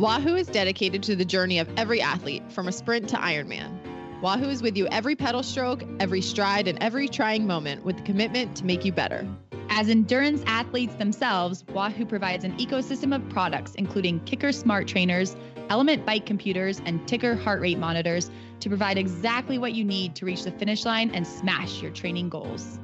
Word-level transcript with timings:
Wahoo 0.00 0.34
is 0.34 0.46
dedicated 0.46 1.02
to 1.02 1.14
the 1.14 1.26
journey 1.26 1.58
of 1.58 1.68
every 1.76 2.00
athlete 2.00 2.42
from 2.50 2.68
a 2.68 2.72
sprint 2.72 3.06
to 3.10 3.16
Ironman. 3.16 3.78
Wahoo 4.22 4.48
is 4.48 4.62
with 4.62 4.74
you 4.74 4.86
every 4.86 5.14
pedal 5.14 5.42
stroke, 5.42 5.84
every 6.00 6.22
stride, 6.22 6.66
and 6.68 6.82
every 6.82 7.06
trying 7.06 7.46
moment 7.46 7.84
with 7.84 7.98
the 7.98 8.02
commitment 8.04 8.56
to 8.56 8.64
make 8.64 8.82
you 8.82 8.92
better. 8.92 9.28
As 9.68 9.90
endurance 9.90 10.42
athletes 10.46 10.94
themselves, 10.94 11.66
Wahoo 11.74 12.06
provides 12.06 12.44
an 12.44 12.56
ecosystem 12.56 13.14
of 13.14 13.28
products, 13.28 13.74
including 13.74 14.20
KICKR 14.20 14.54
Smart 14.54 14.88
Trainers, 14.88 15.36
ELEMNT 15.68 16.06
Bike 16.06 16.24
computers, 16.24 16.80
and 16.86 17.06
TICKR 17.06 17.38
heart 17.38 17.60
rate 17.60 17.78
monitors 17.78 18.30
to 18.60 18.70
provide 18.70 18.96
exactly 18.96 19.58
what 19.58 19.74
you 19.74 19.84
need 19.84 20.14
to 20.14 20.24
reach 20.24 20.44
the 20.44 20.52
finish 20.52 20.86
line 20.86 21.10
and 21.10 21.26
smash 21.26 21.82
your 21.82 21.90
training 21.90 22.30
goals. 22.30 22.78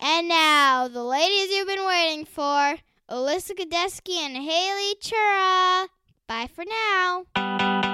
And 0.00 0.26
now, 0.26 0.88
the 0.88 1.04
ladies 1.04 1.52
you've 1.52 1.68
been 1.68 1.86
waiting 1.86 2.24
for 2.24 2.74
Alyssa 3.08 3.54
Godesky 3.54 4.16
and 4.18 4.36
Haley 4.36 4.96
Chura. 5.00 5.86
Bye 6.26 6.48
for 6.52 6.64
now. 6.64 7.85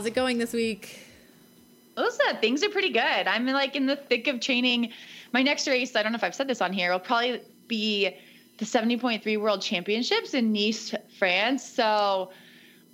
How's 0.00 0.06
it 0.06 0.14
going 0.14 0.38
this 0.38 0.54
week? 0.54 0.98
Alyssa, 1.98 2.40
things 2.40 2.64
are 2.64 2.70
pretty 2.70 2.88
good. 2.88 3.00
I'm 3.02 3.46
like 3.48 3.76
in 3.76 3.84
the 3.84 3.96
thick 3.96 4.28
of 4.28 4.40
training. 4.40 4.92
My 5.34 5.42
next 5.42 5.68
race, 5.68 5.94
I 5.94 6.02
don't 6.02 6.12
know 6.12 6.16
if 6.16 6.24
I've 6.24 6.34
said 6.34 6.48
this 6.48 6.62
on 6.62 6.72
here, 6.72 6.90
will 6.90 7.00
probably 7.00 7.42
be 7.68 8.16
the 8.56 8.64
70.3 8.64 9.38
World 9.38 9.60
Championships 9.60 10.32
in 10.32 10.54
Nice, 10.54 10.94
France. 11.18 11.62
So 11.62 12.30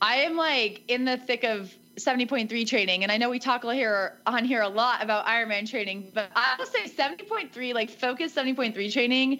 I 0.02 0.16
am 0.16 0.36
like 0.36 0.82
in 0.88 1.04
the 1.04 1.16
thick 1.16 1.44
of 1.44 1.72
70.3 1.94 2.66
training. 2.66 3.04
And 3.04 3.12
I 3.12 3.18
know 3.18 3.30
we 3.30 3.38
talk 3.38 3.62
here 3.62 4.16
on 4.26 4.44
here 4.44 4.62
a 4.62 4.68
lot 4.68 5.00
about 5.00 5.26
Ironman 5.26 5.70
training, 5.70 6.10
but 6.12 6.28
I 6.34 6.56
will 6.58 6.66
say 6.66 6.88
70.3, 6.88 7.72
like 7.72 7.88
focused 7.88 8.34
70.3 8.34 8.92
training 8.92 9.38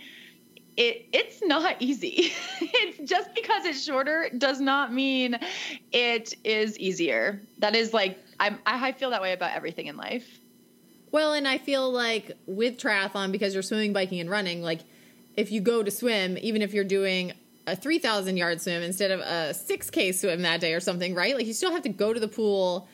it 0.76 1.06
it's 1.12 1.42
not 1.42 1.76
easy. 1.80 2.32
it's 2.60 3.10
just 3.10 3.34
because 3.34 3.64
it's 3.64 3.82
shorter 3.82 4.28
does 4.36 4.60
not 4.60 4.92
mean 4.92 5.38
it 5.92 6.34
is 6.44 6.78
easier. 6.78 7.40
That 7.58 7.74
is 7.74 7.92
like 7.94 8.18
I'm 8.38 8.58
I 8.66 8.92
feel 8.92 9.10
that 9.10 9.22
way 9.22 9.32
about 9.32 9.52
everything 9.52 9.86
in 9.86 9.96
life. 9.96 10.40
Well, 11.12 11.32
and 11.32 11.46
I 11.48 11.58
feel 11.58 11.90
like 11.90 12.32
with 12.46 12.78
triathlon 12.78 13.32
because 13.32 13.54
you're 13.54 13.62
swimming, 13.62 13.92
biking 13.92 14.20
and 14.20 14.28
running, 14.28 14.62
like 14.62 14.80
if 15.36 15.50
you 15.50 15.60
go 15.60 15.82
to 15.82 15.90
swim, 15.90 16.36
even 16.40 16.62
if 16.62 16.74
you're 16.74 16.84
doing 16.84 17.32
a 17.66 17.74
3000 17.74 18.36
yard 18.36 18.60
swim 18.60 18.82
instead 18.82 19.10
of 19.10 19.20
a 19.20 19.52
6k 19.52 20.14
swim 20.14 20.42
that 20.42 20.60
day 20.60 20.74
or 20.74 20.80
something, 20.80 21.14
right? 21.14 21.34
Like 21.34 21.46
you 21.46 21.52
still 21.52 21.72
have 21.72 21.82
to 21.82 21.88
go 21.88 22.12
to 22.12 22.20
the 22.20 22.28
pool 22.28 22.88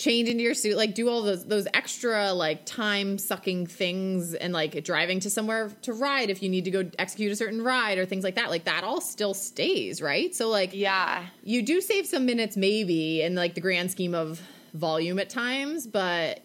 change 0.00 0.30
into 0.30 0.42
your 0.42 0.54
suit, 0.54 0.76
like 0.76 0.94
do 0.94 1.08
all 1.10 1.22
those 1.22 1.44
those 1.44 1.68
extra 1.74 2.32
like 2.32 2.64
time 2.64 3.18
sucking 3.18 3.66
things 3.66 4.34
and 4.34 4.52
like 4.52 4.82
driving 4.82 5.20
to 5.20 5.28
somewhere 5.28 5.70
to 5.82 5.92
ride 5.92 6.30
if 6.30 6.42
you 6.42 6.48
need 6.48 6.64
to 6.64 6.70
go 6.70 6.90
execute 6.98 7.30
a 7.30 7.36
certain 7.36 7.62
ride 7.62 7.98
or 7.98 8.06
things 8.06 8.24
like 8.24 8.36
that. 8.36 8.48
Like 8.48 8.64
that 8.64 8.82
all 8.82 9.02
still 9.02 9.34
stays, 9.34 10.00
right? 10.00 10.34
So 10.34 10.48
like 10.48 10.74
yeah. 10.74 11.26
You 11.44 11.62
do 11.62 11.80
save 11.82 12.06
some 12.06 12.24
minutes 12.24 12.56
maybe 12.56 13.20
in 13.22 13.34
like 13.34 13.54
the 13.54 13.60
grand 13.60 13.90
scheme 13.90 14.14
of 14.14 14.40
volume 14.72 15.18
at 15.18 15.28
times, 15.28 15.86
but 15.86 16.40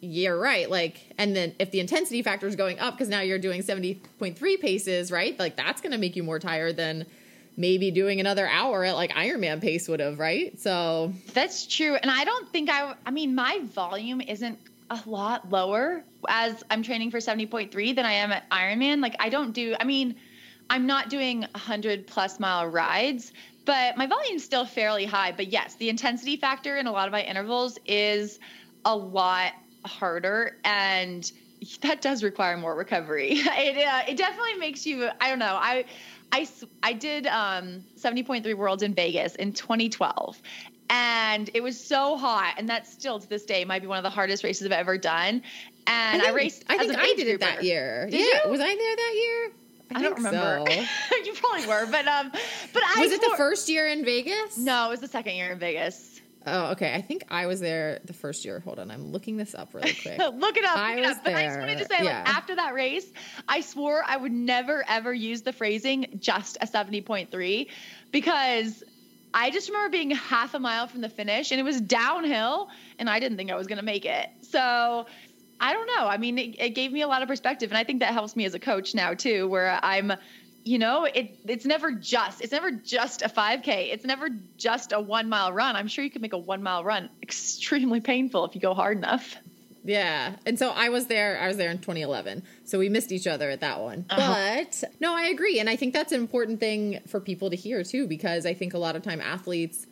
you're 0.00 0.38
right. 0.38 0.70
Like, 0.70 1.12
and 1.18 1.34
then 1.34 1.54
if 1.58 1.70
the 1.70 1.80
intensity 1.80 2.22
factor 2.22 2.46
is 2.46 2.56
going 2.56 2.78
up 2.78 2.94
because 2.94 3.08
now 3.08 3.20
you're 3.20 3.38
doing 3.38 3.62
70.3 3.62 4.60
paces, 4.60 5.10
right? 5.10 5.38
Like, 5.38 5.56
that's 5.56 5.80
going 5.80 5.90
to 5.92 5.98
make 5.98 6.14
you 6.14 6.22
more 6.22 6.38
tired 6.38 6.76
than 6.76 7.04
maybe 7.58 7.90
doing 7.90 8.20
another 8.20 8.46
hour 8.46 8.84
at 8.84 8.94
like 8.94 9.10
Ironman 9.10 9.60
pace 9.60 9.88
would 9.88 10.00
have, 10.00 10.18
right? 10.18 10.58
So 10.58 11.12
that's 11.34 11.66
true. 11.66 11.96
And 11.96 12.10
I 12.10 12.24
don't 12.24 12.48
think 12.50 12.70
I, 12.70 12.94
I 13.04 13.10
mean, 13.10 13.34
my 13.34 13.58
volume 13.64 14.20
isn't 14.20 14.58
a 14.90 15.00
lot 15.04 15.50
lower 15.50 16.04
as 16.28 16.62
I'm 16.70 16.82
training 16.82 17.10
for 17.10 17.18
70.3 17.18 17.96
than 17.96 18.06
I 18.06 18.12
am 18.12 18.30
at 18.30 18.48
Ironman. 18.50 19.02
Like, 19.02 19.16
I 19.18 19.28
don't 19.28 19.52
do, 19.52 19.74
I 19.78 19.84
mean, 19.84 20.14
I'm 20.70 20.86
not 20.86 21.10
doing 21.10 21.40
100 21.40 22.06
plus 22.06 22.38
mile 22.38 22.66
rides, 22.68 23.32
but 23.64 23.96
my 23.96 24.06
volume's 24.06 24.44
still 24.44 24.64
fairly 24.64 25.04
high. 25.04 25.32
But 25.32 25.48
yes, 25.48 25.74
the 25.74 25.88
intensity 25.88 26.36
factor 26.36 26.76
in 26.76 26.86
a 26.86 26.92
lot 26.92 27.08
of 27.08 27.12
my 27.12 27.22
intervals 27.22 27.76
is 27.86 28.38
a 28.84 28.96
lot 28.96 29.52
harder. 29.84 30.56
And 30.64 31.30
that 31.82 32.00
does 32.00 32.22
require 32.22 32.56
more 32.56 32.74
recovery. 32.74 33.42
It, 33.58 33.86
uh, 33.86 34.02
it 34.08 34.16
definitely 34.16 34.54
makes 34.54 34.86
you, 34.86 35.08
I 35.20 35.28
don't 35.28 35.38
know. 35.38 35.58
I, 35.60 35.84
I, 36.32 36.46
I 36.82 36.92
did 36.92 37.26
um, 37.26 37.84
70.3 37.98 38.54
Worlds 38.54 38.82
in 38.82 38.94
Vegas 38.94 39.34
in 39.34 39.52
2012. 39.52 40.40
And 40.90 41.50
it 41.54 41.62
was 41.62 41.78
so 41.78 42.16
hot. 42.16 42.54
And 42.56 42.68
that 42.68 42.86
still 42.86 43.18
to 43.18 43.28
this 43.28 43.44
day 43.44 43.64
might 43.64 43.82
be 43.82 43.88
one 43.88 43.98
of 43.98 44.04
the 44.04 44.10
hardest 44.10 44.44
races 44.44 44.66
I've 44.66 44.72
ever 44.72 44.96
done. 44.96 45.42
And 45.86 46.22
I, 46.22 46.26
think, 46.26 46.32
I 46.32 46.36
raced. 46.36 46.64
I 46.68 46.78
think 46.78 46.98
I 46.98 47.14
did 47.16 47.28
it 47.28 47.40
that 47.40 47.64
year. 47.64 48.06
Did 48.10 48.20
yeah. 48.20 48.44
You? 48.44 48.50
Was 48.50 48.60
I 48.60 48.74
there 48.74 48.96
that 48.96 49.14
year? 49.14 49.52
I, 49.94 49.98
I 49.98 50.02
don't 50.02 50.16
remember. 50.16 50.70
So. 50.70 51.16
you 51.24 51.32
probably 51.34 51.66
were, 51.66 51.86
but 51.90 52.06
um, 52.06 52.30
but 52.30 52.82
I 52.96 53.00
was 53.00 53.12
it 53.12 53.20
the 53.20 53.34
first 53.36 53.68
year 53.68 53.86
in 53.86 54.04
Vegas? 54.04 54.58
No, 54.58 54.86
it 54.86 54.90
was 54.90 55.00
the 55.00 55.08
second 55.08 55.34
year 55.34 55.50
in 55.50 55.58
Vegas. 55.58 56.17
Oh, 56.46 56.70
okay. 56.72 56.94
I 56.94 57.02
think 57.02 57.24
I 57.30 57.46
was 57.46 57.60
there 57.60 58.00
the 58.04 58.12
first 58.12 58.44
year. 58.44 58.60
Hold 58.60 58.78
on, 58.78 58.90
I'm 58.90 59.12
looking 59.12 59.36
this 59.36 59.54
up 59.54 59.74
really 59.74 59.92
quick. 60.02 60.18
look 60.18 60.56
it 60.56 60.64
up. 60.64 60.76
I 60.76 60.96
look 60.96 61.06
was 61.06 61.16
up. 61.16 61.24
there. 61.24 61.34
But 61.34 61.40
I 61.42 61.46
just 61.46 61.58
wanted 61.58 61.78
to 61.78 61.84
say, 61.86 62.04
yeah. 62.04 62.18
like, 62.24 62.34
after 62.36 62.56
that 62.56 62.74
race, 62.74 63.06
I 63.46 63.60
swore 63.60 64.02
I 64.06 64.16
would 64.16 64.32
never 64.32 64.84
ever 64.88 65.12
use 65.12 65.42
the 65.42 65.52
phrasing 65.52 66.18
"just 66.18 66.56
a 66.60 66.66
70.3" 66.66 67.68
because 68.12 68.82
I 69.34 69.50
just 69.50 69.68
remember 69.68 69.90
being 69.90 70.10
half 70.12 70.54
a 70.54 70.58
mile 70.58 70.86
from 70.86 71.00
the 71.02 71.08
finish 71.08 71.50
and 71.50 71.60
it 71.60 71.64
was 71.64 71.80
downhill, 71.80 72.68
and 72.98 73.10
I 73.10 73.20
didn't 73.20 73.36
think 73.36 73.50
I 73.50 73.56
was 73.56 73.66
going 73.66 73.78
to 73.78 73.84
make 73.84 74.04
it. 74.06 74.28
So 74.42 75.06
I 75.60 75.72
don't 75.72 75.86
know. 75.86 76.06
I 76.06 76.18
mean, 76.18 76.38
it, 76.38 76.60
it 76.60 76.70
gave 76.70 76.92
me 76.92 77.02
a 77.02 77.08
lot 77.08 77.22
of 77.22 77.28
perspective, 77.28 77.70
and 77.70 77.76
I 77.76 77.84
think 77.84 78.00
that 78.00 78.12
helps 78.12 78.36
me 78.36 78.44
as 78.44 78.54
a 78.54 78.60
coach 78.60 78.94
now 78.94 79.14
too, 79.14 79.48
where 79.48 79.78
I'm 79.82 80.12
you 80.68 80.78
know 80.78 81.04
it 81.04 81.38
it's 81.46 81.64
never 81.64 81.90
just 81.92 82.42
it's 82.42 82.52
never 82.52 82.70
just 82.70 83.22
a 83.22 83.28
5k 83.28 83.90
it's 83.90 84.04
never 84.04 84.28
just 84.58 84.92
a 84.92 85.00
1 85.00 85.28
mile 85.28 85.50
run. 85.50 85.76
I'm 85.76 85.88
sure 85.88 86.04
you 86.04 86.10
could 86.10 86.20
make 86.20 86.34
a 86.34 86.38
1 86.38 86.62
mile 86.62 86.84
run 86.84 87.08
extremely 87.22 88.00
painful 88.00 88.44
if 88.44 88.54
you 88.54 88.60
go 88.60 88.74
hard 88.74 88.98
enough. 88.98 89.36
Yeah. 89.82 90.34
And 90.44 90.58
so 90.58 90.70
i 90.70 90.90
was 90.90 91.06
there 91.06 91.40
i 91.40 91.48
was 91.48 91.56
there 91.56 91.70
in 91.70 91.78
2011 91.78 92.42
so 92.64 92.78
we 92.78 92.90
missed 92.90 93.12
each 93.12 93.26
other 93.26 93.48
at 93.48 93.60
that 93.60 93.80
one. 93.80 94.04
Uh-huh. 94.10 94.56
but 94.62 94.84
no 95.00 95.16
i 95.16 95.24
agree. 95.28 95.58
And 95.58 95.70
i 95.70 95.76
think 95.76 95.94
that's 95.94 96.12
an 96.12 96.20
important 96.20 96.60
thing 96.60 97.00
for 97.06 97.18
people 97.18 97.48
to 97.48 97.56
hear 97.56 97.82
too 97.82 98.06
because 98.06 98.44
i 98.44 98.52
think 98.52 98.74
a 98.74 98.78
lot 98.78 98.94
of 98.94 99.02
time 99.02 99.22
athletes 99.22 99.86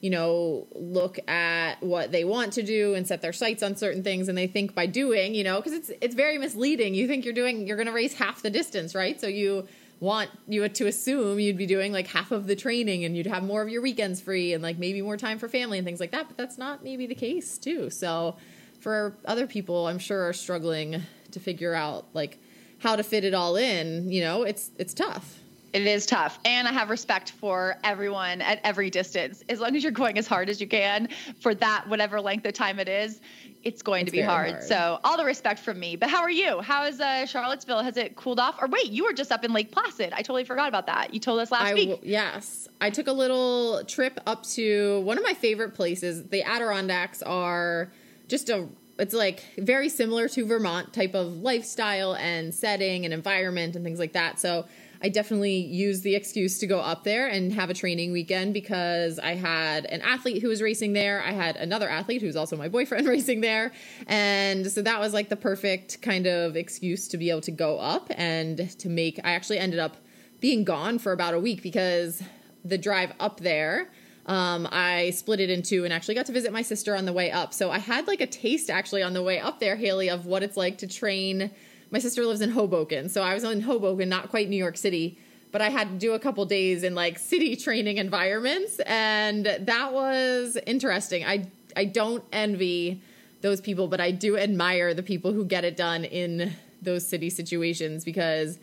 you 0.00 0.10
know 0.10 0.66
look 0.72 1.18
at 1.28 1.82
what 1.82 2.10
they 2.10 2.24
want 2.24 2.54
to 2.54 2.62
do 2.62 2.94
and 2.94 3.06
set 3.06 3.20
their 3.20 3.32
sights 3.32 3.62
on 3.62 3.76
certain 3.76 4.02
things. 4.02 4.28
And 4.28 4.36
they 4.36 4.46
think 4.46 4.74
by 4.74 4.86
doing 4.86 5.34
you 5.34 5.44
know 5.44 5.56
because 5.56 5.72
it's 5.72 5.90
it's 6.00 6.14
very 6.14 6.38
misleading. 6.38 6.94
You 6.94 7.06
think 7.06 7.24
you're 7.24 7.34
doing 7.34 7.66
you're 7.66 7.76
going 7.76 7.86
to 7.86 7.92
race 7.92 8.14
half 8.14 8.42
the 8.42 8.50
distance 8.50 8.94
right? 8.94 9.20
So 9.20 9.26
you 9.26 9.66
want 10.00 10.30
you 10.48 10.66
to 10.66 10.86
assume 10.86 11.38
you'd 11.38 11.58
be 11.58 11.66
doing 11.66 11.92
like 11.92 12.06
half 12.06 12.32
of 12.32 12.46
the 12.46 12.56
training 12.56 13.04
and 13.04 13.16
you'd 13.16 13.26
have 13.26 13.42
more 13.42 13.60
of 13.62 13.68
your 13.68 13.82
weekends 13.82 14.20
free 14.20 14.54
and 14.54 14.62
like 14.62 14.78
maybe 14.78 15.02
more 15.02 15.18
time 15.18 15.38
for 15.38 15.48
family 15.48 15.78
and 15.78 15.86
things 15.86 16.00
like 16.00 16.10
that. 16.10 16.26
But 16.26 16.38
that's 16.38 16.56
not 16.56 16.82
maybe 16.82 17.06
the 17.06 17.14
case 17.14 17.58
too. 17.58 17.90
So 17.90 18.36
for 18.80 19.14
other 19.26 19.46
people, 19.46 19.86
I'm 19.86 19.98
sure 19.98 20.26
are 20.26 20.32
struggling 20.32 21.02
to 21.32 21.40
figure 21.40 21.74
out 21.74 22.06
like 22.14 22.38
how 22.78 22.96
to 22.96 23.02
fit 23.02 23.24
it 23.24 23.34
all 23.34 23.56
in. 23.56 24.10
You 24.10 24.22
know, 24.22 24.42
it's 24.42 24.70
it's 24.78 24.94
tough. 24.94 25.38
It 25.72 25.86
is 25.86 26.04
tough. 26.04 26.38
And 26.44 26.66
I 26.66 26.72
have 26.72 26.90
respect 26.90 27.30
for 27.32 27.76
everyone 27.84 28.40
at 28.40 28.60
every 28.64 28.90
distance. 28.90 29.44
As 29.48 29.60
long 29.60 29.76
as 29.76 29.84
you're 29.84 29.92
going 29.92 30.18
as 30.18 30.26
hard 30.26 30.48
as 30.48 30.60
you 30.60 30.66
can 30.66 31.08
for 31.40 31.54
that, 31.54 31.84
whatever 31.86 32.20
length 32.20 32.44
of 32.46 32.54
time 32.54 32.80
it 32.80 32.88
is, 32.88 33.20
it's 33.62 33.82
going 33.82 34.02
It's 34.02 34.10
to 34.10 34.16
be 34.16 34.22
hard. 34.22 34.50
hard. 34.52 34.62
So, 34.64 34.98
all 35.04 35.16
the 35.16 35.24
respect 35.24 35.60
from 35.60 35.78
me. 35.78 35.96
But 35.96 36.08
how 36.08 36.22
are 36.22 36.30
you? 36.30 36.60
How 36.60 36.86
is 36.86 37.00
uh, 37.00 37.26
Charlottesville? 37.26 37.82
Has 37.82 37.96
it 37.96 38.16
cooled 38.16 38.40
off? 38.40 38.56
Or 38.60 38.68
wait, 38.68 38.86
you 38.90 39.04
were 39.04 39.12
just 39.12 39.30
up 39.30 39.44
in 39.44 39.52
Lake 39.52 39.70
Placid. 39.70 40.12
I 40.12 40.18
totally 40.22 40.44
forgot 40.44 40.68
about 40.68 40.86
that. 40.86 41.12
You 41.12 41.20
told 41.20 41.40
us 41.40 41.50
last 41.50 41.66
I 41.66 41.74
week. 41.74 41.90
w- 41.90 42.10
yes, 42.10 42.68
I 42.80 42.90
took 42.90 43.06
a 43.06 43.12
little 43.12 43.84
trip 43.84 44.18
up 44.26 44.44
to 44.54 45.00
one 45.00 45.18
of 45.18 45.24
my 45.24 45.34
favorite 45.34 45.74
places. 45.74 46.24
The 46.28 46.42
Adirondacks 46.42 47.22
are 47.22 47.90
just 48.28 48.48
a. 48.48 48.66
It's 48.98 49.14
like 49.14 49.42
very 49.56 49.88
similar 49.88 50.28
to 50.28 50.44
Vermont 50.44 50.92
type 50.92 51.14
of 51.14 51.38
lifestyle 51.38 52.14
and 52.16 52.54
setting 52.54 53.04
and 53.06 53.14
environment 53.14 53.74
and 53.76 53.82
things 53.84 53.98
like 53.98 54.12
that. 54.12 54.38
So 54.38 54.66
I 55.02 55.08
definitely 55.08 55.56
used 55.56 56.02
the 56.02 56.14
excuse 56.14 56.58
to 56.58 56.66
go 56.66 56.78
up 56.78 57.04
there 57.04 57.26
and 57.26 57.52
have 57.52 57.70
a 57.70 57.74
training 57.74 58.12
weekend 58.12 58.52
because 58.52 59.18
I 59.18 59.34
had 59.34 59.86
an 59.86 60.02
athlete 60.02 60.42
who 60.42 60.48
was 60.48 60.60
racing 60.60 60.92
there. 60.92 61.22
I 61.22 61.32
had 61.32 61.56
another 61.56 61.88
athlete 61.88 62.20
who's 62.20 62.36
also 62.36 62.56
my 62.56 62.68
boyfriend 62.68 63.06
racing 63.08 63.40
there. 63.40 63.72
And 64.06 64.70
so 64.70 64.82
that 64.82 65.00
was 65.00 65.14
like 65.14 65.30
the 65.30 65.36
perfect 65.36 66.02
kind 66.02 66.26
of 66.26 66.54
excuse 66.54 67.08
to 67.08 67.16
be 67.16 67.30
able 67.30 67.40
to 67.42 67.52
go 67.52 67.78
up 67.78 68.10
and 68.16 68.70
to 68.78 68.88
make. 68.88 69.18
I 69.24 69.32
actually 69.32 69.58
ended 69.58 69.78
up 69.78 69.96
being 70.40 70.64
gone 70.64 70.98
for 70.98 71.12
about 71.12 71.34
a 71.34 71.40
week 71.40 71.62
because 71.62 72.22
the 72.64 72.76
drive 72.76 73.12
up 73.18 73.40
there 73.40 73.88
um, 74.26 74.68
I 74.70 75.10
split 75.10 75.40
it 75.40 75.50
in 75.50 75.62
two 75.62 75.84
and 75.84 75.92
actually 75.92 76.14
got 76.14 76.26
to 76.26 76.32
visit 76.32 76.52
my 76.52 76.62
sister 76.62 76.94
on 76.94 77.04
the 77.04 77.12
way 77.12 77.30
up. 77.30 77.52
So 77.52 77.70
I 77.70 77.78
had 77.78 78.06
like 78.06 78.20
a 78.20 78.26
taste 78.26 78.70
actually 78.70 79.02
on 79.02 79.12
the 79.12 79.22
way 79.22 79.40
up 79.40 79.60
there, 79.60 79.76
Haley, 79.76 80.08
of 80.08 80.26
what 80.26 80.42
it's 80.42 80.56
like 80.56 80.78
to 80.78 80.86
train. 80.86 81.50
My 81.90 81.98
sister 81.98 82.24
lives 82.24 82.40
in 82.40 82.50
Hoboken, 82.50 83.08
so 83.08 83.22
I 83.22 83.34
was 83.34 83.42
in 83.44 83.62
Hoboken, 83.62 84.08
not 84.08 84.30
quite 84.30 84.48
New 84.48 84.56
York 84.56 84.76
City, 84.76 85.18
but 85.50 85.60
I 85.60 85.70
had 85.70 85.88
to 85.88 85.94
do 85.96 86.12
a 86.12 86.18
couple 86.18 86.44
days 86.44 86.84
in 86.84 86.94
like 86.94 87.18
city 87.18 87.56
training 87.64 87.98
environments, 87.98 88.78
and 88.80 89.44
that 89.46 89.92
was 89.92 90.56
interesting. 90.66 91.24
I 91.24 91.46
I 91.76 91.84
don't 91.84 92.24
envy 92.32 93.02
those 93.40 93.60
people, 93.60 93.88
but 93.88 94.00
I 94.00 94.10
do 94.10 94.36
admire 94.36 94.94
the 94.94 95.02
people 95.02 95.32
who 95.32 95.44
get 95.44 95.64
it 95.64 95.76
done 95.76 96.04
in 96.04 96.52
those 96.82 97.06
city 97.06 97.30
situations 97.30 98.04
because 98.04 98.58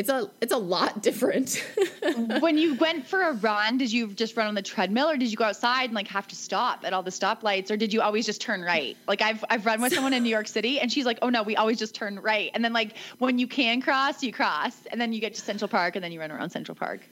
it's 0.00 0.08
a 0.08 0.30
it's 0.40 0.52
a 0.52 0.56
lot 0.56 1.02
different. 1.02 1.62
when 2.40 2.56
you 2.56 2.74
went 2.76 3.06
for 3.06 3.20
a 3.20 3.34
run, 3.34 3.76
did 3.76 3.92
you 3.92 4.06
just 4.08 4.34
run 4.34 4.46
on 4.46 4.54
the 4.54 4.62
treadmill 4.62 5.10
or 5.10 5.18
did 5.18 5.30
you 5.30 5.36
go 5.36 5.44
outside 5.44 5.84
and 5.84 5.94
like 5.94 6.08
have 6.08 6.26
to 6.28 6.34
stop 6.34 6.86
at 6.86 6.94
all 6.94 7.02
the 7.02 7.10
stoplights 7.10 7.70
or 7.70 7.76
did 7.76 7.92
you 7.92 8.00
always 8.00 8.24
just 8.24 8.40
turn 8.40 8.62
right? 8.62 8.96
Like 9.06 9.20
I've 9.20 9.44
I've 9.50 9.66
run 9.66 9.82
with 9.82 9.92
someone 9.92 10.14
in 10.14 10.22
New 10.22 10.30
York 10.30 10.48
City 10.56 10.80
and 10.80 10.90
she's 10.90 11.04
like, 11.04 11.18
"Oh 11.20 11.28
no, 11.28 11.42
we 11.42 11.54
always 11.54 11.78
just 11.78 11.94
turn 11.94 12.18
right." 12.18 12.50
And 12.54 12.64
then 12.64 12.72
like 12.72 12.96
when 13.18 13.38
you 13.38 13.46
can 13.46 13.82
cross, 13.82 14.22
you 14.22 14.32
cross 14.32 14.74
and 14.90 14.98
then 14.98 15.12
you 15.12 15.20
get 15.20 15.34
to 15.34 15.42
Central 15.42 15.68
Park 15.68 15.96
and 15.96 16.02
then 16.02 16.12
you 16.12 16.20
run 16.20 16.30
around 16.30 16.48
Central 16.48 16.74
Park. 16.74 17.02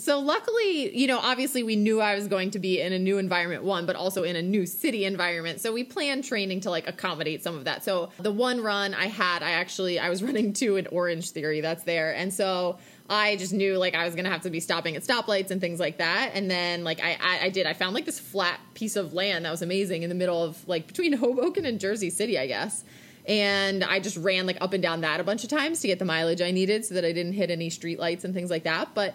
So 0.00 0.20
luckily, 0.20 0.96
you 0.96 1.08
know, 1.08 1.18
obviously 1.18 1.64
we 1.64 1.74
knew 1.74 2.00
I 2.00 2.14
was 2.14 2.28
going 2.28 2.52
to 2.52 2.60
be 2.60 2.80
in 2.80 2.92
a 2.92 3.00
new 3.00 3.18
environment 3.18 3.64
one, 3.64 3.84
but 3.84 3.96
also 3.96 4.22
in 4.22 4.36
a 4.36 4.42
new 4.42 4.64
city 4.64 5.04
environment. 5.04 5.60
So 5.60 5.72
we 5.72 5.82
planned 5.82 6.22
training 6.22 6.60
to 6.60 6.70
like 6.70 6.88
accommodate 6.88 7.42
some 7.42 7.56
of 7.56 7.64
that. 7.64 7.82
So 7.82 8.10
the 8.20 8.30
one 8.30 8.62
run 8.62 8.94
I 8.94 9.06
had, 9.06 9.42
I 9.42 9.50
actually 9.50 9.98
I 9.98 10.08
was 10.08 10.22
running 10.28 10.52
to 10.54 10.76
an 10.76 10.86
Orange 10.92 11.30
Theory 11.30 11.60
that's 11.60 11.82
there. 11.82 12.14
And 12.14 12.32
so 12.32 12.78
I 13.10 13.34
just 13.36 13.52
knew 13.52 13.76
like 13.76 13.96
I 13.96 14.04
was 14.04 14.14
gonna 14.14 14.30
have 14.30 14.42
to 14.42 14.50
be 14.50 14.60
stopping 14.60 14.94
at 14.94 15.02
stoplights 15.02 15.50
and 15.50 15.60
things 15.60 15.80
like 15.80 15.98
that. 15.98 16.30
And 16.32 16.48
then 16.48 16.84
like 16.84 17.02
I, 17.02 17.18
I 17.20 17.46
I 17.46 17.48
did 17.50 17.66
I 17.66 17.72
found 17.72 17.94
like 17.94 18.04
this 18.04 18.20
flat 18.20 18.60
piece 18.74 18.94
of 18.94 19.14
land 19.14 19.46
that 19.46 19.50
was 19.50 19.62
amazing 19.62 20.04
in 20.04 20.10
the 20.10 20.14
middle 20.14 20.44
of 20.44 20.66
like 20.68 20.86
between 20.86 21.12
Hoboken 21.18 21.64
and 21.64 21.80
Jersey 21.80 22.10
City, 22.10 22.38
I 22.38 22.46
guess. 22.46 22.84
And 23.26 23.82
I 23.82 23.98
just 23.98 24.16
ran 24.16 24.46
like 24.46 24.58
up 24.60 24.72
and 24.72 24.82
down 24.82 25.00
that 25.00 25.18
a 25.18 25.24
bunch 25.24 25.42
of 25.42 25.50
times 25.50 25.80
to 25.80 25.88
get 25.88 25.98
the 25.98 26.04
mileage 26.04 26.40
I 26.40 26.52
needed 26.52 26.84
so 26.84 26.94
that 26.94 27.04
I 27.04 27.12
didn't 27.12 27.34
hit 27.34 27.50
any 27.50 27.68
street 27.68 27.98
lights 27.98 28.24
and 28.24 28.32
things 28.32 28.48
like 28.48 28.62
that. 28.62 28.94
But 28.94 29.14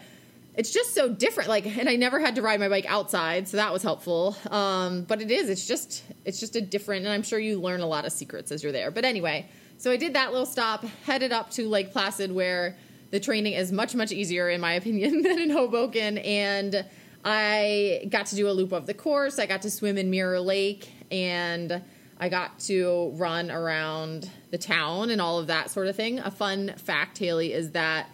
it's 0.55 0.71
just 0.71 0.93
so 0.93 1.09
different 1.09 1.49
like 1.49 1.65
and 1.65 1.89
i 1.89 1.95
never 1.95 2.19
had 2.19 2.35
to 2.35 2.41
ride 2.41 2.59
my 2.59 2.69
bike 2.69 2.85
outside 2.87 3.47
so 3.47 3.57
that 3.57 3.73
was 3.73 3.81
helpful. 3.81 4.35
Um, 4.49 5.03
but 5.03 5.21
it 5.21 5.31
is 5.31 5.49
it's 5.49 5.67
just 5.67 6.03
it's 6.25 6.39
just 6.39 6.55
a 6.55 6.61
different 6.61 7.05
and 7.05 7.13
i'm 7.13 7.23
sure 7.23 7.39
you 7.39 7.59
learn 7.59 7.81
a 7.81 7.87
lot 7.87 8.05
of 8.05 8.11
secrets 8.11 8.51
as 8.51 8.63
you're 8.63 8.71
there. 8.71 8.91
But 8.91 9.05
anyway 9.05 9.47
so 9.77 9.91
i 9.91 9.97
did 9.97 10.13
that 10.13 10.31
little 10.31 10.45
stop 10.45 10.83
headed 11.05 11.31
up 11.31 11.49
to 11.51 11.67
lake 11.67 11.91
placid 11.91 12.31
where 12.31 12.77
the 13.11 13.19
training 13.19 13.53
is 13.53 13.71
much 13.71 13.95
much 13.95 14.11
easier 14.11 14.49
in 14.49 14.61
my 14.61 14.73
opinion 14.81 15.21
than 15.21 15.39
in 15.39 15.49
hoboken. 15.49 16.17
And 16.19 16.85
i 17.25 18.05
got 18.09 18.27
to 18.27 18.35
do 18.35 18.49
a 18.49 18.51
loop 18.51 18.71
of 18.73 18.85
the 18.85 18.93
course 18.93 19.39
i 19.39 19.45
got 19.45 19.61
to 19.61 19.71
swim 19.71 19.97
in 19.97 20.09
mirror 20.09 20.41
lake 20.41 20.91
and 21.09 21.81
i 22.19 22.27
got 22.27 22.59
to 22.59 23.11
run 23.15 23.49
around 23.49 24.29
the 24.51 24.57
town 24.57 25.09
and 25.09 25.21
all 25.21 25.39
of 25.39 25.47
that 25.47 25.71
sort 25.71 25.87
of 25.87 25.95
thing. 25.95 26.19
A 26.19 26.29
fun 26.29 26.73
fact 26.77 27.17
haley 27.17 27.53
is 27.53 27.71
that 27.71 28.07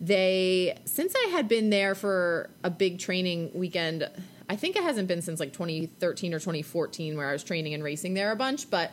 they 0.00 0.78
since 0.84 1.14
I 1.16 1.28
had 1.30 1.48
been 1.48 1.70
there 1.70 1.94
for 1.94 2.50
a 2.62 2.70
big 2.70 2.98
training 2.98 3.50
weekend, 3.54 4.08
I 4.48 4.56
think 4.56 4.76
it 4.76 4.82
hasn't 4.82 5.08
been 5.08 5.22
since 5.22 5.40
like 5.40 5.52
2013 5.52 6.34
or 6.34 6.38
2014 6.38 7.16
where 7.16 7.28
I 7.28 7.32
was 7.32 7.44
training 7.44 7.74
and 7.74 7.82
racing 7.82 8.14
there 8.14 8.32
a 8.32 8.36
bunch, 8.36 8.70
but 8.70 8.92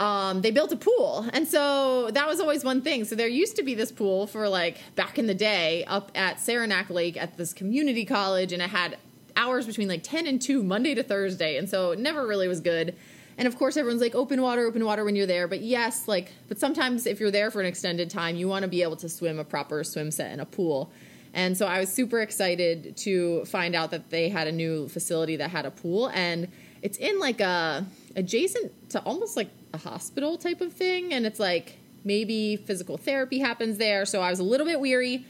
um, 0.00 0.40
they 0.40 0.50
built 0.50 0.72
a 0.72 0.76
pool. 0.76 1.26
And 1.32 1.46
so 1.46 2.10
that 2.12 2.26
was 2.26 2.40
always 2.40 2.64
one 2.64 2.80
thing. 2.80 3.04
So 3.04 3.14
there 3.14 3.28
used 3.28 3.56
to 3.56 3.62
be 3.62 3.74
this 3.74 3.92
pool 3.92 4.26
for 4.26 4.48
like 4.48 4.78
back 4.96 5.18
in 5.18 5.26
the 5.26 5.34
day 5.34 5.84
up 5.84 6.10
at 6.14 6.40
Saranac 6.40 6.88
Lake 6.88 7.20
at 7.20 7.36
this 7.36 7.52
community 7.52 8.06
college, 8.06 8.52
and 8.52 8.62
it 8.62 8.70
had 8.70 8.96
hours 9.36 9.66
between 9.66 9.88
like 9.88 10.02
10 10.02 10.26
and 10.26 10.40
2 10.40 10.62
Monday 10.62 10.94
to 10.94 11.02
Thursday. 11.02 11.56
And 11.58 11.68
so 11.68 11.90
it 11.90 11.98
never 11.98 12.26
really 12.26 12.48
was 12.48 12.60
good. 12.60 12.96
And 13.40 13.46
of 13.46 13.56
course, 13.56 13.78
everyone's 13.78 14.02
like 14.02 14.14
open 14.14 14.42
water, 14.42 14.66
open 14.66 14.84
water 14.84 15.02
when 15.02 15.16
you're 15.16 15.26
there. 15.26 15.48
But 15.48 15.62
yes, 15.62 16.06
like, 16.06 16.30
but 16.48 16.60
sometimes 16.60 17.06
if 17.06 17.18
you're 17.18 17.30
there 17.30 17.50
for 17.50 17.60
an 17.60 17.66
extended 17.66 18.10
time, 18.10 18.36
you 18.36 18.46
want 18.46 18.64
to 18.64 18.68
be 18.68 18.82
able 18.82 18.96
to 18.96 19.08
swim 19.08 19.38
a 19.38 19.44
proper 19.44 19.82
swim 19.82 20.10
set 20.10 20.30
in 20.32 20.40
a 20.40 20.44
pool. 20.44 20.92
And 21.32 21.56
so 21.56 21.66
I 21.66 21.80
was 21.80 21.90
super 21.90 22.20
excited 22.20 22.98
to 22.98 23.46
find 23.46 23.74
out 23.74 23.92
that 23.92 24.10
they 24.10 24.28
had 24.28 24.46
a 24.46 24.52
new 24.52 24.88
facility 24.88 25.36
that 25.36 25.48
had 25.48 25.64
a 25.64 25.70
pool, 25.70 26.10
and 26.12 26.48
it's 26.82 26.98
in 26.98 27.18
like 27.18 27.40
a 27.40 27.86
adjacent 28.14 28.90
to 28.90 29.00
almost 29.04 29.38
like 29.38 29.48
a 29.72 29.78
hospital 29.78 30.36
type 30.36 30.60
of 30.60 30.74
thing, 30.74 31.14
and 31.14 31.24
it's 31.24 31.40
like 31.40 31.78
maybe 32.04 32.56
physical 32.56 32.98
therapy 32.98 33.38
happens 33.38 33.78
there. 33.78 34.04
So 34.04 34.20
I 34.20 34.28
was 34.28 34.40
a 34.40 34.44
little 34.44 34.66
bit 34.66 34.80
weary 34.80 35.24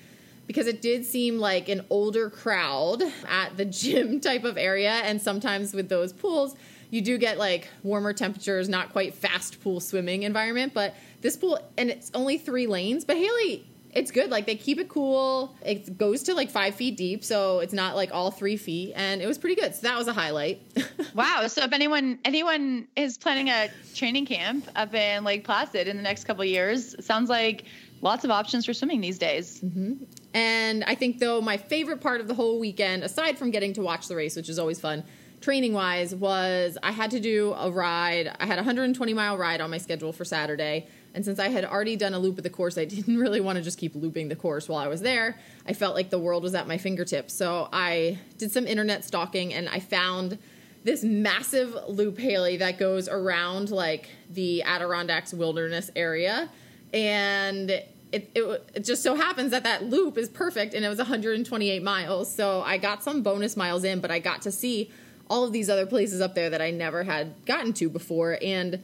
because 0.48 0.66
it 0.66 0.82
did 0.82 1.04
seem 1.04 1.38
like 1.38 1.68
an 1.68 1.86
older 1.90 2.28
crowd 2.28 3.04
at 3.28 3.56
the 3.56 3.64
gym 3.66 4.20
type 4.20 4.42
of 4.42 4.58
area, 4.58 5.02
and 5.04 5.22
sometimes 5.22 5.74
with 5.74 5.88
those 5.88 6.12
pools 6.12 6.56
you 6.90 7.00
do 7.00 7.18
get 7.18 7.38
like 7.38 7.68
warmer 7.82 8.12
temperatures, 8.12 8.68
not 8.68 8.92
quite 8.92 9.14
fast 9.14 9.62
pool 9.62 9.80
swimming 9.80 10.24
environment, 10.24 10.74
but 10.74 10.94
this 11.20 11.36
pool 11.36 11.58
and 11.78 11.90
it's 11.90 12.10
only 12.14 12.38
three 12.38 12.66
lanes. 12.66 13.04
But 13.04 13.16
Haley, 13.16 13.66
it's 13.92 14.10
good. 14.10 14.30
Like 14.30 14.46
they 14.46 14.56
keep 14.56 14.78
it 14.78 14.88
cool. 14.88 15.54
It 15.64 15.98
goes 15.98 16.24
to 16.24 16.34
like 16.34 16.50
five 16.50 16.74
feet 16.74 16.96
deep, 16.96 17.24
so 17.24 17.60
it's 17.60 17.72
not 17.72 17.96
like 17.96 18.12
all 18.12 18.30
three 18.30 18.56
feet, 18.56 18.92
and 18.96 19.20
it 19.20 19.26
was 19.26 19.38
pretty 19.38 19.60
good. 19.60 19.74
So 19.74 19.82
that 19.82 19.96
was 19.96 20.08
a 20.08 20.12
highlight. 20.12 20.60
Wow. 21.12 21.48
So 21.48 21.64
if 21.64 21.72
anyone 21.72 22.20
anyone 22.24 22.86
is 22.94 23.18
planning 23.18 23.48
a 23.48 23.68
training 23.96 24.26
camp 24.26 24.68
up 24.76 24.94
in 24.94 25.24
Lake 25.24 25.42
Placid 25.42 25.88
in 25.88 25.96
the 25.96 26.04
next 26.04 26.22
couple 26.22 26.42
of 26.42 26.48
years, 26.48 26.94
sounds 27.04 27.28
like 27.28 27.64
lots 28.00 28.24
of 28.24 28.30
options 28.30 28.64
for 28.64 28.72
swimming 28.72 29.00
these 29.00 29.18
days. 29.18 29.60
Mm-hmm. 29.60 30.04
And 30.34 30.84
I 30.84 30.94
think 30.94 31.18
though 31.18 31.40
my 31.40 31.56
favorite 31.56 32.00
part 32.00 32.20
of 32.20 32.28
the 32.28 32.34
whole 32.34 32.60
weekend, 32.60 33.02
aside 33.02 33.38
from 33.38 33.50
getting 33.50 33.72
to 33.72 33.82
watch 33.82 34.06
the 34.06 34.14
race, 34.14 34.36
which 34.36 34.48
is 34.48 34.58
always 34.58 34.78
fun, 34.78 35.02
training 35.40 35.72
wise, 35.72 36.14
was 36.14 36.76
I 36.82 36.92
had 36.92 37.10
to 37.12 37.20
do 37.20 37.54
a 37.54 37.70
ride. 37.70 38.34
I 38.38 38.46
had 38.46 38.58
a 38.58 38.62
120 38.62 39.14
mile 39.14 39.38
ride 39.38 39.60
on 39.60 39.70
my 39.70 39.78
schedule 39.78 40.12
for 40.12 40.24
Saturday. 40.24 40.86
And 41.14 41.24
since 41.24 41.38
I 41.38 41.48
had 41.48 41.64
already 41.64 41.96
done 41.96 42.14
a 42.14 42.18
loop 42.18 42.38
of 42.38 42.44
the 42.44 42.50
course, 42.50 42.78
I 42.78 42.84
didn't 42.86 43.18
really 43.18 43.40
want 43.40 43.56
to 43.56 43.62
just 43.62 43.78
keep 43.78 43.94
looping 43.94 44.28
the 44.28 44.36
course 44.36 44.68
while 44.68 44.78
I 44.78 44.88
was 44.88 45.00
there. 45.00 45.38
I 45.66 45.72
felt 45.72 45.94
like 45.94 46.10
the 46.10 46.18
world 46.18 46.42
was 46.42 46.54
at 46.54 46.68
my 46.68 46.78
fingertips. 46.78 47.34
So 47.34 47.68
I 47.72 48.18
did 48.38 48.52
some 48.52 48.66
internet 48.66 49.04
stalking 49.04 49.54
and 49.54 49.68
I 49.68 49.80
found 49.80 50.38
this 50.82 51.04
massive 51.04 51.76
loop, 51.88 52.18
Haley, 52.18 52.56
that 52.58 52.78
goes 52.78 53.08
around 53.08 53.70
like 53.70 54.08
the 54.30 54.62
Adirondacks 54.62 55.34
wilderness 55.34 55.90
area. 55.94 56.48
And 56.94 57.70
it, 58.12 58.30
it, 58.34 58.64
it 58.74 58.84
just 58.84 59.02
so 59.02 59.14
happens 59.14 59.50
that 59.50 59.62
that 59.64 59.84
loop 59.84 60.16
is 60.18 60.28
perfect 60.28 60.74
and 60.74 60.84
it 60.84 60.88
was 60.88 60.98
128 60.98 61.82
miles. 61.82 62.34
So 62.34 62.62
I 62.62 62.78
got 62.78 63.02
some 63.02 63.22
bonus 63.22 63.56
miles 63.56 63.84
in, 63.84 64.00
but 64.00 64.10
I 64.10 64.18
got 64.18 64.42
to 64.42 64.52
see 64.52 64.90
all 65.30 65.44
of 65.44 65.52
these 65.52 65.70
other 65.70 65.86
places 65.86 66.20
up 66.20 66.34
there 66.34 66.50
that 66.50 66.60
I 66.60 66.72
never 66.72 67.04
had 67.04 67.46
gotten 67.46 67.72
to 67.74 67.88
before. 67.88 68.36
And 68.42 68.82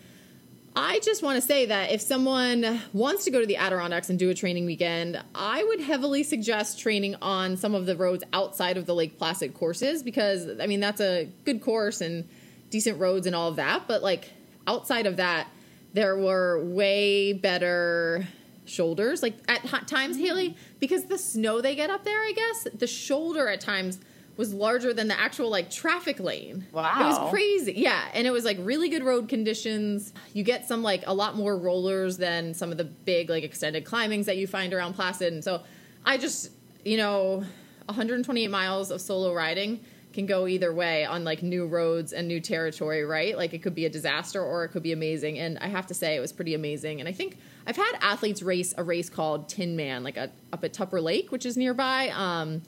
I 0.76 1.00
just 1.00 1.22
want 1.22 1.40
to 1.40 1.46
say 1.46 1.66
that 1.66 1.90
if 1.90 2.00
someone 2.00 2.80
wants 2.92 3.24
to 3.24 3.32
go 3.32 3.40
to 3.40 3.46
the 3.46 3.56
Adirondacks 3.56 4.08
and 4.10 4.18
do 4.18 4.30
a 4.30 4.34
training 4.34 4.64
weekend, 4.64 5.20
I 5.34 5.64
would 5.64 5.80
heavily 5.80 6.22
suggest 6.22 6.78
training 6.78 7.16
on 7.20 7.56
some 7.56 7.74
of 7.74 7.84
the 7.84 7.96
roads 7.96 8.22
outside 8.32 8.76
of 8.76 8.86
the 8.86 8.94
Lake 8.94 9.18
Placid 9.18 9.54
courses 9.54 10.02
because, 10.04 10.48
I 10.60 10.66
mean, 10.66 10.80
that's 10.80 11.00
a 11.00 11.28
good 11.44 11.62
course 11.62 12.00
and 12.00 12.28
decent 12.70 13.00
roads 13.00 13.26
and 13.26 13.34
all 13.34 13.48
of 13.48 13.56
that. 13.56 13.88
But, 13.88 14.02
like, 14.02 14.30
outside 14.68 15.06
of 15.06 15.16
that, 15.16 15.48
there 15.94 16.16
were 16.16 16.62
way 16.62 17.32
better 17.32 18.26
shoulders 18.66 19.22
like 19.22 19.34
at 19.48 19.64
hot 19.64 19.86
times 19.86 20.16
haley 20.16 20.50
mm. 20.50 20.56
because 20.80 21.04
the 21.04 21.16
snow 21.16 21.60
they 21.60 21.74
get 21.74 21.88
up 21.88 22.04
there, 22.04 22.18
I 22.18 22.32
guess, 22.34 22.68
the 22.74 22.86
shoulder 22.86 23.48
at 23.48 23.60
times 23.60 23.98
was 24.36 24.52
larger 24.52 24.92
than 24.92 25.08
the 25.08 25.18
actual 25.18 25.50
like 25.50 25.70
traffic 25.70 26.20
lane. 26.20 26.66
Wow. 26.72 27.00
It 27.00 27.04
was 27.04 27.30
crazy. 27.30 27.74
Yeah. 27.76 28.04
And 28.12 28.26
it 28.26 28.30
was 28.30 28.44
like 28.44 28.58
really 28.60 28.88
good 28.88 29.02
road 29.02 29.28
conditions. 29.28 30.12
You 30.34 30.42
get 30.42 30.68
some 30.68 30.82
like 30.82 31.04
a 31.06 31.14
lot 31.14 31.36
more 31.36 31.56
rollers 31.56 32.18
than 32.18 32.54
some 32.54 32.70
of 32.70 32.78
the 32.78 32.84
big 32.84 33.30
like 33.30 33.44
extended 33.44 33.84
climbings 33.84 34.26
that 34.26 34.36
you 34.36 34.46
find 34.46 34.74
around 34.74 34.94
Placid. 34.94 35.32
And 35.32 35.42
so 35.42 35.62
I 36.04 36.18
just, 36.18 36.50
you 36.84 36.96
know, 36.96 37.44
128 37.86 38.48
miles 38.48 38.90
of 38.90 39.00
solo 39.00 39.32
riding 39.32 39.80
can 40.12 40.26
go 40.26 40.46
either 40.46 40.72
way 40.72 41.04
on 41.04 41.24
like 41.24 41.42
new 41.42 41.66
roads 41.66 42.12
and 42.12 42.26
new 42.26 42.40
territory, 42.40 43.04
right? 43.04 43.36
Like 43.36 43.52
it 43.52 43.62
could 43.62 43.74
be 43.74 43.84
a 43.84 43.90
disaster 43.90 44.42
or 44.42 44.64
it 44.64 44.70
could 44.70 44.82
be 44.82 44.92
amazing. 44.92 45.38
And 45.38 45.58
I 45.58 45.68
have 45.68 45.86
to 45.88 45.94
say 45.94 46.16
it 46.16 46.20
was 46.20 46.32
pretty 46.32 46.54
amazing. 46.54 47.00
And 47.00 47.08
I 47.08 47.12
think 47.12 47.36
I've 47.66 47.76
had 47.76 47.92
athletes 48.00 48.42
race 48.42 48.74
a 48.78 48.82
race 48.82 49.10
called 49.10 49.48
Tin 49.48 49.76
Man, 49.76 50.02
like 50.02 50.16
a, 50.16 50.30
up 50.52 50.64
at 50.64 50.72
Tupper 50.72 51.00
Lake, 51.00 51.30
which 51.32 51.44
is 51.44 51.56
nearby. 51.56 52.08
Um, 52.14 52.62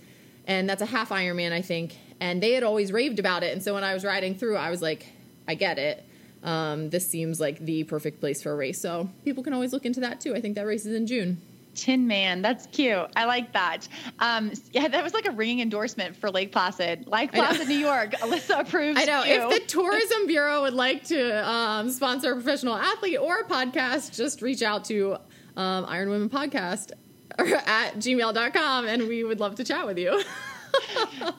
and 0.49 0.69
that's 0.69 0.83
a 0.83 0.87
half 0.87 1.11
Ironman, 1.11 1.52
I 1.52 1.62
think. 1.62 1.97
And 2.21 2.43
they 2.43 2.52
had 2.52 2.64
always 2.64 2.90
raved 2.90 3.21
about 3.21 3.45
it. 3.45 3.52
And 3.52 3.62
so 3.62 3.75
when 3.75 3.85
I 3.85 3.95
was 3.95 4.05
riding 4.05 4.35
through, 4.35 4.57
I 4.57 4.71
was 4.71 4.83
like, 4.83 5.07
I 5.47 5.55
get 5.55 5.78
it. 5.78 6.05
Um, 6.43 6.90
this 6.90 7.07
seems 7.07 7.38
like 7.38 7.59
the 7.59 7.85
perfect 7.85 8.19
place 8.19 8.43
for 8.43 8.52
a 8.52 8.57
race. 8.57 8.81
So 8.81 9.09
people 9.25 9.45
can 9.45 9.52
always 9.52 9.73
look 9.73 9.87
into 9.87 10.00
that 10.00 10.21
too. 10.21 10.35
I 10.35 10.40
think 10.40 10.57
that 10.57 10.67
race 10.67 10.87
is 10.87 10.95
in 10.95 11.07
June. 11.07 11.40
Tin 11.75 12.09
Man, 12.09 12.43
that's 12.43 12.67
cute. 12.67 13.09
I 13.14 13.26
like 13.26 13.52
that. 13.52 13.87
Um, 14.19 14.50
yeah, 14.73 14.88
that 14.88 15.05
was 15.05 15.14
like 15.14 15.26
a 15.26 15.31
ringing 15.31 15.61
endorsement 15.61 16.17
for 16.17 16.28
Lake 16.28 16.50
Placid. 16.50 17.07
Lake 17.07 17.31
Placid, 17.31 17.69
New 17.69 17.78
York. 17.78 18.12
Alyssa 18.14 18.61
approves. 18.61 19.00
I 19.00 19.05
know. 19.05 19.23
you. 19.23 19.35
If 19.35 19.50
the 19.50 19.67
Tourism 19.67 20.26
Bureau 20.26 20.62
would 20.62 20.75
like 20.75 21.05
to 21.05 21.49
um, 21.49 21.88
sponsor 21.90 22.33
a 22.33 22.35
professional 22.35 22.75
athlete 22.75 23.19
or 23.21 23.40
a 23.40 23.45
podcast, 23.45 24.17
just 24.17 24.43
reach 24.43 24.62
out 24.62 24.87
to 24.87 25.19
um, 25.57 25.85
Iron 25.87 26.11
Women 26.11 26.28
Podcast 26.28 26.93
at 27.66 27.97
gmail.com 27.97 28.87
and 28.87 29.09
we 29.09 29.25
would 29.25 29.40
love 29.40 29.54
to 29.57 29.64
chat 29.64 29.87
with 29.87 29.99
you. 29.99 30.11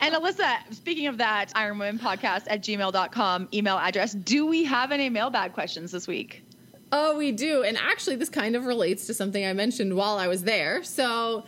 and 0.02 0.16
Alyssa, 0.16 0.58
speaking 0.74 1.08
of 1.08 1.18
that, 1.18 1.52
Iron 1.56 1.78
Women 1.78 2.00
Podcast 2.00 2.44
at 2.48 2.62
gmail.com 2.64 3.50
email 3.54 3.78
address, 3.78 4.14
do 4.14 4.46
we 4.46 4.64
have 4.64 4.92
any 4.92 5.10
mailbag 5.10 5.54
questions 5.54 5.92
this 5.92 6.08
week? 6.08 6.44
Oh, 6.92 7.18
we 7.18 7.32
do. 7.32 7.64
And 7.64 7.78
actually, 7.78 8.16
this 8.16 8.30
kind 8.30 8.56
of 8.56 8.66
relates 8.66 9.08
to 9.08 9.14
something 9.14 9.46
I 9.46 9.54
mentioned 9.54 9.96
while 9.96 10.18
I 10.18 10.28
was 10.28 10.44
there. 10.44 10.84
So, 10.84 11.46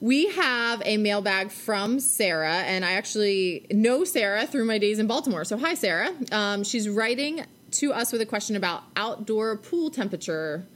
we 0.00 0.28
have 0.32 0.82
a 0.84 0.98
mailbag 0.98 1.50
from 1.50 1.98
Sarah, 1.98 2.56
and 2.56 2.84
I 2.84 2.92
actually 2.92 3.64
know 3.70 4.04
Sarah 4.04 4.46
through 4.46 4.66
my 4.66 4.76
days 4.76 4.98
in 4.98 5.06
Baltimore. 5.06 5.44
So, 5.44 5.56
hi, 5.56 5.72
Sarah. 5.72 6.10
Um, 6.30 6.62
she's 6.62 6.88
writing 6.90 7.46
to 7.70 7.92
us 7.92 8.12
with 8.12 8.20
a 8.20 8.26
question 8.26 8.54
about 8.54 8.82
outdoor 8.96 9.56
pool 9.56 9.90
temperature, 9.90 10.66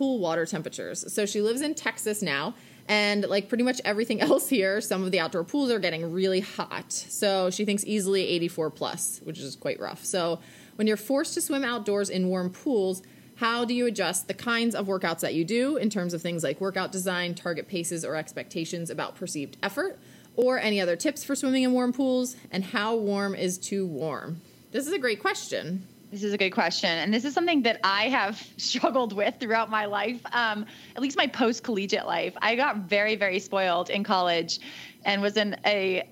pool 0.00 0.18
water 0.18 0.46
temperatures. 0.46 1.04
So, 1.12 1.26
she 1.26 1.42
lives 1.42 1.60
in 1.60 1.74
Texas 1.74 2.22
now. 2.22 2.54
And 2.88 3.24
like 3.28 3.48
pretty 3.48 3.62
much 3.62 3.80
everything 3.84 4.20
else 4.28 4.48
here, 4.48 4.80
some 4.80 5.04
of 5.04 5.12
the 5.12 5.20
outdoor 5.20 5.44
pools 5.44 5.70
are 5.70 5.78
getting 5.78 6.12
really 6.12 6.40
hot. 6.40 6.92
So 6.92 7.48
she 7.50 7.64
thinks 7.64 7.84
easily 7.84 8.26
84 8.26 8.70
plus, 8.70 9.20
which 9.22 9.38
is 9.38 9.54
quite 9.54 9.78
rough. 9.78 10.04
So 10.04 10.40
when 10.74 10.88
you're 10.88 10.96
forced 10.96 11.34
to 11.34 11.40
swim 11.40 11.62
outdoors 11.62 12.10
in 12.10 12.28
warm 12.28 12.50
pools, 12.50 13.02
how 13.36 13.64
do 13.64 13.74
you 13.74 13.86
adjust 13.86 14.26
the 14.26 14.34
kinds 14.34 14.74
of 14.74 14.86
workouts 14.86 15.20
that 15.20 15.34
you 15.34 15.44
do 15.44 15.76
in 15.76 15.88
terms 15.88 16.14
of 16.14 16.20
things 16.20 16.42
like 16.42 16.60
workout 16.60 16.90
design, 16.90 17.34
target 17.34 17.68
paces, 17.68 18.04
or 18.04 18.16
expectations 18.16 18.90
about 18.90 19.14
perceived 19.14 19.56
effort? 19.62 19.98
Or 20.34 20.58
any 20.58 20.80
other 20.80 20.96
tips 20.96 21.22
for 21.22 21.36
swimming 21.36 21.62
in 21.62 21.72
warm 21.72 21.92
pools? 21.92 22.34
And 22.50 22.64
how 22.64 22.96
warm 22.96 23.34
is 23.34 23.56
too 23.56 23.86
warm? 23.86 24.40
This 24.72 24.86
is 24.86 24.92
a 24.92 24.98
great 24.98 25.20
question. 25.20 25.86
This 26.10 26.24
is 26.24 26.32
a 26.32 26.38
good 26.38 26.50
question. 26.50 26.90
And 26.90 27.14
this 27.14 27.24
is 27.24 27.34
something 27.34 27.62
that 27.62 27.80
I 27.84 28.08
have 28.08 28.42
struggled 28.56 29.12
with 29.12 29.36
throughout 29.38 29.70
my 29.70 29.86
life, 29.86 30.20
um, 30.32 30.66
at 30.96 31.02
least 31.02 31.16
my 31.16 31.26
post 31.26 31.62
collegiate 31.62 32.06
life. 32.06 32.34
I 32.42 32.56
got 32.56 32.78
very, 32.78 33.16
very 33.16 33.38
spoiled 33.38 33.90
in 33.90 34.02
college 34.02 34.58
and 35.04 35.22
was 35.22 35.36
in 35.36 35.56
a 35.64 36.08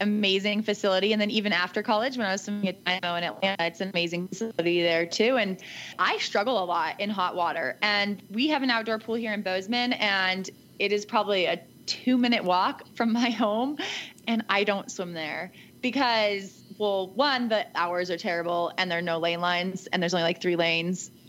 amazing 0.00 0.62
facility. 0.62 1.12
And 1.12 1.20
then 1.20 1.30
even 1.30 1.52
after 1.52 1.82
college, 1.82 2.16
when 2.16 2.26
I 2.26 2.32
was 2.32 2.42
swimming 2.42 2.68
at 2.68 2.84
Dynamo 2.84 3.16
in 3.16 3.24
Atlanta, 3.24 3.64
it's 3.64 3.80
an 3.80 3.90
amazing 3.90 4.28
facility 4.28 4.82
there 4.82 5.06
too. 5.06 5.36
And 5.36 5.60
I 5.98 6.18
struggle 6.18 6.62
a 6.62 6.66
lot 6.66 7.00
in 7.00 7.10
hot 7.10 7.34
water. 7.34 7.76
And 7.82 8.22
we 8.30 8.48
have 8.48 8.62
an 8.62 8.70
outdoor 8.70 8.98
pool 8.98 9.16
here 9.16 9.32
in 9.32 9.42
Bozeman, 9.42 9.94
and 9.94 10.48
it 10.78 10.92
is 10.92 11.04
probably 11.04 11.46
a 11.46 11.60
two 11.86 12.16
minute 12.16 12.44
walk 12.44 12.82
from 12.94 13.12
my 13.12 13.30
home. 13.44 13.78
And 14.26 14.44
I 14.48 14.64
don't 14.64 14.90
swim 14.90 15.14
there 15.14 15.52
because 15.80 16.57
well, 16.78 17.08
one, 17.08 17.48
the 17.48 17.66
hours 17.74 18.08
are 18.08 18.16
terrible 18.16 18.72
and 18.78 18.88
there 18.88 18.98
are 18.98 19.02
no 19.02 19.18
lane 19.18 19.40
lines 19.40 19.88
and 19.88 20.00
there's 20.00 20.14
only 20.14 20.22
like 20.22 20.40
three 20.40 20.54
lanes. 20.54 21.10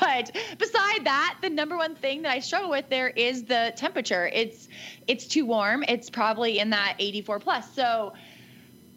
but 0.00 0.34
beside 0.58 1.04
that, 1.04 1.36
the 1.42 1.50
number 1.50 1.76
one 1.76 1.94
thing 1.94 2.22
that 2.22 2.32
I 2.32 2.40
struggle 2.40 2.70
with 2.70 2.88
there 2.88 3.08
is 3.08 3.44
the 3.44 3.72
temperature. 3.76 4.28
It's 4.32 4.68
it's 5.06 5.26
too 5.26 5.44
warm. 5.44 5.84
It's 5.86 6.08
probably 6.08 6.58
in 6.58 6.70
that 6.70 6.96
84 6.98 7.38
plus. 7.40 7.70
So 7.74 8.14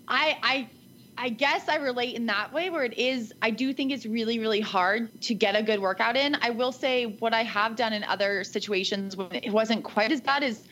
I 0.07 0.38
I 0.41 0.69
I 1.17 1.29
guess 1.29 1.67
I 1.67 1.75
relate 1.75 2.15
in 2.15 2.25
that 2.27 2.53
way 2.53 2.69
where 2.69 2.86
it 2.86 2.98
is 2.98 3.33
I 3.41 3.51
do 3.51 3.74
think 3.74 3.91
it's 3.91 4.05
really 4.05 4.39
really 4.39 4.62
hard 4.62 5.21
to 5.24 5.36
get 5.36 5.57
a 5.57 5.62
good 5.62 5.81
workout 5.81 6.15
in. 6.15 6.38
I 6.41 6.51
will 6.51 6.71
say 6.71 7.17
what 7.19 7.33
I 7.33 7.43
have 7.43 7.75
done 7.75 7.91
in 7.91 8.05
other 8.05 8.45
situations 8.45 9.17
when 9.17 9.33
it 9.33 9.51
wasn't 9.51 9.83
quite 9.83 10.13
as 10.13 10.21
bad 10.21 10.41
is 10.41 10.63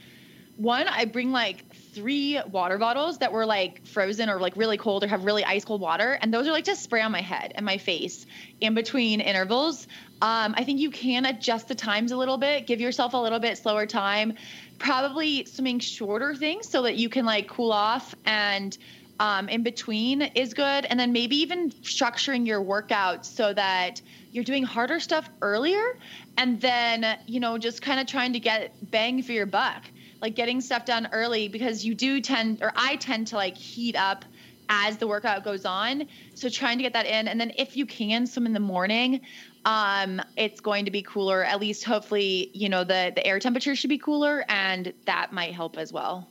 one, 0.60 0.90
I 0.90 1.06
bring 1.06 1.32
like 1.32 1.69
three 2.00 2.40
water 2.50 2.78
bottles 2.78 3.18
that 3.18 3.34
were 3.34 3.46
like 3.46 3.86
frozen 3.86 4.30
or 4.30 4.40
like 4.40 4.56
really 4.56 4.78
cold 4.78 5.04
or 5.04 5.08
have 5.08 5.26
really 5.26 5.44
ice 5.44 5.66
cold 5.66 5.82
water. 5.82 6.18
And 6.22 6.34
those 6.34 6.48
are 6.48 6.52
like 6.52 6.64
just 6.64 6.82
spray 6.82 7.02
on 7.02 7.12
my 7.12 7.20
head 7.20 7.52
and 7.56 7.66
my 7.66 7.78
face 7.78 8.26
in 8.62 8.74
between 8.74 9.20
intervals. 9.20 9.86
Um, 10.22 10.56
I 10.58 10.64
think 10.64 10.80
you 10.80 10.92
can 10.92 11.26
adjust 11.26 11.68
the 11.68 11.76
times 11.76 12.14
a 12.14 12.18
little 12.18 12.38
bit, 12.38 12.68
give 12.68 12.80
yourself 12.80 13.14
a 13.14 13.18
little 13.18 13.40
bit 13.40 13.58
slower 13.58 13.86
time, 13.86 14.36
probably 14.78 15.44
swimming 15.44 15.80
shorter 15.80 16.34
things 16.36 16.70
so 16.70 16.84
that 16.84 16.96
you 16.96 17.10
can 17.10 17.26
like 17.26 17.50
cool 17.50 17.74
off 17.74 18.16
and 18.26 18.78
um, 19.20 19.50
in 19.50 19.64
between 19.64 20.22
is 20.22 20.54
good. 20.54 20.86
And 20.86 20.98
then 20.98 21.12
maybe 21.12 21.36
even 21.42 21.70
structuring 21.72 22.48
your 22.48 22.64
workouts 22.64 23.26
so 23.26 23.54
that 23.54 24.02
you're 24.32 24.46
doing 24.46 24.64
harder 24.64 25.02
stuff 25.02 25.30
earlier 25.42 25.98
and 26.38 26.62
then, 26.62 27.18
you 27.26 27.42
know, 27.42 27.58
just 27.58 27.82
kind 27.82 28.00
of 28.00 28.08
trying 28.08 28.32
to 28.34 28.40
get 28.40 28.72
bang 28.90 29.22
for 29.22 29.34
your 29.34 29.46
buck 29.46 29.84
like 30.22 30.36
getting 30.36 30.62
stuff 30.62 30.86
done 30.86 31.10
early 31.12 31.48
because 31.48 31.86
you 31.86 31.96
do 31.96 32.22
tend 32.22 32.62
or 32.62 32.72
I 32.76 32.96
tend 32.98 33.28
to 33.28 33.36
like 33.36 33.58
heat 33.58 33.96
up 33.96 34.26
as 34.68 34.98
the 34.98 35.08
workout 35.08 35.44
goes 35.44 35.66
on. 35.66 36.08
So 36.36 36.50
trying 36.50 36.78
to 36.78 36.84
get 36.84 36.94
that 36.94 37.06
in 37.06 37.28
and 37.28 37.40
then 37.40 37.54
if 37.58 37.76
you 37.76 37.86
can 37.86 38.28
swim 38.28 38.46
in 38.46 38.54
the 38.54 38.60
morning, 38.60 39.22
um 39.66 40.22
it's 40.38 40.62
going 40.62 40.86
to 40.86 40.92
be 40.92 41.02
cooler 41.02 41.44
at 41.44 41.60
least 41.60 41.84
hopefully, 41.84 42.52
you 42.54 42.70
know, 42.70 42.84
the 42.84 43.12
the 43.16 43.26
air 43.26 43.40
temperature 43.40 43.76
should 43.76 43.90
be 43.90 43.98
cooler 43.98 44.46
and 44.48 44.94
that 45.06 45.34
might 45.34 45.54
help 45.54 45.78
as 45.78 45.92
well. 45.92 46.30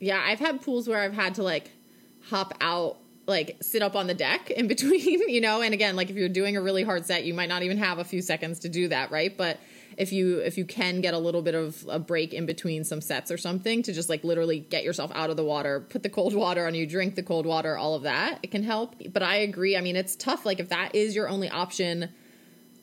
Yeah, 0.00 0.22
I've 0.24 0.40
had 0.40 0.62
pools 0.62 0.88
where 0.88 1.00
I've 1.00 1.14
had 1.14 1.36
to 1.36 1.42
like 1.42 1.70
hop 2.20 2.54
out 2.60 2.98
like 3.26 3.56
sit 3.60 3.82
up 3.82 3.96
on 3.96 4.06
the 4.06 4.14
deck 4.14 4.50
in 4.50 4.68
between, 4.74 5.28
you 5.28 5.40
know, 5.40 5.62
and 5.62 5.74
again, 5.74 5.96
like 5.96 6.10
if 6.10 6.16
you're 6.16 6.28
doing 6.28 6.56
a 6.56 6.62
really 6.62 6.82
hard 6.82 7.06
set, 7.06 7.24
you 7.24 7.34
might 7.34 7.48
not 7.48 7.62
even 7.62 7.78
have 7.78 7.98
a 7.98 8.04
few 8.04 8.22
seconds 8.22 8.60
to 8.60 8.68
do 8.68 8.88
that, 8.88 9.10
right? 9.10 9.36
But 9.36 9.58
if 9.98 10.12
you 10.12 10.38
if 10.38 10.58
you 10.58 10.64
can 10.64 11.00
get 11.00 11.14
a 11.14 11.18
little 11.18 11.42
bit 11.42 11.54
of 11.54 11.84
a 11.88 11.98
break 11.98 12.32
in 12.32 12.46
between 12.46 12.84
some 12.84 13.00
sets 13.00 13.30
or 13.30 13.36
something 13.36 13.82
to 13.82 13.92
just 13.92 14.08
like 14.08 14.24
literally 14.24 14.60
get 14.60 14.84
yourself 14.84 15.10
out 15.14 15.30
of 15.30 15.36
the 15.36 15.44
water, 15.44 15.80
put 15.80 16.02
the 16.02 16.10
cold 16.10 16.34
water 16.44 16.66
on 16.66 16.74
you, 16.74 16.86
drink 16.86 17.14
the 17.14 17.22
cold 17.22 17.46
water, 17.46 17.76
all 17.76 17.94
of 17.94 18.02
that, 18.02 18.38
it 18.42 18.50
can 18.50 18.62
help. 18.62 18.94
But 19.12 19.22
I 19.22 19.36
agree. 19.36 19.76
I 19.76 19.80
mean, 19.80 19.96
it's 19.96 20.16
tough 20.16 20.44
like 20.46 20.60
if 20.60 20.68
that 20.70 20.94
is 20.94 21.14
your 21.14 21.28
only 21.28 21.48
option 21.48 22.10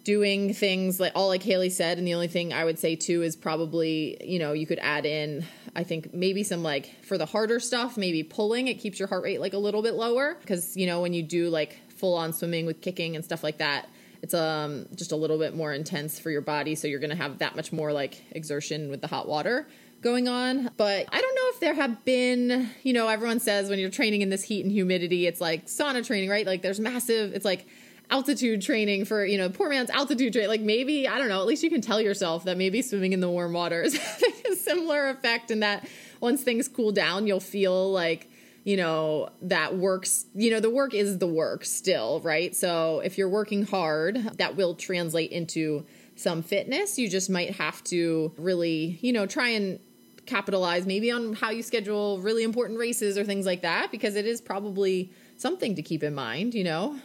doing 0.03 0.51
things 0.53 0.99
like 0.99 1.11
all 1.13 1.27
like 1.27 1.43
Haley 1.43 1.69
said 1.69 1.99
and 1.99 2.07
the 2.07 2.15
only 2.15 2.27
thing 2.27 2.53
I 2.53 2.65
would 2.65 2.79
say 2.79 2.95
too 2.95 3.21
is 3.21 3.35
probably, 3.35 4.17
you 4.23 4.39
know, 4.39 4.53
you 4.53 4.65
could 4.65 4.79
add 4.79 5.05
in 5.05 5.45
I 5.75 5.83
think 5.83 6.13
maybe 6.13 6.43
some 6.43 6.63
like 6.63 7.03
for 7.03 7.17
the 7.17 7.25
harder 7.25 7.59
stuff, 7.59 7.97
maybe 7.97 8.23
pulling, 8.23 8.67
it 8.67 8.75
keeps 8.75 8.99
your 8.99 9.07
heart 9.07 9.23
rate 9.23 9.39
like 9.39 9.53
a 9.53 9.57
little 9.57 9.81
bit 9.81 9.93
lower 9.93 10.35
because 10.41 10.75
you 10.75 10.87
know 10.87 11.01
when 11.01 11.13
you 11.13 11.23
do 11.23 11.49
like 11.49 11.79
full 11.89 12.15
on 12.15 12.33
swimming 12.33 12.65
with 12.65 12.81
kicking 12.81 13.15
and 13.15 13.23
stuff 13.23 13.43
like 13.43 13.59
that, 13.59 13.87
it's 14.21 14.33
um 14.33 14.87
just 14.95 15.11
a 15.11 15.15
little 15.15 15.37
bit 15.37 15.55
more 15.55 15.73
intense 15.73 16.19
for 16.19 16.29
your 16.29 16.41
body 16.41 16.75
so 16.75 16.87
you're 16.87 16.99
going 16.99 17.09
to 17.09 17.15
have 17.15 17.39
that 17.39 17.55
much 17.55 17.71
more 17.71 17.91
like 17.91 18.23
exertion 18.31 18.89
with 18.89 19.01
the 19.01 19.07
hot 19.07 19.27
water 19.27 19.67
going 20.01 20.27
on. 20.27 20.71
But 20.77 21.07
i 21.11 21.21
don't 21.21 21.35
know 21.35 21.49
if 21.53 21.59
there 21.59 21.73
have 21.73 22.03
been 22.05 22.69
you 22.83 22.93
know 22.93 23.07
everyone 23.07 23.39
says 23.39 23.69
when 23.69 23.79
you're 23.79 23.89
training 23.89 24.21
in 24.21 24.29
this 24.29 24.43
heat 24.43 24.63
and 24.63 24.71
humidity 24.71 25.27
it's 25.27 25.41
like 25.41 25.67
sauna 25.67 26.05
training 26.05 26.29
right? 26.29 26.45
Like 26.45 26.61
there's 26.61 26.79
massive 26.79 27.33
it's 27.33 27.45
like 27.45 27.67
altitude 28.11 28.61
training 28.61 29.05
for 29.05 29.25
you 29.25 29.37
know 29.37 29.49
poor 29.49 29.69
man's 29.69 29.89
altitude 29.89 30.33
training 30.33 30.49
like 30.49 30.61
maybe 30.61 31.07
i 31.07 31.17
don't 31.17 31.29
know 31.29 31.39
at 31.39 31.47
least 31.47 31.63
you 31.63 31.69
can 31.69 31.79
tell 31.79 32.01
yourself 32.01 32.43
that 32.43 32.57
maybe 32.57 32.81
swimming 32.81 33.13
in 33.13 33.21
the 33.21 33.29
warm 33.29 33.53
water 33.53 33.81
is 33.81 33.95
having 34.21 34.33
a 34.51 34.55
similar 34.55 35.09
effect 35.09 35.49
and 35.49 35.63
that 35.63 35.87
once 36.19 36.43
things 36.43 36.67
cool 36.67 36.91
down 36.91 37.25
you'll 37.25 37.39
feel 37.39 37.89
like 37.91 38.29
you 38.63 38.77
know 38.77 39.29
that 39.41 39.75
works 39.77 40.25
you 40.35 40.51
know 40.51 40.59
the 40.59 40.69
work 40.69 40.93
is 40.93 41.17
the 41.17 41.27
work 41.27 41.65
still 41.65 42.19
right 42.21 42.55
so 42.55 42.99
if 42.99 43.17
you're 43.17 43.29
working 43.29 43.65
hard 43.65 44.15
that 44.37 44.55
will 44.55 44.75
translate 44.75 45.31
into 45.31 45.83
some 46.15 46.43
fitness 46.43 46.99
you 46.99 47.09
just 47.09 47.29
might 47.29 47.55
have 47.55 47.83
to 47.83 48.31
really 48.37 48.99
you 49.01 49.11
know 49.11 49.25
try 49.25 49.49
and 49.49 49.79
capitalize 50.27 50.85
maybe 50.85 51.09
on 51.11 51.33
how 51.33 51.49
you 51.49 51.63
schedule 51.63 52.19
really 52.21 52.43
important 52.43 52.77
races 52.77 53.17
or 53.17 53.23
things 53.23 53.45
like 53.45 53.61
that 53.63 53.91
because 53.91 54.15
it 54.15 54.25
is 54.27 54.39
probably 54.39 55.11
something 55.37 55.73
to 55.75 55.81
keep 55.81 56.03
in 56.03 56.13
mind 56.13 56.53
you 56.53 56.63
know 56.63 56.95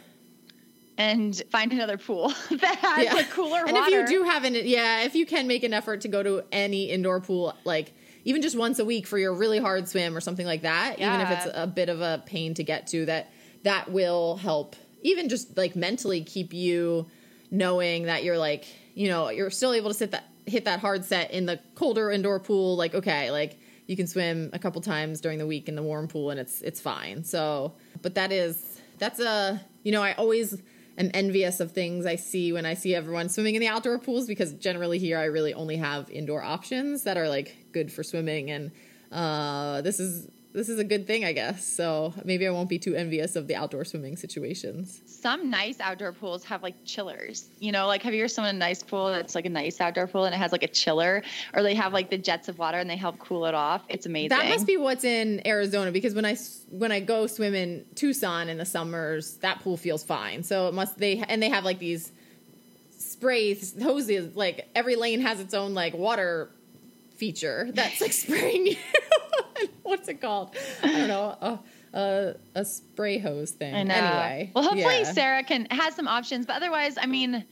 and 0.99 1.43
find 1.51 1.71
another 1.73 1.97
pool 1.97 2.29
that 2.51 2.75
has 2.77 3.03
Yeah. 3.05 3.13
like 3.13 3.29
cooler 3.31 3.59
and 3.65 3.73
water. 3.73 3.99
if 4.01 4.09
you 4.11 4.17
do 4.19 4.23
have 4.23 4.43
an 4.43 4.55
yeah, 4.55 5.01
if 5.03 5.13
you 5.15 5.25
can 5.25 5.47
make 5.47 5.63
an 5.63 5.73
effort 5.73 6.01
to 6.01 6.07
go 6.07 6.23
to 6.23 6.43
any 6.51 6.89
indoor 6.89 7.19
pool, 7.21 7.55
like 7.65 7.93
even 8.27 8.41
just 8.41 8.57
once 8.57 8.77
a 8.77 8.83
week 8.83 9.07
for 9.07 9.17
your 9.17 9.33
really 9.33 9.57
hard 9.57 9.87
swim 9.87 10.15
or 10.15 10.19
something 10.19 10.45
like 10.45 10.63
that, 10.63 10.99
even 10.99 11.21
if 11.21 11.31
it's 11.31 11.47
a 11.53 11.65
bit 11.65 11.87
of 11.87 12.01
a 12.01 12.21
pain 12.25 12.53
to 12.55 12.63
get 12.63 12.85
to, 12.87 13.05
that 13.05 13.31
that 13.63 13.89
will 13.89 14.35
help. 14.35 14.75
Even 15.01 15.29
just 15.29 15.55
like 15.55 15.77
mentally 15.77 16.21
keep 16.25 16.51
you 16.51 17.07
knowing 17.49 18.03
that 18.03 18.25
you're 18.25 18.37
like 18.37 18.65
you 18.95 19.07
know 19.07 19.29
you're 19.29 19.49
still 19.49 19.71
able 19.71 19.89
to 19.89 19.93
sit 19.93 20.11
that 20.11 20.25
hit 20.45 20.65
that 20.65 20.81
hard 20.81 21.05
set 21.05 21.31
in 21.31 21.45
the 21.45 21.57
colder 21.75 22.11
indoor 22.11 22.37
pool. 22.37 22.75
Like 22.75 22.93
okay, 22.93 23.31
like 23.31 23.61
you 23.85 23.95
can 23.95 24.07
swim 24.07 24.49
a 24.51 24.59
couple 24.59 24.81
times 24.81 25.21
during 25.21 25.37
the 25.37 25.47
week 25.47 25.69
in 25.69 25.75
the 25.77 25.83
warm 25.83 26.09
pool 26.09 26.29
and 26.29 26.37
it's 26.37 26.61
it's 26.61 26.81
fine. 26.81 27.23
So, 27.23 27.75
but 28.01 28.15
that 28.15 28.33
is 28.33 28.81
that's 28.97 29.21
a 29.21 29.61
you 29.83 29.93
know 29.93 30.03
I 30.03 30.11
always 30.15 30.61
am 30.97 31.11
envious 31.13 31.59
of 31.59 31.71
things 31.71 32.05
I 32.05 32.15
see 32.15 32.51
when 32.53 32.65
I 32.65 32.73
see 32.73 32.95
everyone 32.95 33.29
swimming 33.29 33.55
in 33.55 33.61
the 33.61 33.67
outdoor 33.67 33.99
pools 33.99 34.27
because 34.27 34.53
generally 34.53 34.99
here 34.99 35.17
I 35.17 35.25
really 35.25 35.53
only 35.53 35.77
have 35.77 36.09
indoor 36.09 36.43
options 36.43 37.03
that 37.03 37.17
are 37.17 37.29
like 37.29 37.55
good 37.71 37.91
for 37.91 38.03
swimming 38.03 38.51
and 38.51 38.71
uh, 39.11 39.81
this 39.81 39.99
is 39.99 40.27
this 40.57 40.69
is 40.69 40.79
a 40.79 40.83
good 40.83 41.05
thing 41.05 41.23
I 41.23 41.33
guess. 41.33 41.63
So 41.63 42.13
maybe 42.25 42.47
I 42.47 42.49
won't 42.49 42.67
be 42.67 42.79
too 42.79 42.95
envious 42.95 43.35
of 43.35 43.47
the 43.47 43.55
outdoor 43.55 43.85
swimming 43.85 44.17
situations. 44.17 45.01
some 45.05 45.51
nice 45.51 45.79
outdoor 45.79 46.13
pools 46.13 46.43
have 46.45 46.63
like 46.63 46.83
chillers. 46.83 47.47
You 47.59 47.71
know, 47.71 47.85
like 47.85 48.01
have 48.01 48.13
you 48.13 48.23
ever 48.23 48.41
in 48.41 48.45
a 48.45 48.53
nice 48.53 48.81
pool 48.81 49.11
that's 49.11 49.35
like 49.35 49.45
a 49.45 49.49
nice 49.49 49.79
outdoor 49.79 50.07
pool 50.07 50.25
and 50.25 50.33
it 50.33 50.39
has 50.39 50.51
like 50.51 50.63
a 50.63 50.67
chiller, 50.67 51.23
or 51.53 51.61
they 51.61 51.75
have 51.75 51.93
like 51.93 52.09
the 52.09 52.17
jets 52.17 52.49
of 52.49 52.57
water 52.57 52.79
and 52.79 52.89
they 52.89 52.95
help 52.95 53.19
cool 53.19 53.45
it 53.45 53.53
off? 53.53 53.83
It's 53.87 54.07
amazing. 54.07 54.29
That 54.29 54.49
must 54.49 54.65
be 54.65 54.77
what's 54.77 55.03
in 55.03 55.45
Arizona 55.45 55.91
because 55.91 56.15
when 56.15 56.25
I 56.25 56.35
when 56.69 56.91
I 56.91 57.01
go 57.01 57.27
swim 57.27 57.53
in 57.53 57.85
Tucson 57.93 58.49
in 58.49 58.57
the 58.57 58.65
summers, 58.65 59.37
that 59.37 59.61
pool 59.61 59.77
feels 59.77 60.03
fine. 60.03 60.41
So 60.41 60.67
it 60.67 60.73
must 60.73 60.97
they 60.97 61.17
and 61.19 61.41
they 61.41 61.49
have 61.49 61.65
like 61.65 61.77
these 61.77 62.11
sprays 62.97 63.75
hoses. 63.79 64.35
Like 64.35 64.67
every 64.73 64.95
lane 64.95 65.21
has 65.21 65.39
its 65.39 65.53
own 65.53 65.75
like 65.75 65.93
water 65.93 66.49
feature 67.15 67.69
that's 67.73 68.01
like 68.01 68.13
spraying 68.23 68.67
you. 68.67 68.75
What's 69.83 70.07
it 70.07 70.21
called? 70.21 70.55
I 70.83 70.91
don't 70.91 71.07
know. 71.07 71.37
A, 71.41 71.59
a, 71.93 72.35
a 72.55 72.65
spray 72.65 73.17
hose 73.17 73.51
thing. 73.51 73.73
I 73.73 73.83
know. 73.83 73.93
Anyway, 73.93 74.51
well, 74.53 74.63
hopefully 74.63 74.99
yeah. 74.99 75.11
Sarah 75.11 75.43
can 75.43 75.67
has 75.71 75.95
some 75.95 76.07
options, 76.07 76.45
but 76.45 76.57
otherwise, 76.57 76.97
I 76.99 77.05
mean, 77.05 77.45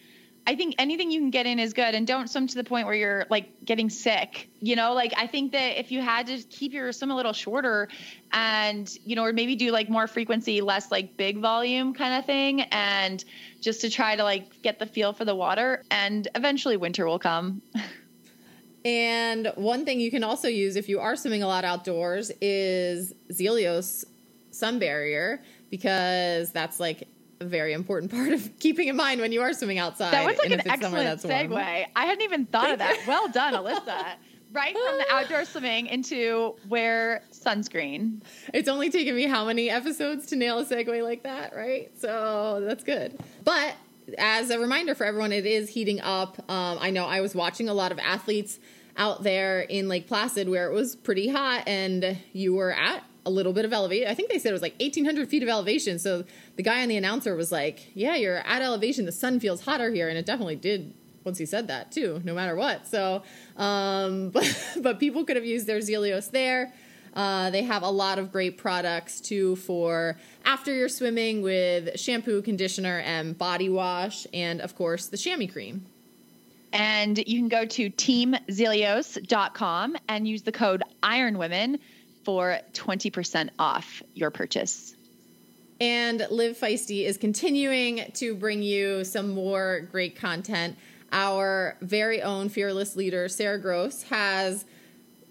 I 0.48 0.56
think 0.56 0.76
anything 0.78 1.10
you 1.10 1.20
can 1.20 1.32
get 1.32 1.48
in 1.48 1.58
is 1.58 1.74
good, 1.74 1.96
and 1.96 2.06
don't 2.06 2.30
swim 2.30 2.46
to 2.48 2.56
the 2.56 2.64
point 2.64 2.86
where 2.86 2.96
you're 2.96 3.26
like 3.30 3.66
getting 3.66 3.90
sick. 3.90 4.50
You 4.60 4.76
know, 4.76 4.94
like 4.94 5.14
I 5.18 5.26
think 5.26 5.54
that 5.54 5.80
if 5.80 5.92
you 5.92 6.02
had 6.02 6.28
to 6.28 6.38
keep 6.44 6.74
your 6.74 6.92
swim 6.92 7.10
a 7.10 7.16
little 7.16 7.34
shorter, 7.34 7.88
and 8.32 8.94
you 9.06 9.16
know, 9.16 9.24
or 9.24 9.34
maybe 9.34 9.56
do 9.56 9.72
like 9.72 9.90
more 9.90 10.06
frequency, 10.06 10.62
less 10.62 10.92
like 10.92 11.18
big 11.18 11.40
volume 11.40 11.94
kind 11.94 12.20
of 12.20 12.26
thing, 12.26 12.62
and 12.62 13.24
just 13.60 13.82
to 13.82 13.90
try 13.90 14.16
to 14.16 14.24
like 14.24 14.62
get 14.62 14.78
the 14.78 14.86
feel 14.86 15.14
for 15.14 15.26
the 15.26 15.36
water, 15.36 15.84
and 15.90 16.28
eventually 16.36 16.78
winter 16.78 17.06
will 17.06 17.20
come. 17.20 17.62
And 18.86 19.52
one 19.56 19.84
thing 19.84 20.00
you 20.00 20.12
can 20.12 20.24
also 20.24 20.48
use 20.48 20.76
if 20.76 20.88
you 20.88 21.00
are 21.00 21.16
swimming 21.16 21.42
a 21.42 21.48
lot 21.48 21.66
outdoors 21.66 22.32
is 22.40 23.14
Zealios 23.32 24.06
sun 24.52 24.78
barrier 24.78 25.42
because 25.72 26.52
that's 26.52 26.80
like 26.80 27.08
a 27.42 27.46
very 27.46 27.74
important 27.74 28.12
part 28.14 28.32
of 28.32 28.50
keeping 28.60 28.88
in 28.88 28.96
mind 28.96 29.20
when 29.20 29.32
you 29.32 29.42
are 29.42 29.54
swimming 29.54 29.80
outside. 29.80 30.14
That 30.14 30.26
was 30.26 30.38
like 30.38 30.46
and 30.46 30.54
an 30.54 30.60
if 30.62 30.66
it's 30.68 30.82
somewhere 30.84 31.02
excellent 31.02 31.34
that's 31.48 31.50
warm. 31.52 31.64
segue. 31.64 31.86
I 31.96 32.06
hadn't 32.06 32.24
even 32.24 32.46
thought 32.46 32.72
of 32.72 32.78
that. 32.80 33.04
Well 33.08 33.28
done, 33.28 33.54
Alyssa. 33.54 34.06
Right 34.52 34.74
from 34.74 34.98
the 35.00 35.06
outdoor 35.12 35.44
swimming 35.44 35.88
into 35.88 36.56
wear 36.70 37.24
sunscreen. 37.34 38.22
It's 38.54 38.70
only 38.70 38.90
taken 38.90 39.14
me 39.14 39.24
how 39.28 39.44
many 39.44 39.70
episodes 39.70 40.28
to 40.28 40.38
nail 40.38 40.60
a 40.60 40.66
segue 40.66 41.04
like 41.04 41.24
that, 41.24 41.54
right? 41.54 41.92
So 42.00 42.64
that's 42.66 42.86
good. 42.86 43.20
But 43.44 43.76
as 44.18 44.52
a 44.52 44.60
reminder 44.60 44.96
for 44.96 45.06
everyone, 45.06 45.34
it 45.34 45.46
is 45.46 45.68
heating 45.68 46.00
up. 46.00 46.40
Um, 46.50 46.78
I 46.80 46.90
know 46.90 47.06
I 47.06 47.20
was 47.20 47.36
watching 47.36 47.68
a 47.68 47.74
lot 47.74 47.92
of 47.92 48.00
athletes 48.00 48.60
out 48.98 49.24
there 49.24 49.62
in 49.62 49.88
Lake 49.88 50.08
Placid 50.08 50.50
where 50.50 50.70
it 50.70 50.74
was 50.74 50.96
pretty 50.96 51.28
hot 51.28 51.68
and 51.68 52.18
you 52.34 52.54
were 52.54 52.72
at 52.72 53.04
a 53.26 53.30
little 53.30 53.54
bit 53.54 53.66
of 53.66 53.74
elevation. 53.74 54.08
I 54.08 54.14
think 54.14 54.30
they 54.30 54.38
said 54.38 54.50
it 54.50 54.54
was 54.54 54.62
like 54.62 54.80
1,800 54.80 55.28
feet 55.28 55.44
of 55.44 55.50
elevation. 55.50 55.98
So 56.00 56.26
the 56.56 56.64
guy 56.64 56.84
on 56.84 56.90
the 56.90 56.98
announcer 56.98 57.36
was 57.36 57.52
like, 57.52 57.92
Yeah, 57.94 58.16
you're 58.16 58.38
at 58.38 58.62
elevation. 58.62 59.06
The 59.06 59.12
sun 59.12 59.40
feels 59.40 59.62
hotter 59.62 59.92
here. 59.92 60.10
And 60.10 60.18
it 60.18 60.26
definitely 60.26 60.56
did 60.56 60.94
once 61.24 61.40
he 61.40 61.46
said 61.46 61.68
that 61.68 61.92
too, 61.92 62.22
no 62.24 62.36
matter 62.36 62.56
what. 62.56 62.88
So, 62.88 63.24
um, 63.58 64.30
but, 64.34 64.78
but 64.82 65.00
people 65.00 65.26
could 65.26 65.36
have 65.36 65.46
used 65.46 65.66
their 65.68 65.80
Zealios 65.80 66.32
there. 66.32 66.72
Uh, 67.16 67.50
they 67.50 67.64
have 67.64 67.82
a 67.82 67.90
lot 67.90 68.20
of 68.20 68.32
great 68.32 68.58
products 68.58 69.22
too 69.22 69.56
for 69.56 70.18
after 70.44 70.74
you're 70.74 70.90
swimming 70.90 71.42
with 71.42 71.98
shampoo, 71.98 72.42
conditioner, 72.42 73.00
and 73.00 73.38
body 73.38 73.70
wash, 73.70 74.28
and 74.34 74.60
of 74.60 74.76
course 74.76 75.08
the 75.08 75.18
chamois 75.18 75.48
cream. 75.48 75.86
And 76.76 77.18
you 77.18 77.40
can 77.40 77.48
go 77.48 77.66
to 77.66 77.90
teamzealios.com 77.90 79.96
and 80.10 80.28
use 80.28 80.42
the 80.42 80.52
code 80.52 80.84
IRONWOMEN 81.02 81.80
for 82.26 82.60
20% 82.74 83.50
off 83.58 84.04
your 84.14 84.30
purchase. 84.30 84.94
And 85.80 86.28
Live 86.30 86.58
Feisty 86.58 87.06
is 87.06 87.18
continuing 87.18 88.12
to 88.16 88.36
bring 88.36 88.62
you 88.62 89.06
some 89.06 89.34
more 89.34 89.88
great 89.90 90.18
content. 90.18 90.78
Our 91.14 91.78
very 91.80 92.22
own 92.22 92.50
fearless 92.50 92.98
leader, 92.98 93.30
Sarah 93.30 93.58
Gross, 93.58 94.04
has 94.04 94.66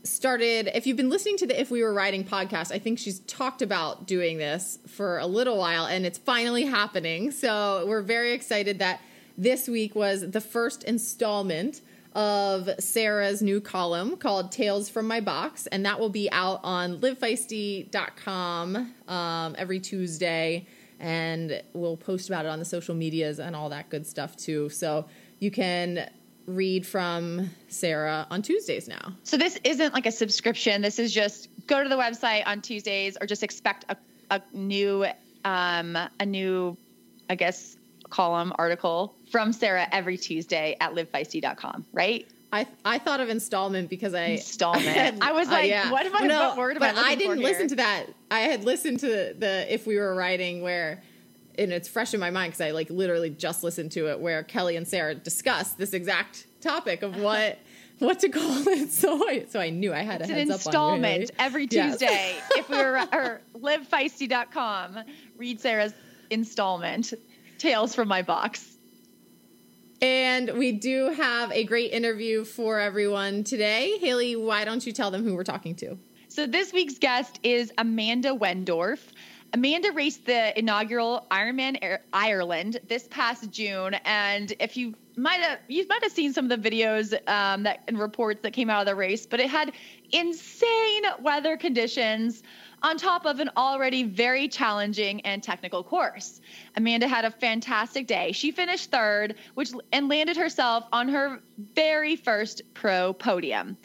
started. 0.02 0.70
If 0.74 0.86
you've 0.86 0.96
been 0.96 1.10
listening 1.10 1.36
to 1.38 1.46
the 1.46 1.60
If 1.60 1.70
We 1.70 1.82
Were 1.82 1.92
Riding 1.92 2.24
podcast, 2.24 2.72
I 2.72 2.78
think 2.78 2.98
she's 2.98 3.18
talked 3.20 3.60
about 3.60 4.06
doing 4.06 4.38
this 4.38 4.78
for 4.86 5.18
a 5.18 5.26
little 5.26 5.58
while, 5.58 5.84
and 5.84 6.06
it's 6.06 6.16
finally 6.16 6.64
happening. 6.64 7.32
So 7.32 7.84
we're 7.86 8.00
very 8.00 8.32
excited 8.32 8.78
that 8.78 9.02
this 9.36 9.68
week 9.68 9.94
was 9.94 10.30
the 10.30 10.40
first 10.40 10.84
installment 10.84 11.80
of 12.14 12.70
Sarah's 12.78 13.42
new 13.42 13.60
column 13.60 14.16
called 14.16 14.52
Tales 14.52 14.88
from 14.88 15.08
My 15.08 15.20
Box, 15.20 15.66
and 15.66 15.84
that 15.84 15.98
will 15.98 16.10
be 16.10 16.30
out 16.30 16.60
on 16.62 16.98
livefeisty.com 17.00 18.94
um, 19.08 19.54
every 19.58 19.80
Tuesday, 19.80 20.66
and 21.00 21.60
we'll 21.72 21.96
post 21.96 22.28
about 22.28 22.44
it 22.44 22.48
on 22.48 22.60
the 22.60 22.64
social 22.64 22.94
medias 22.94 23.40
and 23.40 23.56
all 23.56 23.68
that 23.70 23.90
good 23.90 24.06
stuff 24.06 24.36
too. 24.36 24.68
So 24.68 25.06
you 25.40 25.50
can 25.50 26.08
read 26.46 26.86
from 26.86 27.50
Sarah 27.68 28.26
on 28.30 28.42
Tuesdays 28.42 28.86
now. 28.86 29.14
So 29.24 29.36
this 29.36 29.58
isn't 29.64 29.94
like 29.94 30.06
a 30.06 30.12
subscription. 30.12 30.82
This 30.82 30.98
is 30.98 31.12
just 31.12 31.48
go 31.66 31.82
to 31.82 31.88
the 31.88 31.96
website 31.96 32.46
on 32.46 32.60
Tuesdays 32.60 33.16
or 33.20 33.26
just 33.26 33.42
expect 33.42 33.86
a, 33.88 33.96
a 34.30 34.40
new 34.52 35.06
um, 35.44 35.98
a 36.20 36.26
new 36.26 36.76
I 37.28 37.34
guess 37.34 37.76
column 38.14 38.52
article 38.58 39.16
from 39.32 39.52
Sarah 39.52 39.88
every 39.90 40.16
Tuesday 40.16 40.76
at 40.80 40.92
livefeisty.com, 40.92 41.84
right? 41.92 42.26
I 42.52 42.64
I 42.84 42.98
thought 42.98 43.18
of 43.18 43.28
installment 43.28 43.90
because 43.90 44.14
I 44.14 44.26
Installment. 44.38 45.18
I 45.28 45.32
was 45.32 45.48
like, 45.48 45.72
what 45.90 46.06
am 46.06 46.14
I- 46.14 46.26
No, 46.26 46.48
what 46.50 46.58
word 46.58 46.76
I 46.76 46.78
but 46.78 46.96
I 46.96 47.16
didn't 47.16 47.40
listen 47.42 47.62
here? 47.62 47.68
to 47.70 47.76
that. 47.76 48.06
I 48.30 48.40
had 48.40 48.62
listened 48.62 49.00
to 49.00 49.08
the, 49.08 49.34
the 49.36 49.74
if 49.74 49.86
we 49.86 49.96
were 49.98 50.14
riding 50.14 50.62
where, 50.62 51.02
and 51.58 51.72
it's 51.72 51.88
fresh 51.88 52.14
in 52.14 52.20
my 52.20 52.30
mind 52.30 52.52
because 52.52 52.60
I 52.60 52.70
like 52.70 52.88
literally 52.90 53.30
just 53.30 53.64
listened 53.64 53.90
to 53.92 54.08
it 54.12 54.20
where 54.20 54.44
Kelly 54.44 54.76
and 54.76 54.86
Sarah 54.86 55.16
discussed 55.16 55.76
this 55.78 55.92
exact 55.92 56.46
topic 56.60 57.02
of 57.02 57.16
what 57.20 57.58
what 57.98 58.20
to 58.20 58.28
call 58.28 58.68
it. 58.68 58.90
So 58.92 59.26
I 59.28 59.46
so 59.48 59.58
I 59.58 59.70
knew 59.70 59.92
I 59.92 60.02
had 60.02 60.20
It's 60.20 60.30
a 60.30 60.32
an 60.34 60.38
heads 60.50 60.50
up 60.50 60.54
on 60.54 61.00
you, 61.00 61.04
installment 61.08 61.30
every 61.40 61.66
Yes. 61.68 61.98
Tuesday. 61.98 62.36
if 62.60 62.68
we 62.68 62.76
were 62.76 62.98
or 63.12 63.40
livefeisty.com, 63.58 64.98
read 65.36 65.60
Sarah's 65.60 65.92
installment, 66.30 67.12
Tales 67.64 67.94
from 67.94 68.08
My 68.08 68.20
Box. 68.20 68.76
And 70.02 70.50
we 70.58 70.72
do 70.72 71.08
have 71.08 71.50
a 71.50 71.64
great 71.64 71.92
interview 71.92 72.44
for 72.44 72.78
everyone 72.78 73.42
today. 73.42 73.96
Haley, 74.02 74.36
why 74.36 74.66
don't 74.66 74.84
you 74.84 74.92
tell 74.92 75.10
them 75.10 75.24
who 75.24 75.34
we're 75.34 75.44
talking 75.44 75.74
to? 75.76 75.96
So 76.28 76.46
this 76.46 76.74
week's 76.74 76.98
guest 76.98 77.40
is 77.42 77.72
Amanda 77.78 78.34
Wendorf. 78.34 78.98
Amanda 79.54 79.92
raced 79.92 80.26
the 80.26 80.58
inaugural 80.58 81.26
Ironman 81.30 81.98
Ireland 82.12 82.80
this 82.86 83.08
past 83.08 83.50
June, 83.50 83.94
and 84.04 84.52
if 84.60 84.76
you 84.76 84.94
might 85.16 85.40
have 85.40 85.60
you 85.68 85.86
might 85.88 86.02
have 86.02 86.12
seen 86.12 86.34
some 86.34 86.50
of 86.50 86.62
the 86.62 86.70
videos 86.70 87.14
um, 87.28 87.62
that 87.62 87.82
and 87.88 87.98
reports 87.98 88.42
that 88.42 88.52
came 88.52 88.68
out 88.68 88.80
of 88.80 88.86
the 88.86 88.94
race, 88.94 89.24
but 89.24 89.40
it 89.40 89.48
had 89.48 89.72
insane 90.12 91.04
weather 91.22 91.56
conditions 91.56 92.42
on 92.84 92.98
top 92.98 93.24
of 93.24 93.40
an 93.40 93.48
already 93.56 94.02
very 94.02 94.46
challenging 94.46 95.22
and 95.22 95.42
technical 95.42 95.82
course. 95.82 96.42
Amanda 96.76 97.08
had 97.08 97.24
a 97.24 97.30
fantastic 97.30 98.06
day. 98.06 98.30
She 98.32 98.52
finished 98.52 98.90
third, 98.90 99.36
which 99.54 99.72
and 99.90 100.06
landed 100.10 100.36
herself 100.36 100.84
on 100.92 101.08
her 101.08 101.40
very 101.74 102.14
first 102.14 102.60
pro 102.74 103.14
podium. 103.14 103.78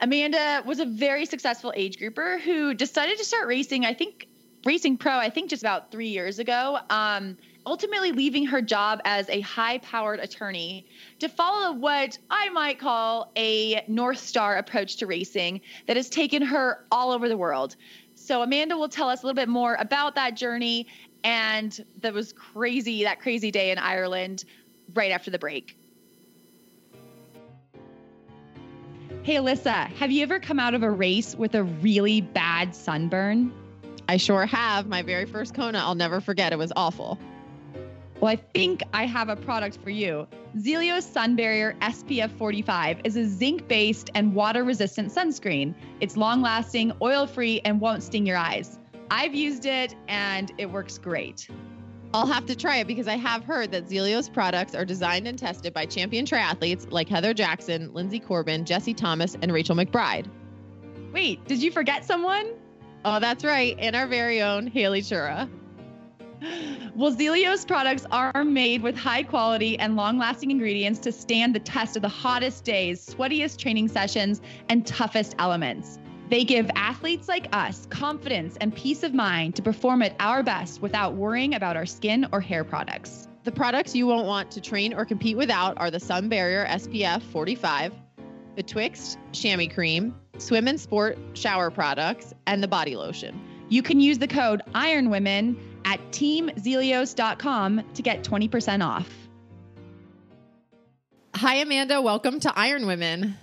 Amanda 0.00 0.62
was 0.64 0.80
a 0.80 0.86
very 0.86 1.26
successful 1.26 1.70
age 1.76 1.98
grouper 1.98 2.38
who 2.38 2.72
decided 2.72 3.18
to 3.18 3.24
start 3.24 3.46
racing, 3.46 3.84
I 3.84 3.92
think, 3.92 4.26
racing 4.64 4.96
pro, 4.96 5.12
I 5.12 5.28
think 5.28 5.50
just 5.50 5.62
about 5.62 5.92
three 5.92 6.08
years 6.08 6.38
ago, 6.38 6.78
um, 6.88 7.36
ultimately 7.66 8.12
leaving 8.12 8.46
her 8.46 8.60
job 8.60 9.00
as 9.04 9.28
a 9.28 9.40
high 9.40 9.78
powered 9.78 10.20
attorney 10.20 10.86
to 11.18 11.28
follow 11.28 11.72
what 11.72 12.18
I 12.30 12.48
might 12.50 12.78
call 12.78 13.30
a 13.36 13.84
North 13.88 14.18
Star 14.18 14.56
approach 14.56 14.96
to 14.96 15.06
racing 15.06 15.60
that 15.86 15.96
has 15.96 16.08
taken 16.08 16.42
her 16.42 16.84
all 16.90 17.12
over 17.12 17.28
the 17.28 17.36
world. 17.36 17.76
So, 18.24 18.40
Amanda 18.40 18.78
will 18.78 18.88
tell 18.88 19.10
us 19.10 19.22
a 19.22 19.26
little 19.26 19.36
bit 19.36 19.50
more 19.50 19.74
about 19.74 20.14
that 20.14 20.34
journey 20.34 20.86
and 21.24 21.84
that 22.00 22.14
was 22.14 22.32
crazy, 22.32 23.04
that 23.04 23.20
crazy 23.20 23.50
day 23.50 23.70
in 23.70 23.76
Ireland 23.76 24.46
right 24.94 25.12
after 25.12 25.30
the 25.30 25.38
break. 25.38 25.76
Hey, 29.24 29.34
Alyssa, 29.34 29.88
have 29.96 30.10
you 30.10 30.22
ever 30.22 30.40
come 30.40 30.58
out 30.58 30.72
of 30.72 30.82
a 30.82 30.90
race 30.90 31.34
with 31.34 31.54
a 31.54 31.64
really 31.64 32.22
bad 32.22 32.74
sunburn? 32.74 33.52
I 34.08 34.16
sure 34.16 34.46
have. 34.46 34.86
My 34.86 35.02
very 35.02 35.26
first 35.26 35.52
Kona, 35.54 35.80
I'll 35.80 35.94
never 35.94 36.22
forget. 36.22 36.50
It 36.50 36.56
was 36.56 36.72
awful. 36.76 37.18
Well, 38.24 38.32
I 38.32 38.36
think 38.36 38.82
I 38.94 39.04
have 39.04 39.28
a 39.28 39.36
product 39.36 39.76
for 39.84 39.90
you. 39.90 40.26
Zealios 40.56 41.02
Sun 41.02 41.36
Barrier 41.36 41.76
SPF 41.82 42.30
45 42.38 43.02
is 43.04 43.16
a 43.16 43.26
zinc 43.26 43.68
based 43.68 44.08
and 44.14 44.34
water 44.34 44.64
resistant 44.64 45.12
sunscreen. 45.12 45.74
It's 46.00 46.16
long 46.16 46.40
lasting, 46.40 46.92
oil 47.02 47.26
free, 47.26 47.60
and 47.66 47.82
won't 47.82 48.02
sting 48.02 48.24
your 48.24 48.38
eyes. 48.38 48.78
I've 49.10 49.34
used 49.34 49.66
it 49.66 49.94
and 50.08 50.50
it 50.56 50.70
works 50.70 50.96
great. 50.96 51.50
I'll 52.14 52.26
have 52.26 52.46
to 52.46 52.56
try 52.56 52.78
it 52.78 52.86
because 52.86 53.08
I 53.08 53.16
have 53.18 53.44
heard 53.44 53.70
that 53.72 53.90
Zealios 53.90 54.32
products 54.32 54.74
are 54.74 54.86
designed 54.86 55.28
and 55.28 55.38
tested 55.38 55.74
by 55.74 55.84
champion 55.84 56.24
triathletes 56.24 56.90
like 56.90 57.10
Heather 57.10 57.34
Jackson, 57.34 57.90
Linsey 57.90 58.24
Corbin, 58.24 58.64
Jesse 58.64 58.94
Thomas, 58.94 59.36
and 59.42 59.52
Rachel 59.52 59.76
McBride. 59.76 60.30
Wait, 61.12 61.44
did 61.44 61.62
you 61.62 61.70
forget 61.70 62.06
someone? 62.06 62.54
Oh, 63.04 63.20
that's 63.20 63.44
right. 63.44 63.76
And 63.78 63.94
our 63.94 64.06
very 64.06 64.40
own 64.40 64.66
Haley 64.66 65.02
Chura. 65.02 65.46
Well, 66.94 67.12
Zealios 67.12 67.66
products 67.66 68.06
are 68.10 68.44
made 68.44 68.82
with 68.82 68.96
high 68.96 69.22
quality 69.22 69.78
and 69.78 69.96
long 69.96 70.18
lasting 70.18 70.50
ingredients 70.50 71.00
to 71.00 71.12
stand 71.12 71.54
the 71.54 71.60
test 71.60 71.96
of 71.96 72.02
the 72.02 72.08
hottest 72.08 72.64
days, 72.64 73.04
sweatiest 73.04 73.58
training 73.58 73.88
sessions, 73.88 74.40
and 74.68 74.86
toughest 74.86 75.34
elements. 75.38 75.98
They 76.30 76.44
give 76.44 76.70
athletes 76.74 77.28
like 77.28 77.48
us 77.52 77.86
confidence 77.90 78.56
and 78.60 78.74
peace 78.74 79.02
of 79.02 79.12
mind 79.12 79.56
to 79.56 79.62
perform 79.62 80.02
at 80.02 80.14
our 80.20 80.42
best 80.42 80.80
without 80.80 81.14
worrying 81.14 81.54
about 81.54 81.76
our 81.76 81.86
skin 81.86 82.26
or 82.32 82.40
hair 82.40 82.64
products. 82.64 83.28
The 83.44 83.52
products 83.52 83.94
you 83.94 84.06
won't 84.06 84.26
want 84.26 84.50
to 84.52 84.60
train 84.60 84.94
or 84.94 85.04
compete 85.04 85.36
without 85.36 85.76
are 85.78 85.90
the 85.90 86.00
Sun 86.00 86.28
Barrier 86.28 86.64
SPF 86.66 87.22
45, 87.22 87.92
the 88.56 88.62
Twixt 88.62 89.18
Chamois 89.32 89.68
Cream, 89.68 90.14
Swim 90.38 90.66
and 90.66 90.80
Sport 90.80 91.18
shower 91.34 91.70
products, 91.70 92.32
and 92.46 92.62
the 92.62 92.68
body 92.68 92.96
lotion. 92.96 93.38
You 93.68 93.82
can 93.82 94.00
use 94.00 94.18
the 94.18 94.28
code 94.28 94.62
IRONWOMEN 94.74 95.73
at 95.84 96.00
teamzealios.com 96.10 97.82
to 97.94 98.02
get 98.02 98.24
20% 98.24 98.84
off. 98.84 99.08
Hi, 101.36 101.56
Amanda. 101.56 102.00
Welcome 102.00 102.40
to 102.40 102.52
Iron 102.58 102.86
Women. 102.86 103.36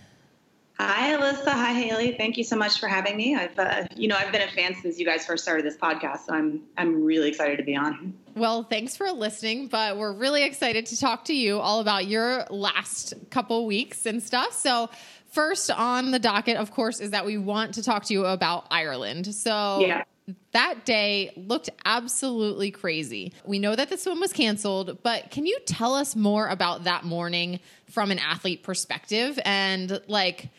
Hi, 0.80 1.16
Alyssa. 1.16 1.50
Hi, 1.52 1.74
Haley. 1.74 2.16
Thank 2.18 2.38
you 2.38 2.44
so 2.44 2.56
much 2.56 2.80
for 2.80 2.88
having 2.88 3.16
me. 3.16 3.36
I've, 3.36 3.60
uh, 3.60 3.84
you 3.96 4.08
know, 4.08 4.16
I've 4.16 4.32
been 4.32 4.42
a 4.42 4.48
fan 4.48 4.74
since 4.82 4.98
you 4.98 5.06
guys 5.06 5.26
first 5.26 5.44
started 5.44 5.64
this 5.64 5.78
podcast, 5.78 6.26
so 6.26 6.34
I'm, 6.34 6.62
I'm 6.78 7.04
really 7.04 7.30
excited 7.30 7.58
to 7.58 7.64
be 7.64 7.76
on. 7.76 8.16
Well, 8.34 8.64
thanks 8.64 8.98
for 8.98 9.12
listening, 9.12 9.68
but 9.68 9.98
we're 9.98 10.14
really 10.14 10.44
excited 10.44 10.88
to 10.88 10.98
talk 11.00 11.26
to 11.26 11.36
you 11.36 11.60
all 11.60 11.82
about 11.82 12.08
your 12.08 12.46
last 12.50 13.14
couple 13.30 13.68
weeks 13.68 14.08
and 14.08 14.24
stuff. 14.24 14.54
So, 14.54 14.90
first 15.32 15.70
on 15.70 16.10
the 16.12 16.20
docket, 16.20 16.58
of 16.58 16.72
course, 16.72 17.00
is 17.00 17.12
that 17.12 17.26
we 17.26 17.38
want 17.38 17.76
to 17.76 17.84
talk 17.84 18.06
to 18.06 18.14
you 18.14 18.26
about 18.26 18.66
Ireland. 18.72 19.36
So, 19.36 19.82
Yeah. 19.86 20.04
That 20.52 20.86
day 20.86 21.32
looked 21.36 21.70
absolutely 21.86 22.72
crazy. 22.72 23.34
We 23.46 23.60
know 23.60 23.76
that 23.76 23.90
the 23.90 23.98
swim 23.98 24.20
was 24.20 24.34
canceled, 24.34 25.02
but 25.04 25.32
can 25.32 25.46
you 25.46 25.58
tell 25.66 25.96
us 25.96 26.16
more 26.16 26.48
about 26.48 26.84
that 26.86 27.04
morning 27.04 27.60
from 27.90 28.12
an 28.12 28.20
athlete 28.20 28.64
perspective 28.64 29.40
and 29.46 30.02
like 30.08 30.50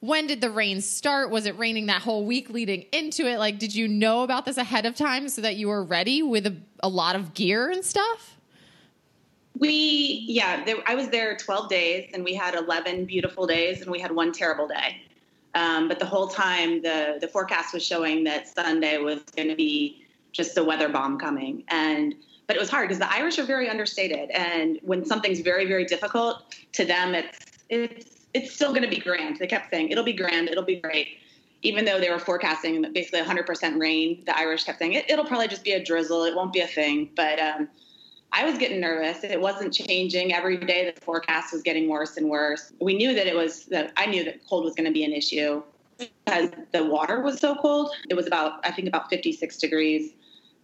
when 0.00 0.28
did 0.28 0.40
the 0.40 0.50
rain 0.50 0.80
start? 0.80 1.30
Was 1.30 1.46
it 1.46 1.58
raining 1.58 1.86
that 1.86 2.02
whole 2.02 2.24
week 2.24 2.50
leading 2.50 2.82
into 2.92 3.26
it? 3.26 3.38
Like 3.38 3.58
did 3.58 3.74
you 3.74 3.88
know 3.88 4.22
about 4.22 4.44
this 4.44 4.56
ahead 4.56 4.86
of 4.86 4.94
time 4.94 5.28
so 5.28 5.42
that 5.42 5.56
you 5.56 5.68
were 5.68 5.82
ready 5.82 6.22
with 6.22 6.46
a, 6.46 6.56
a 6.82 6.88
lot 6.88 7.16
of 7.16 7.34
gear 7.34 7.70
and 7.70 7.84
stuff? 7.84 8.36
We, 9.58 10.24
yeah, 10.28 10.64
there, 10.64 10.76
I 10.86 10.94
was 10.94 11.08
there 11.08 11.36
12 11.36 11.68
days 11.68 12.10
and 12.14 12.22
we 12.22 12.34
had 12.34 12.54
11 12.54 13.06
beautiful 13.06 13.46
days 13.46 13.82
and 13.82 13.90
we 13.90 13.98
had 13.98 14.12
one 14.12 14.30
terrible 14.32 14.68
day. 14.68 15.02
Um, 15.54 15.88
but 15.88 15.98
the 15.98 16.06
whole 16.06 16.28
time, 16.28 16.82
the, 16.82 17.18
the 17.20 17.28
forecast 17.28 17.74
was 17.74 17.84
showing 17.84 18.24
that 18.24 18.48
Sunday 18.48 18.98
was 18.98 19.22
going 19.36 19.48
to 19.48 19.56
be 19.56 20.04
just 20.32 20.56
a 20.58 20.64
weather 20.64 20.88
bomb 20.88 21.18
coming. 21.18 21.64
And 21.68 22.14
but 22.46 22.56
it 22.56 22.60
was 22.60 22.70
hard 22.70 22.88
because 22.88 22.98
the 22.98 23.12
Irish 23.12 23.38
are 23.38 23.44
very 23.44 23.68
understated, 23.68 24.30
and 24.30 24.78
when 24.82 25.04
something's 25.04 25.40
very, 25.40 25.66
very 25.66 25.84
difficult 25.84 26.56
to 26.72 26.84
them, 26.84 27.14
it's 27.14 27.38
it's 27.68 28.26
it's 28.32 28.54
still 28.54 28.70
going 28.70 28.82
to 28.82 28.88
be 28.88 28.98
grand. 28.98 29.36
They 29.36 29.46
kept 29.46 29.70
saying 29.70 29.90
it'll 29.90 30.04
be 30.04 30.14
grand, 30.14 30.48
it'll 30.48 30.64
be 30.64 30.76
great, 30.76 31.18
even 31.62 31.84
though 31.84 32.00
they 32.00 32.10
were 32.10 32.18
forecasting 32.18 32.90
basically 32.92 33.20
100% 33.20 33.78
rain. 33.78 34.22
The 34.24 34.36
Irish 34.36 34.64
kept 34.64 34.78
saying 34.78 34.94
it, 34.94 35.10
it'll 35.10 35.26
probably 35.26 35.48
just 35.48 35.62
be 35.62 35.72
a 35.72 35.84
drizzle, 35.84 36.24
it 36.24 36.34
won't 36.34 36.52
be 36.52 36.60
a 36.60 36.66
thing. 36.66 37.10
But 37.14 37.38
um, 37.38 37.68
I 38.32 38.44
was 38.44 38.58
getting 38.58 38.80
nervous. 38.80 39.24
It 39.24 39.40
wasn't 39.40 39.72
changing 39.72 40.34
every 40.34 40.58
day. 40.58 40.92
The 40.94 41.00
forecast 41.00 41.52
was 41.52 41.62
getting 41.62 41.88
worse 41.88 42.16
and 42.16 42.28
worse. 42.28 42.72
We 42.80 42.94
knew 42.94 43.14
that 43.14 43.26
it 43.26 43.34
was 43.34 43.64
that 43.66 43.92
I 43.96 44.06
knew 44.06 44.24
that 44.24 44.46
cold 44.46 44.64
was 44.64 44.74
going 44.74 44.86
to 44.86 44.92
be 44.92 45.04
an 45.04 45.12
issue 45.12 45.62
because 45.98 46.50
the 46.72 46.84
water 46.84 47.20
was 47.20 47.40
so 47.40 47.56
cold. 47.56 47.90
It 48.08 48.14
was 48.14 48.26
about 48.26 48.64
I 48.64 48.70
think 48.70 48.86
about 48.88 49.10
56 49.10 49.56
degrees 49.56 50.12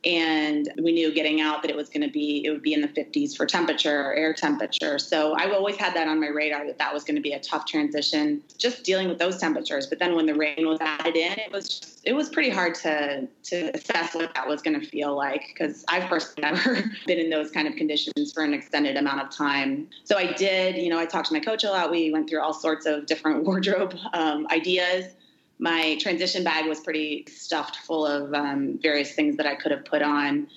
and 0.07 0.73
we 0.83 0.93
knew 0.93 1.13
getting 1.13 1.41
out 1.41 1.63
that 1.63 1.71
it 1.71 1.77
was 1.77 1.89
going 1.89 2.03
to 2.03 2.11
be 2.11 2.45
it 2.45 2.51
would 2.51 2.63
be 2.63 2.75
in 2.75 2.81
the 2.81 2.89
50s 2.89 3.37
for 3.37 3.47
temperature 3.47 4.13
air 4.15 4.35
temperature. 4.35 4.99
So 4.99 5.35
i've 5.35 5.53
always 5.53 5.77
had 5.77 5.95
that 5.95 6.09
on 6.09 6.21
my 6.21 6.29
radar 6.29 6.67
that 6.67 6.79
that 6.79 6.93
was 6.93 7.05
going 7.05 7.17
to 7.17 7.23
be 7.23 7.33
a 7.33 7.41
tough 7.41 7.67
transition 7.67 8.43
just 8.59 8.85
dealing 8.85 9.09
with 9.09 9.19
those 9.19 9.39
temperatures. 9.39 9.87
But 9.87 9.99
then 9.99 10.15
when 10.15 10.27
the 10.27 10.35
rain 10.35 10.67
was 10.67 10.79
added 10.81 11.17
in 11.17 11.33
it 11.33 11.53
was 11.53 11.69
just, 11.69 12.01
it 12.05 12.13
was 12.13 12.29
pretty 12.29 12.51
hard 12.51 12.75
to 12.77 13.29
to 13.45 13.71
assess 13.75 14.15
what 14.15 14.35
that 14.35 14.49
was 14.49 14.63
going 14.63 14.79
to 14.79 14.87
feel 14.87 15.17
like 15.17 15.43
because 15.49 15.85
i've 15.89 16.09
personally 16.09 16.51
never 16.55 16.85
been 17.07 17.19
in 17.19 17.31
those 17.31 17.51
kind 17.51 17.67
of 17.67 17.75
conditions 17.77 18.33
for 18.33 18.43
an 18.43 18.53
extended 18.55 18.97
amount 18.97 19.21
of 19.21 19.31
time. 19.31 19.89
So 20.05 20.17
i 20.17 20.33
did 20.33 20.77
you 20.77 20.89
know 20.89 20.99
i 20.99 21.07
talked 21.07 21.29
to 21.29 21.35
my 21.35 21.41
coach 21.41 21.65
a 21.65 21.71
lot. 21.71 21.91
We 21.91 22.13
went 22.13 22.29
through 22.29 22.41
all 22.41 22.55
sorts 22.55 22.87
of 22.87 23.07
different 23.07 23.45
wardrobe 23.47 23.97
um, 24.13 24.47
ideas 24.51 25.15
my 25.59 25.97
transition 26.01 26.45
bag 26.45 26.67
was 26.67 26.81
pretty 26.81 27.27
stuffed 27.29 27.77
full 27.77 28.07
of 28.07 28.35
um, 28.35 28.79
various 28.83 29.13
things 29.13 29.37
that 29.37 29.47
I 29.47 29.55
could 29.55 29.71
have 29.73 29.85
put 29.85 30.03
on. 30.03 30.49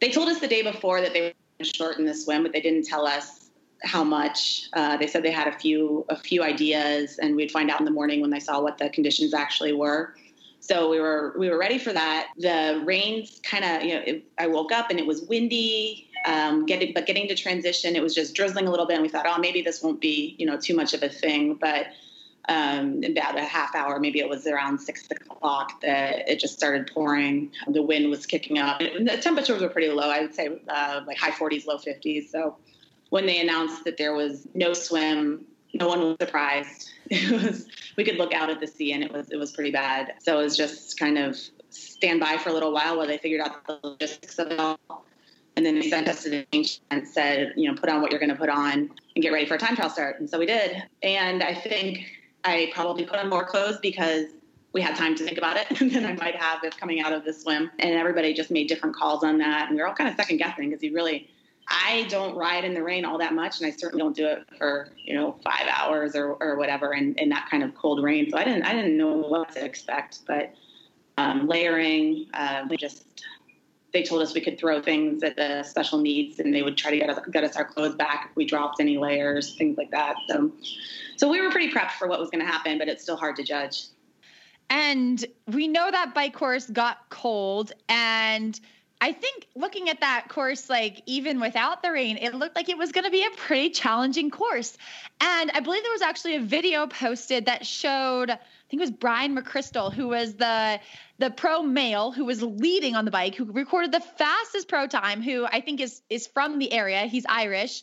They 0.00 0.10
told 0.10 0.28
us 0.28 0.40
the 0.40 0.48
day 0.48 0.62
before 0.62 1.00
that 1.00 1.12
they 1.12 1.32
were 1.58 1.64
shorten 1.64 2.04
the 2.04 2.14
swim, 2.14 2.42
but 2.42 2.52
they 2.52 2.60
didn't 2.60 2.84
tell 2.86 3.06
us 3.06 3.50
how 3.84 4.04
much. 4.04 4.68
Uh, 4.72 4.96
they 4.96 5.06
said 5.06 5.22
they 5.22 5.30
had 5.30 5.48
a 5.48 5.58
few 5.58 6.04
a 6.08 6.16
few 6.16 6.42
ideas, 6.42 7.18
and 7.18 7.36
we'd 7.36 7.50
find 7.50 7.70
out 7.70 7.80
in 7.80 7.84
the 7.84 7.92
morning 7.92 8.20
when 8.20 8.30
they 8.30 8.40
saw 8.40 8.60
what 8.60 8.78
the 8.78 8.88
conditions 8.90 9.34
actually 9.34 9.72
were. 9.72 10.14
So 10.60 10.88
we 10.88 11.00
were 11.00 11.34
we 11.36 11.50
were 11.50 11.58
ready 11.58 11.78
for 11.78 11.92
that. 11.92 12.28
The 12.38 12.82
rains 12.84 13.40
kind 13.42 13.64
of 13.64 13.82
you 13.82 13.94
know 13.94 14.02
it, 14.06 14.24
I 14.38 14.46
woke 14.46 14.72
up 14.72 14.90
and 14.90 14.98
it 14.98 15.06
was 15.06 15.22
windy. 15.22 16.08
Um, 16.24 16.66
getting 16.66 16.92
but 16.92 17.06
getting 17.06 17.26
to 17.28 17.34
transition, 17.34 17.96
it 17.96 18.02
was 18.02 18.14
just 18.14 18.36
drizzling 18.36 18.68
a 18.68 18.70
little 18.70 18.86
bit, 18.86 18.94
and 18.94 19.02
we 19.02 19.08
thought, 19.08 19.26
oh, 19.28 19.38
maybe 19.38 19.60
this 19.60 19.82
won't 19.82 20.00
be 20.00 20.36
you 20.38 20.46
know 20.46 20.56
too 20.56 20.74
much 20.74 20.94
of 20.94 21.02
a 21.02 21.08
thing, 21.08 21.54
but 21.54 21.88
um, 22.48 23.02
about 23.04 23.38
a 23.38 23.44
half 23.44 23.74
hour, 23.74 23.98
maybe 24.00 24.18
it 24.18 24.28
was 24.28 24.46
around 24.46 24.78
six 24.78 25.08
o'clock 25.10 25.80
that 25.82 26.28
it 26.28 26.40
just 26.40 26.54
started 26.54 26.90
pouring. 26.92 27.50
The 27.68 27.82
wind 27.82 28.10
was 28.10 28.26
kicking 28.26 28.58
up. 28.58 28.80
And 28.80 29.08
the 29.08 29.16
temperatures 29.16 29.62
were 29.62 29.68
pretty 29.68 29.88
low. 29.88 30.10
I 30.10 30.20
would 30.22 30.34
say 30.34 30.48
uh, 30.68 31.02
like 31.06 31.18
high 31.18 31.30
40s, 31.30 31.66
low 31.66 31.76
50s. 31.76 32.28
So 32.30 32.56
when 33.10 33.26
they 33.26 33.40
announced 33.40 33.84
that 33.84 33.96
there 33.96 34.14
was 34.14 34.46
no 34.54 34.72
swim, 34.72 35.44
no 35.74 35.88
one 35.88 36.00
was 36.00 36.16
surprised. 36.20 36.90
It 37.10 37.30
was 37.30 37.66
we 37.98 38.04
could 38.04 38.16
look 38.16 38.32
out 38.32 38.48
at 38.48 38.60
the 38.60 38.66
sea 38.66 38.92
and 38.94 39.04
it 39.04 39.12
was 39.12 39.30
it 39.30 39.36
was 39.36 39.52
pretty 39.52 39.70
bad. 39.70 40.14
So 40.20 40.40
it 40.40 40.44
was 40.44 40.56
just 40.56 40.98
kind 40.98 41.18
of 41.18 41.36
stand 41.68 42.20
by 42.20 42.38
for 42.38 42.48
a 42.48 42.52
little 42.54 42.72
while 42.72 42.96
while 42.96 43.06
they 43.06 43.18
figured 43.18 43.42
out 43.42 43.66
the 43.66 43.78
logistics 43.82 44.38
of 44.38 44.50
it 44.50 44.58
all. 44.58 44.78
And 45.56 45.66
then 45.66 45.74
they 45.74 45.90
sent 45.90 46.08
us 46.08 46.24
an 46.24 46.46
email 46.54 46.68
and 46.90 47.06
said, 47.06 47.52
you 47.56 47.70
know, 47.70 47.76
put 47.78 47.90
on 47.90 48.00
what 48.00 48.10
you're 48.10 48.20
going 48.20 48.30
to 48.30 48.36
put 48.36 48.48
on 48.48 48.90
and 49.14 49.22
get 49.22 49.30
ready 49.30 49.44
for 49.44 49.56
a 49.56 49.58
time 49.58 49.76
trial 49.76 49.90
start. 49.90 50.18
And 50.20 50.30
so 50.30 50.38
we 50.38 50.46
did. 50.46 50.82
And 51.02 51.42
I 51.42 51.52
think 51.52 52.06
I 52.44 52.70
probably 52.74 53.04
put 53.04 53.18
on 53.18 53.28
more 53.28 53.44
clothes 53.44 53.78
because 53.80 54.26
we 54.72 54.80
had 54.80 54.96
time 54.96 55.14
to 55.16 55.24
think 55.24 55.38
about 55.38 55.56
it 55.56 55.78
than 55.92 56.04
I 56.04 56.14
might 56.14 56.34
have 56.36 56.64
if 56.64 56.76
coming 56.76 57.00
out 57.00 57.12
of 57.12 57.24
the 57.24 57.32
swim. 57.32 57.70
And 57.78 57.94
everybody 57.94 58.32
just 58.34 58.50
made 58.50 58.68
different 58.68 58.96
calls 58.96 59.22
on 59.22 59.38
that. 59.38 59.68
And 59.68 59.76
we 59.76 59.82
were 59.82 59.88
all 59.88 59.94
kind 59.94 60.08
of 60.08 60.16
second 60.16 60.38
guessing 60.38 60.70
because 60.70 60.82
you 60.82 60.94
really, 60.94 61.28
I 61.68 62.06
don't 62.08 62.34
ride 62.36 62.64
in 62.64 62.74
the 62.74 62.82
rain 62.82 63.04
all 63.04 63.18
that 63.18 63.34
much. 63.34 63.60
And 63.60 63.66
I 63.66 63.76
certainly 63.76 64.02
don't 64.02 64.16
do 64.16 64.26
it 64.26 64.46
for, 64.58 64.88
you 65.04 65.14
know, 65.14 65.36
five 65.44 65.68
hours 65.70 66.16
or, 66.16 66.34
or 66.34 66.56
whatever 66.56 66.94
in, 66.94 67.14
in 67.16 67.28
that 67.28 67.48
kind 67.50 67.62
of 67.62 67.74
cold 67.74 68.02
rain. 68.02 68.30
So 68.30 68.38
I 68.38 68.44
didn't, 68.44 68.64
I 68.64 68.72
didn't 68.72 68.96
know 68.96 69.16
what 69.16 69.52
to 69.52 69.64
expect, 69.64 70.20
but 70.26 70.54
um, 71.18 71.46
layering, 71.46 72.26
uh, 72.34 72.64
we 72.68 72.76
just, 72.76 73.04
they 73.92 74.02
told 74.02 74.22
us 74.22 74.34
we 74.34 74.40
could 74.40 74.58
throw 74.58 74.80
things 74.80 75.22
at 75.22 75.36
the 75.36 75.62
special 75.62 75.98
needs 75.98 76.38
and 76.38 76.54
they 76.54 76.62
would 76.62 76.76
try 76.76 76.90
to 76.90 76.96
get 76.96 77.10
us, 77.10 77.18
get 77.30 77.44
us 77.44 77.56
our 77.56 77.64
clothes 77.64 77.94
back 77.94 78.28
if 78.30 78.36
we 78.36 78.44
dropped 78.44 78.80
any 78.80 78.96
layers, 78.96 79.54
things 79.56 79.76
like 79.76 79.90
that. 79.90 80.16
So, 80.28 80.50
so 81.16 81.28
we 81.28 81.40
were 81.40 81.50
pretty 81.50 81.72
prepped 81.72 81.92
for 81.92 82.08
what 82.08 82.18
was 82.18 82.30
going 82.30 82.44
to 82.44 82.50
happen, 82.50 82.78
but 82.78 82.88
it's 82.88 83.02
still 83.02 83.16
hard 83.16 83.36
to 83.36 83.42
judge. 83.42 83.84
And 84.70 85.22
we 85.46 85.68
know 85.68 85.90
that 85.90 86.14
bike 86.14 86.32
course 86.32 86.66
got 86.68 87.10
cold. 87.10 87.72
And 87.90 88.58
I 89.02 89.12
think 89.12 89.48
looking 89.54 89.90
at 89.90 90.00
that 90.00 90.26
course, 90.28 90.70
like 90.70 91.02
even 91.06 91.40
without 91.40 91.82
the 91.82 91.90
rain, 91.90 92.16
it 92.16 92.34
looked 92.34 92.56
like 92.56 92.68
it 92.68 92.78
was 92.78 92.92
going 92.92 93.04
to 93.04 93.10
be 93.10 93.24
a 93.24 93.30
pretty 93.36 93.68
challenging 93.70 94.30
course. 94.30 94.78
And 95.20 95.50
I 95.52 95.60
believe 95.60 95.82
there 95.82 95.92
was 95.92 96.02
actually 96.02 96.36
a 96.36 96.40
video 96.40 96.86
posted 96.86 97.46
that 97.46 97.66
showed, 97.66 98.30
I 98.30 98.38
think 98.70 98.80
it 98.80 98.80
was 98.80 98.90
Bryan 98.92 99.36
McCrystal, 99.36 99.92
who 99.92 100.08
was 100.08 100.34
the 100.34 100.80
the 101.22 101.30
pro 101.30 101.62
male 101.62 102.10
who 102.10 102.24
was 102.24 102.42
leading 102.42 102.96
on 102.96 103.04
the 103.04 103.10
bike, 103.12 103.36
who 103.36 103.44
recorded 103.44 103.92
the 103.92 104.00
fastest 104.00 104.66
pro 104.66 104.88
time, 104.88 105.22
who 105.22 105.46
I 105.46 105.60
think 105.60 105.80
is 105.80 106.02
is 106.10 106.26
from 106.26 106.58
the 106.58 106.72
area. 106.72 107.06
He's 107.06 107.24
Irish. 107.28 107.82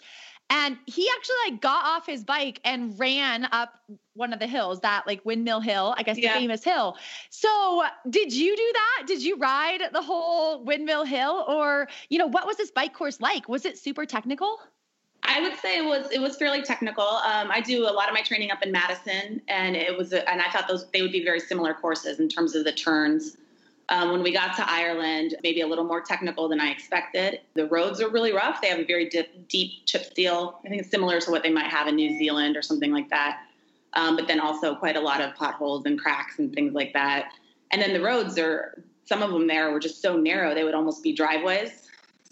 And 0.52 0.78
he 0.88 1.08
actually 1.16 1.36
like 1.48 1.62
got 1.62 1.86
off 1.86 2.08
his 2.08 2.24
bike 2.24 2.60
and 2.66 3.00
ran 3.00 3.48
up 3.52 3.72
one 4.16 4.34
of 4.34 4.40
the 4.40 4.48
hills, 4.48 4.82
that 4.82 5.06
like 5.06 5.24
Windmill 5.24 5.62
Hill, 5.62 5.94
I 5.96 6.02
guess 6.02 6.18
yeah. 6.18 6.34
the 6.34 6.40
famous 6.40 6.64
hill. 6.64 6.98
So, 7.30 7.84
did 8.10 8.34
you 8.34 8.58
do 8.58 8.72
that? 8.74 9.04
Did 9.08 9.24
you 9.24 9.38
ride 9.38 9.82
the 9.94 10.02
whole 10.02 10.64
Windmill 10.66 11.06
Hill 11.06 11.46
or, 11.48 11.88
you 12.10 12.18
know, 12.18 12.26
what 12.26 12.48
was 12.48 12.58
this 12.58 12.72
bike 12.72 12.94
course 12.94 13.22
like? 13.22 13.48
Was 13.48 13.64
it 13.64 13.78
super 13.78 14.08
technical? 14.08 14.58
I 15.30 15.42
would 15.42 15.56
say 15.60 15.78
it 15.78 15.86
was 15.86 16.10
it 16.12 16.20
was 16.20 16.36
fairly 16.38 16.64
technical. 16.64 17.04
Um, 17.04 17.52
I 17.52 17.62
do 17.62 17.84
a 17.84 17.94
lot 17.94 18.08
of 18.10 18.16
my 18.16 18.22
training 18.22 18.50
up 18.50 18.64
in 18.64 18.72
Madison, 18.72 19.40
and 19.48 19.76
it 19.76 19.96
was 19.96 20.12
and 20.12 20.42
I 20.42 20.50
thought 20.50 20.68
those 20.68 20.90
they 20.92 21.04
would 21.04 21.12
be 21.12 21.24
very 21.24 21.40
similar 21.40 21.76
courses 21.76 22.20
in 22.20 22.28
terms 22.28 22.56
of 22.56 22.66
the 22.66 22.72
turns. 22.72 23.38
Um, 23.90 24.12
when 24.12 24.22
we 24.22 24.32
got 24.32 24.56
to 24.58 24.70
Ireland, 24.70 25.36
maybe 25.44 25.62
a 25.62 25.68
little 25.68 25.84
more 25.84 26.02
technical 26.02 26.48
than 26.48 26.60
I 26.60 26.70
expected. 26.70 27.42
The 27.56 27.66
roads 27.68 28.02
are 28.02 28.10
really 28.10 28.32
rough. 28.32 28.62
They 28.62 28.68
have 28.68 28.80
a 28.80 28.86
very 28.86 29.10
dip, 29.10 29.48
deep 29.48 29.86
chip 29.86 30.14
seal. 30.16 30.60
I 30.64 30.70
think 30.70 30.86
similar 30.86 31.20
to 31.22 31.32
what 31.32 31.42
they 31.42 31.50
might 31.50 31.66
have 31.66 31.88
in 31.88 31.96
New 31.96 32.16
Zealand 32.20 32.56
or 32.56 32.62
something 32.62 32.92
like 32.92 33.10
that. 33.10 33.42
Um, 33.94 34.16
but 34.16 34.28
then 34.28 34.40
also 34.40 34.76
quite 34.76 34.96
a 34.96 35.00
lot 35.00 35.22
of 35.22 35.34
potholes 35.34 35.86
and 35.86 36.00
cracks 36.00 36.38
and 36.38 36.54
things 36.54 36.74
like 36.74 36.94
that. 36.94 37.34
And 37.72 37.82
then 37.82 37.94
the 37.94 38.02
roads 38.02 38.38
are 38.38 38.84
some 39.06 39.24
of 39.24 39.32
them 39.32 39.48
there 39.48 39.72
were 39.72 39.80
just 39.80 40.04
so 40.04 40.16
narrow 40.16 40.54
they 40.54 40.64
would 40.64 40.76
almost 40.76 41.02
be 41.02 41.12
driveways. 41.12 41.89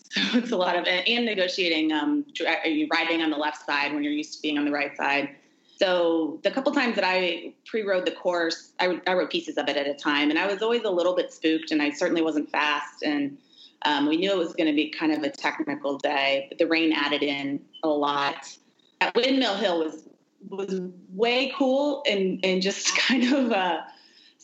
So 0.32 0.38
it's 0.38 0.52
a 0.52 0.58
lot 0.58 0.78
of 0.78 0.86
and 0.88 1.26
negotiating 1.26 1.92
um, 1.92 2.26
are 2.46 2.68
you 2.68 2.88
riding 2.92 3.22
on 3.22 3.30
the 3.30 3.38
left 3.38 3.66
side 3.66 3.94
when 3.94 4.04
you're 4.04 4.14
used 4.14 4.36
to 4.36 4.42
being 4.42 4.58
on 4.58 4.66
the 4.66 4.72
right 4.72 4.96
side. 4.96 5.36
So 5.78 6.40
the 6.44 6.50
couple 6.50 6.72
times 6.72 6.96
that 6.96 7.04
I 7.04 7.54
pre-rode 7.66 8.06
the 8.06 8.12
course, 8.12 8.72
I, 8.80 9.00
I 9.06 9.14
wrote 9.14 9.30
pieces 9.30 9.58
of 9.58 9.70
it 9.70 9.78
at 9.78 9.86
a 9.86 9.94
time, 9.94 10.32
and 10.32 10.40
I 10.40 10.48
was 10.48 10.64
always 10.64 10.84
a 10.84 10.90
little 10.90 11.16
bit 11.16 11.32
spooked, 11.32 11.72
and 11.72 11.82
I 11.82 11.92
certainly 11.92 12.24
wasn't 12.24 12.50
fast. 12.50 13.04
And 13.04 13.38
um, 13.84 14.08
we 14.08 14.18
knew 14.18 14.32
it 14.32 14.38
was 14.38 14.54
going 14.54 14.68
to 14.68 14.76
be 14.76 14.90
kind 14.90 15.12
of 15.12 15.22
a 15.22 15.30
technical 15.30 16.00
day, 16.00 16.48
but 16.50 16.58
the 16.58 16.66
rain 16.66 16.94
added 16.94 17.22
in 17.22 17.60
a 17.84 17.90
lot. 17.90 18.58
At 19.02 19.14
Windmill 19.16 19.56
Hill 19.56 19.80
was 19.80 20.04
was 20.50 20.82
way 21.14 21.52
cool 21.56 22.04
and 22.10 22.40
and 22.44 22.62
just 22.62 22.96
kind 23.08 23.32
of 23.34 23.52
uh, 23.52 23.82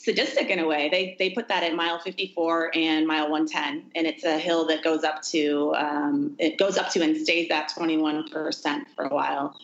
sadistic 0.03 0.49
in 0.49 0.59
a 0.59 0.67
way. 0.67 0.89
They 0.89 1.15
they 1.17 1.29
put 1.29 1.47
that 1.47 1.63
at 1.63 1.75
mile 1.75 1.99
54 1.99 2.71
and 2.75 3.07
mile 3.07 3.31
110, 3.31 3.91
and 3.95 4.05
it's 4.05 4.23
a 4.23 4.37
hill 4.37 4.65
that 4.67 4.83
goes 4.83 5.03
up 5.03 5.21
to 5.23 5.73
um, 5.75 6.35
it 6.39 6.57
goes 6.57 6.77
up 6.77 6.89
to 6.91 7.01
and 7.01 7.15
stays 7.17 7.49
at 7.49 7.69
21 7.69 8.29
percent 8.29 8.87
for 8.95 9.05
a 9.05 9.13
while. 9.13 9.55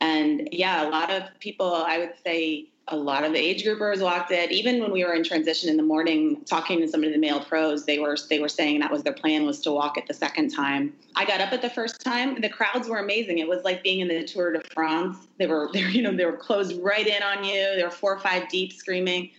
And 0.00 0.48
yeah, 0.52 0.88
a 0.88 0.90
lot 0.90 1.10
of 1.10 1.24
people, 1.40 1.74
I 1.74 1.98
would 1.98 2.14
say, 2.24 2.68
a 2.90 2.96
lot 2.96 3.24
of 3.24 3.32
the 3.32 3.38
age 3.38 3.64
groupers 3.64 4.00
walked 4.00 4.30
it. 4.30 4.50
Even 4.50 4.80
when 4.80 4.92
we 4.92 5.04
were 5.04 5.12
in 5.12 5.22
transition 5.22 5.68
in 5.68 5.76
the 5.76 5.82
morning, 5.82 6.42
talking 6.44 6.80
to 6.80 6.88
some 6.88 7.04
of 7.04 7.12
the 7.12 7.18
male 7.18 7.44
pros, 7.44 7.84
they 7.84 7.98
were 7.98 8.16
they 8.28 8.38
were 8.38 8.48
saying 8.48 8.80
that 8.80 8.90
was 8.90 9.02
their 9.02 9.12
plan 9.12 9.44
was 9.44 9.60
to 9.60 9.72
walk 9.72 9.98
it 9.98 10.06
the 10.06 10.14
second 10.14 10.50
time. 10.50 10.92
I 11.14 11.24
got 11.24 11.40
up 11.40 11.52
at 11.52 11.62
the 11.62 11.70
first 11.70 12.00
time. 12.00 12.40
The 12.40 12.48
crowds 12.48 12.88
were 12.88 12.98
amazing. 12.98 13.38
It 13.38 13.48
was 13.48 13.62
like 13.64 13.82
being 13.82 14.00
in 14.00 14.08
the 14.08 14.24
Tour 14.24 14.52
de 14.52 14.62
France. 14.72 15.28
They 15.38 15.46
were 15.46 15.68
they 15.72 15.82
were, 15.84 15.90
you 15.90 16.02
know 16.02 16.12
they 16.12 16.24
were 16.24 16.36
closed 16.36 16.80
right 16.82 17.06
in 17.06 17.22
on 17.22 17.44
you. 17.44 17.76
They 17.76 17.84
were 17.84 17.90
four 17.90 18.14
or 18.14 18.20
five 18.20 18.48
deep, 18.48 18.72
screaming, 18.72 19.30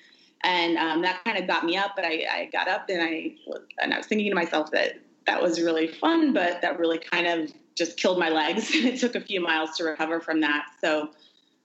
and 0.43 0.77
um, 0.77 1.01
that 1.01 1.23
kind 1.23 1.37
of 1.37 1.47
got 1.47 1.65
me 1.65 1.77
up. 1.77 1.91
But 1.95 2.05
I, 2.05 2.25
I 2.31 2.49
got 2.51 2.67
up 2.67 2.89
and 2.89 3.01
I 3.01 3.35
and 3.79 3.93
I 3.93 3.97
was 3.97 4.07
thinking 4.07 4.29
to 4.29 4.35
myself 4.35 4.71
that 4.71 4.99
that 5.25 5.41
was 5.41 5.61
really 5.61 5.87
fun, 5.87 6.33
but 6.33 6.61
that 6.61 6.79
really 6.79 6.97
kind 6.97 7.27
of 7.27 7.53
just 7.75 7.97
killed 7.97 8.19
my 8.19 8.29
legs. 8.29 8.73
and 8.73 8.85
it 8.85 8.99
took 8.99 9.15
a 9.15 9.21
few 9.21 9.41
miles 9.41 9.77
to 9.77 9.83
recover 9.83 10.19
from 10.19 10.41
that. 10.41 10.65
So 10.81 11.11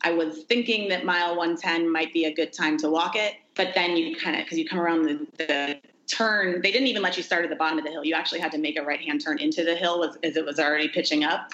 I 0.03 0.13
was 0.13 0.43
thinking 0.45 0.89
that 0.91 1.05
mile 1.05 1.37
110 1.37 1.91
might 1.91 2.13
be 2.13 2.27
a 2.27 2.35
good 2.35 2.53
time 2.53 2.77
to 2.79 2.91
walk 2.91 3.17
it. 3.17 3.35
But 3.55 3.73
then 3.75 3.97
you 3.97 4.17
kind 4.17 4.37
of, 4.37 4.45
because 4.45 4.59
you 4.59 4.69
come 4.69 4.81
around 4.81 5.05
the, 5.05 5.27
the, 5.39 5.81
turn, 6.07 6.61
they 6.63 6.71
didn't 6.71 6.89
even 6.89 7.03
let 7.03 7.17
you 7.17 7.23
start 7.23 7.45
at 7.45 7.51
the 7.51 7.57
bottom 7.57 7.79
of 7.79 7.85
the 7.85 7.91
hill. 7.91 8.05
You 8.05 8.15
actually 8.15 8.41
had 8.41 8.53
to 8.53 8.59
make 8.59 8.79
a 8.79 8.83
right 8.83 9.01
hand 9.01 9.23
turn 9.25 9.39
into 9.39 9.65
the 9.65 9.75
hill 9.75 10.05
as, 10.05 10.17
as, 10.23 10.37
it 10.37 10.45
was 10.45 10.59
already 10.59 10.89
pitching 10.89 11.25
up. 11.25 11.53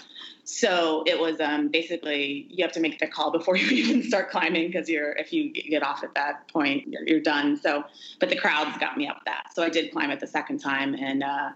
So 0.51 1.05
it 1.07 1.19
was 1.19 1.41
um, 1.41 1.69
basically 1.69 2.49
you 2.51 2.65
have 2.65 2.73
to 2.73 2.81
make 2.81 2.99
the 2.99 3.07
call 3.07 3.31
before 3.31 3.57
you 3.57 3.69
even 3.69 4.03
start 4.03 4.31
climbing 4.31 4.67
because 4.67 4.89
you're 4.89 5.13
if 5.13 5.33
you 5.33 5.53
get 5.53 5.83
off 5.83 6.03
at 6.03 6.15
that 6.15 6.49
point 6.49 6.89
you're, 6.89 7.07
you're, 7.07 7.21
done. 7.21 7.57
So, 7.57 7.85
but 8.19 8.29
the 8.31 8.37
crowds 8.37 8.77
got 8.79 8.97
me 8.97 9.07
up 9.07 9.23
that. 9.27 9.55
So 9.55 9.63
I 9.63 9.69
did 9.69 9.93
climb 9.93 10.11
it 10.11 10.21
the 10.21 10.27
second 10.27 10.59
time 10.59 10.95
and. 10.95 11.23
Uh, 11.23 11.51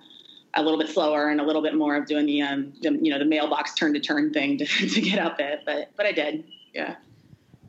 a 0.56 0.62
little 0.62 0.78
bit 0.78 0.88
slower 0.88 1.30
and 1.30 1.40
a 1.40 1.42
little 1.42 1.62
bit 1.62 1.74
more 1.74 1.96
of 1.96 2.06
doing 2.06 2.26
the, 2.26 2.40
um, 2.40 2.72
the 2.80 2.92
you 3.02 3.10
know 3.10 3.18
the 3.18 3.24
mailbox 3.24 3.74
turn 3.74 3.92
to 3.92 3.98
turn 3.98 4.32
thing 4.32 4.56
to, 4.58 5.00
get 5.00 5.18
up 5.18 5.40
it 5.40 5.62
but 5.66 5.90
but 5.96 6.06
i 6.06 6.12
did 6.12 6.44
yeah 6.72 6.94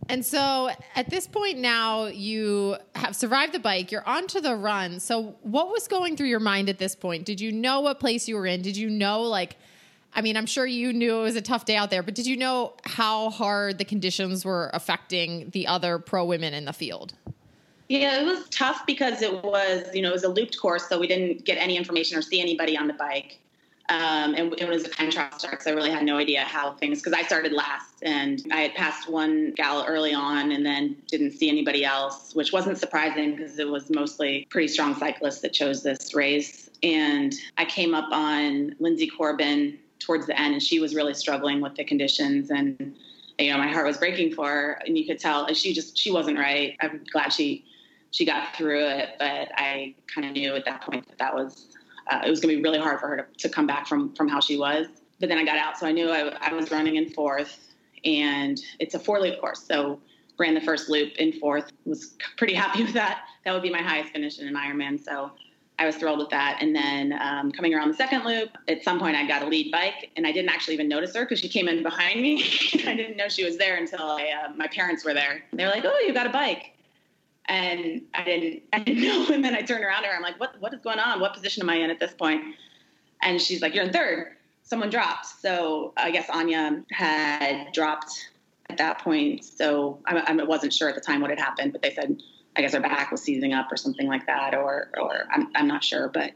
and 0.07 0.23
so 0.23 0.69
at 0.95 1.09
this 1.09 1.25
point 1.25 1.57
now 1.57 2.05
you 2.05 2.77
have 2.93 3.15
survived 3.15 3.53
the 3.53 3.59
bike 3.59 3.91
you're 3.91 4.07
onto 4.07 4.39
the 4.39 4.55
run 4.55 4.99
so 4.99 5.35
what 5.41 5.69
was 5.69 5.87
going 5.87 6.15
through 6.15 6.27
your 6.27 6.39
mind 6.39 6.69
at 6.69 6.77
this 6.77 6.95
point 6.95 7.25
did 7.25 7.41
you 7.41 7.51
know 7.51 7.79
what 7.79 7.99
place 7.99 8.27
you 8.27 8.35
were 8.35 8.45
in 8.45 8.61
did 8.61 8.77
you 8.77 8.87
know 8.87 9.23
like 9.23 9.57
i 10.15 10.21
mean 10.21 10.35
i'm 10.35 10.45
sure 10.45 10.65
you 10.65 10.91
knew 10.91 11.19
it 11.19 11.23
was 11.23 11.35
a 11.35 11.41
tough 11.41 11.65
day 11.65 11.75
out 11.75 11.89
there 11.89 12.01
but 12.01 12.15
did 12.15 12.25
you 12.25 12.37
know 12.37 12.73
how 12.83 13.29
hard 13.29 13.77
the 13.77 13.85
conditions 13.85 14.43
were 14.43 14.69
affecting 14.73 15.49
the 15.51 15.67
other 15.67 15.99
pro 15.99 16.25
women 16.25 16.53
in 16.53 16.65
the 16.65 16.73
field 16.73 17.13
yeah, 17.87 18.21
it 18.21 18.25
was 18.25 18.49
tough 18.49 18.85
because 18.87 19.21
it 19.21 19.43
was, 19.43 19.85
you 19.93 20.01
know, 20.01 20.09
it 20.09 20.13
was 20.13 20.23
a 20.23 20.29
looped 20.29 20.59
course, 20.59 20.89
so 20.89 20.99
we 20.99 21.07
didn't 21.07 21.45
get 21.45 21.57
any 21.57 21.77
information 21.77 22.17
or 22.17 22.21
see 22.21 22.41
anybody 22.41 22.75
on 22.75 22.87
the 22.87 22.93
bike. 22.93 23.39
Um, 23.89 24.33
and 24.33 24.59
it 24.59 24.67
was 24.67 24.83
a 24.85 24.89
time 24.89 25.11
trial 25.11 25.37
start, 25.37 25.61
so 25.61 25.69
I 25.69 25.75
really 25.75 25.91
had 25.91 26.03
no 26.03 26.17
idea 26.17 26.41
how 26.41 26.73
things. 26.73 27.03
Because 27.03 27.13
I 27.13 27.21
started 27.21 27.51
last, 27.51 28.01
and 28.01 28.41
I 28.51 28.61
had 28.61 28.73
passed 28.73 29.07
one 29.07 29.51
gal 29.51 29.85
early 29.87 30.15
on, 30.15 30.51
and 30.51 30.65
then 30.65 30.97
didn't 31.07 31.31
see 31.31 31.49
anybody 31.49 31.85
else, 31.85 32.33
which 32.33 32.51
wasn't 32.51 32.79
surprising 32.79 33.35
because 33.35 33.59
it 33.59 33.69
was 33.69 33.91
mostly 33.91 34.47
pretty 34.49 34.69
strong 34.69 34.95
cyclists 34.95 35.41
that 35.41 35.53
chose 35.53 35.83
this 35.83 36.15
race. 36.15 36.71
And 36.81 37.35
I 37.59 37.65
came 37.65 37.93
up 37.93 38.11
on 38.11 38.75
Linsey 38.81 39.07
Corbin 39.15 39.77
towards 39.99 40.27
the 40.27 40.39
end, 40.39 40.53
and 40.53 40.61
she 40.61 40.79
was 40.79 40.95
really 40.95 41.13
struggling 41.13 41.61
with 41.61 41.75
the 41.75 41.83
conditions 41.83 42.51
and 42.51 42.95
you 43.37 43.51
know 43.51 43.57
my 43.57 43.67
heart 43.67 43.85
was 43.85 43.97
breaking 43.97 44.33
for 44.33 44.47
her 44.47 44.81
and 44.85 44.97
you 44.97 45.05
could 45.05 45.19
tell 45.19 45.53
she 45.53 45.73
just 45.73 45.97
she 45.97 46.09
wasn't 46.09 46.37
right 46.37 46.77
i'm 46.81 47.03
glad 47.11 47.33
she 47.33 47.65
she 48.15 48.25
got 48.25 48.55
through 48.55 48.85
it. 48.85 49.09
But 49.19 49.49
I 49.55 49.93
kind 50.13 50.25
of 50.25 50.33
knew 50.33 50.55
at 50.55 50.65
that 50.65 50.81
point 50.81 51.07
that 51.07 51.17
that 51.17 51.35
was 51.35 51.67
uh, 52.09 52.21
it 52.25 52.29
was 52.29 52.39
going 52.39 52.55
to 52.55 52.61
be 52.61 52.63
really 52.63 52.79
hard 52.79 52.99
for 52.99 53.07
her 53.07 53.17
to, 53.17 53.25
to 53.39 53.49
come 53.49 53.67
back 53.67 53.87
from 53.87 54.13
from 54.15 54.27
how 54.27 54.39
she 54.39 54.57
was. 54.57 54.87
But 55.19 55.29
then 55.29 55.37
I 55.37 55.45
got 55.45 55.57
out, 55.57 55.77
so 55.77 55.85
I 55.85 55.91
knew 55.91 56.09
I, 56.09 56.35
I 56.41 56.53
was 56.53 56.71
running 56.71 56.95
in 56.95 57.09
fourth, 57.09 57.73
and 58.03 58.59
it's 58.79 58.95
a 58.95 58.99
four 58.99 59.19
loop 59.19 59.39
course, 59.39 59.63
so 59.63 59.99
ran 60.37 60.53
the 60.53 60.61
first 60.61 60.89
loop 60.89 61.13
in 61.15 61.33
fourth. 61.33 61.71
Was 61.85 62.15
pretty 62.37 62.53
happy 62.53 62.83
with 62.85 62.93
that. 62.93 63.23
That 63.43 63.53
would 63.53 63.63
be 63.63 63.69
my 63.69 63.81
highest 63.81 64.11
finish 64.11 64.39
in 64.39 64.47
an 64.47 64.55
Ironman, 64.55 65.03
so 65.03 65.31
I 65.77 65.85
was 65.85 65.95
thrilled 65.95 66.19
with 66.19 66.29
that. 66.29 66.59
And 66.61 66.75
then 66.75 67.17
um, 67.21 67.51
coming 67.51 67.73
around 67.73 67.89
the 67.89 67.95
second 67.95 68.23
loop, 68.23 68.49
at 68.67 68.83
some 68.83 68.99
point 68.99 69.15
I 69.15 69.27
got 69.27 69.41
a 69.41 69.45
lead 69.45 69.71
bike, 69.71 70.09
and 70.15 70.25
I 70.25 70.31
didn't 70.31 70.49
actually 70.49 70.73
even 70.75 70.87
notice 70.87 71.13
her 71.15 71.25
because 71.25 71.39
she 71.39 71.49
came 71.49 71.67
in 71.67 71.83
behind 71.83 72.21
me. 72.21 72.43
I 72.85 72.95
didn't 72.95 73.17
know 73.17 73.27
she 73.27 73.43
was 73.43 73.57
there 73.57 73.75
until 73.75 74.01
I, 74.01 74.31
uh, 74.45 74.53
my 74.55 74.67
parents 74.67 75.03
were 75.03 75.13
there. 75.13 75.43
They 75.51 75.65
were 75.65 75.71
like, 75.71 75.85
"Oh, 75.85 75.99
you 76.05 76.13
got 76.13 76.27
a 76.27 76.31
bike." 76.31 76.71
and 77.47 78.01
I 78.13 78.23
didn't 78.23 78.63
I 78.73 78.79
didn't 78.79 79.03
know. 79.07 79.33
And 79.33 79.43
then 79.43 79.55
I 79.55 79.61
turned 79.61 79.83
around 79.83 80.03
to 80.03 80.09
her. 80.09 80.15
I'm 80.15 80.21
like, 80.21 80.39
what 80.39 80.59
what 80.59 80.73
is 80.73 80.81
going 80.81 80.99
on? 80.99 81.19
What 81.19 81.33
position 81.33 81.63
am 81.63 81.69
I 81.69 81.75
in 81.75 81.89
at 81.89 81.99
this 81.99 82.13
point? 82.13 82.43
And 83.21 83.41
she's 83.41 83.61
like, 83.61 83.73
you're 83.73 83.83
in 83.83 83.93
third. 83.93 84.35
Someone 84.63 84.89
dropped. 84.89 85.25
So 85.25 85.93
I 85.97 86.11
guess 86.11 86.29
Anya 86.29 86.83
had 86.91 87.71
dropped 87.71 88.31
at 88.69 88.77
that 88.77 88.99
point. 88.99 89.43
So 89.43 89.99
I, 90.05 90.17
I 90.17 90.43
wasn't 90.43 90.73
sure 90.73 90.89
at 90.89 90.95
the 90.95 91.01
time 91.01 91.21
what 91.21 91.29
had 91.29 91.39
happened, 91.39 91.71
but 91.71 91.81
they 91.81 91.93
said 91.93 92.21
I 92.55 92.61
guess 92.61 92.73
her 92.73 92.79
back 92.79 93.11
was 93.11 93.21
seizing 93.21 93.53
up 93.53 93.71
or 93.71 93.77
something 93.77 94.07
like 94.07 94.25
that, 94.27 94.53
or 94.55 94.89
or 94.97 95.25
I'm 95.31 95.49
I'm 95.55 95.67
not 95.67 95.83
sure, 95.83 96.09
but 96.09 96.31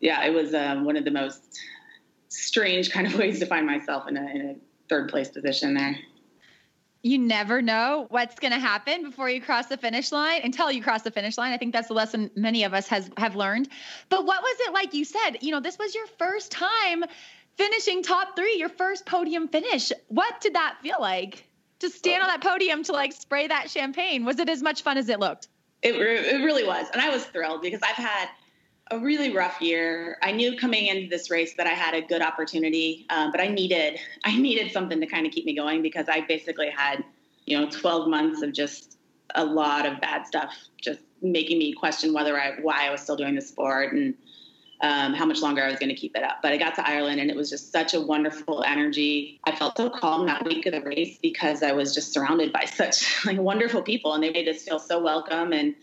yeah, 0.00 0.24
it 0.24 0.34
was 0.34 0.54
um, 0.54 0.84
one 0.84 0.96
of 0.96 1.04
the 1.04 1.10
most 1.10 1.60
strange 2.28 2.90
kind 2.90 3.06
of 3.06 3.14
ways 3.18 3.38
to 3.40 3.46
find 3.46 3.66
myself 3.66 4.08
in 4.08 4.16
a, 4.16 4.30
in 4.30 4.40
a 4.42 4.54
third 4.88 5.08
place 5.08 5.28
position 5.28 5.74
there 5.74 5.96
you 7.02 7.18
never 7.18 7.62
know 7.62 8.06
what's 8.10 8.38
going 8.38 8.52
to 8.52 8.58
happen 8.58 9.02
before 9.02 9.30
you 9.30 9.40
cross 9.40 9.66
the 9.66 9.76
finish 9.76 10.12
line 10.12 10.42
until 10.44 10.70
you 10.70 10.82
cross 10.82 11.02
the 11.02 11.10
finish 11.10 11.38
line. 11.38 11.52
I 11.52 11.56
think 11.56 11.72
that's 11.72 11.88
the 11.88 11.94
lesson 11.94 12.30
many 12.36 12.64
of 12.64 12.74
us 12.74 12.88
has 12.88 13.10
have 13.16 13.36
learned. 13.36 13.68
But 14.08 14.26
what 14.26 14.42
was 14.42 14.56
it 14.60 14.72
like 14.72 14.92
you 14.92 15.04
said, 15.04 15.38
you 15.40 15.50
know, 15.50 15.60
this 15.60 15.78
was 15.78 15.94
your 15.94 16.06
first 16.18 16.52
time 16.52 17.04
finishing 17.56 18.02
top 18.02 18.36
3, 18.36 18.56
your 18.56 18.68
first 18.68 19.06
podium 19.06 19.48
finish. 19.48 19.92
What 20.08 20.40
did 20.40 20.54
that 20.54 20.76
feel 20.82 20.98
like? 21.00 21.46
To 21.80 21.90
stand 21.90 22.22
on 22.22 22.28
that 22.28 22.42
podium 22.42 22.82
to 22.84 22.92
like 22.92 23.12
spray 23.12 23.46
that 23.46 23.70
champagne. 23.70 24.24
Was 24.24 24.38
it 24.38 24.48
as 24.48 24.62
much 24.62 24.82
fun 24.82 24.98
as 24.98 25.08
it 25.08 25.18
looked? 25.18 25.48
It, 25.82 25.94
it 25.94 26.44
really 26.44 26.66
was. 26.66 26.86
And 26.92 27.00
I 27.00 27.08
was 27.08 27.24
thrilled 27.24 27.62
because 27.62 27.80
I've 27.82 27.96
had 27.96 28.28
a 28.90 28.98
really 28.98 29.34
rough 29.34 29.60
year. 29.60 30.18
I 30.22 30.32
knew 30.32 30.56
coming 30.58 30.86
into 30.86 31.08
this 31.08 31.30
race 31.30 31.54
that 31.54 31.66
I 31.66 31.70
had 31.70 31.94
a 31.94 32.02
good 32.02 32.22
opportunity, 32.22 33.06
um, 33.08 33.30
but 33.30 33.40
I 33.40 33.48
needed 33.48 33.98
I 34.24 34.36
needed 34.36 34.72
something 34.72 35.00
to 35.00 35.06
kind 35.06 35.26
of 35.26 35.32
keep 35.32 35.44
me 35.44 35.54
going 35.54 35.82
because 35.82 36.08
I 36.08 36.22
basically 36.22 36.70
had 36.70 37.04
you 37.46 37.58
know 37.58 37.68
12 37.70 38.08
months 38.08 38.42
of 38.42 38.52
just 38.52 38.98
a 39.36 39.44
lot 39.44 39.86
of 39.86 40.00
bad 40.00 40.26
stuff, 40.26 40.54
just 40.80 41.00
making 41.22 41.58
me 41.58 41.72
question 41.72 42.12
whether 42.12 42.38
I 42.38 42.56
why 42.60 42.86
I 42.86 42.90
was 42.90 43.00
still 43.00 43.16
doing 43.16 43.34
the 43.34 43.42
sport 43.42 43.92
and 43.92 44.14
um, 44.82 45.14
how 45.14 45.26
much 45.26 45.42
longer 45.42 45.62
I 45.62 45.70
was 45.70 45.78
going 45.78 45.90
to 45.90 45.94
keep 45.94 46.16
it 46.16 46.22
up. 46.22 46.38
But 46.42 46.52
I 46.52 46.56
got 46.56 46.74
to 46.76 46.88
Ireland 46.88 47.20
and 47.20 47.30
it 47.30 47.36
was 47.36 47.50
just 47.50 47.70
such 47.70 47.94
a 47.94 48.00
wonderful 48.00 48.64
energy. 48.66 49.40
I 49.44 49.54
felt 49.54 49.76
so 49.76 49.90
calm 49.90 50.26
that 50.26 50.44
week 50.44 50.66
of 50.66 50.72
the 50.72 50.80
race 50.80 51.18
because 51.20 51.62
I 51.62 51.72
was 51.72 51.94
just 51.94 52.12
surrounded 52.12 52.52
by 52.52 52.64
such 52.74 53.24
like 53.26 53.38
wonderful 53.38 53.82
people 53.82 54.14
and 54.14 54.22
they 54.22 54.30
made 54.30 54.48
us 54.48 54.62
feel 54.62 54.78
so 54.78 55.02
welcome. 55.02 55.52
And 55.52 55.74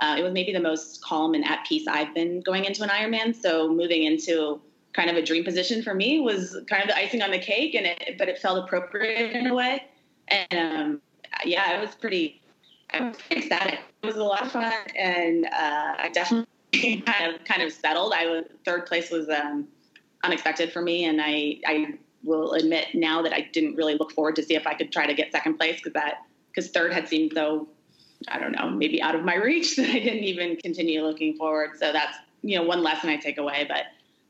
uh, 0.00 0.16
it 0.18 0.22
was 0.22 0.32
maybe 0.32 0.52
the 0.52 0.60
most 0.60 1.02
calm 1.02 1.34
and 1.34 1.44
at 1.44 1.64
peace 1.66 1.86
I've 1.86 2.14
been 2.14 2.40
going 2.40 2.64
into 2.64 2.82
an 2.82 2.88
Ironman. 2.88 3.34
So 3.34 3.68
moving 3.68 4.04
into 4.04 4.60
kind 4.92 5.10
of 5.10 5.16
a 5.16 5.22
dream 5.22 5.44
position 5.44 5.82
for 5.82 5.94
me 5.94 6.20
was 6.20 6.56
kind 6.68 6.82
of 6.82 6.88
the 6.88 6.96
icing 6.96 7.22
on 7.22 7.30
the 7.30 7.38
cake, 7.38 7.74
and 7.74 7.86
it 7.86 8.16
but 8.18 8.28
it 8.28 8.38
felt 8.38 8.64
appropriate 8.64 9.32
in 9.32 9.46
a 9.46 9.54
way. 9.54 9.84
And 10.28 10.54
um, 10.54 11.02
yeah, 11.44 11.76
it 11.76 11.80
was 11.80 11.94
pretty. 11.94 12.42
I 12.90 13.02
was 13.02 13.16
pretty 13.16 13.42
ecstatic. 13.42 13.80
It 14.02 14.06
was 14.06 14.16
a 14.16 14.24
lot 14.24 14.42
of 14.42 14.52
fun, 14.52 14.72
and 14.96 15.44
uh, 15.46 15.94
I 15.98 16.10
definitely 16.12 16.48
kind 17.06 17.34
of 17.34 17.44
kind 17.44 17.62
of 17.62 17.72
settled. 17.72 18.12
I 18.12 18.26
was 18.26 18.44
third 18.64 18.86
place 18.86 19.10
was 19.10 19.28
um, 19.28 19.68
unexpected 20.22 20.72
for 20.72 20.82
me, 20.82 21.04
and 21.04 21.20
I 21.20 21.58
I 21.66 21.94
will 22.22 22.52
admit 22.52 22.88
now 22.94 23.22
that 23.22 23.32
I 23.32 23.48
didn't 23.52 23.76
really 23.76 23.94
look 23.94 24.12
forward 24.12 24.36
to 24.36 24.42
see 24.42 24.54
if 24.54 24.66
I 24.66 24.74
could 24.74 24.92
try 24.92 25.06
to 25.06 25.14
get 25.14 25.32
second 25.32 25.56
place 25.56 25.76
because 25.76 25.94
that 25.94 26.26
because 26.50 26.70
third 26.70 26.92
had 26.92 27.08
seemed 27.08 27.32
so 27.34 27.68
I 28.26 28.38
don't 28.38 28.52
know 28.52 28.68
maybe 28.68 29.00
out 29.00 29.14
of 29.14 29.24
my 29.24 29.34
reach 29.36 29.76
that 29.76 29.88
I 29.88 29.98
didn't 29.98 30.24
even 30.24 30.56
continue 30.56 31.02
looking 31.02 31.36
forward. 31.36 31.78
So 31.78 31.92
that's 31.92 32.16
you 32.42 32.58
know 32.58 32.64
one 32.64 32.82
lesson 32.82 33.10
I 33.10 33.16
take 33.16 33.38
away, 33.38 33.66
but. 33.68 33.84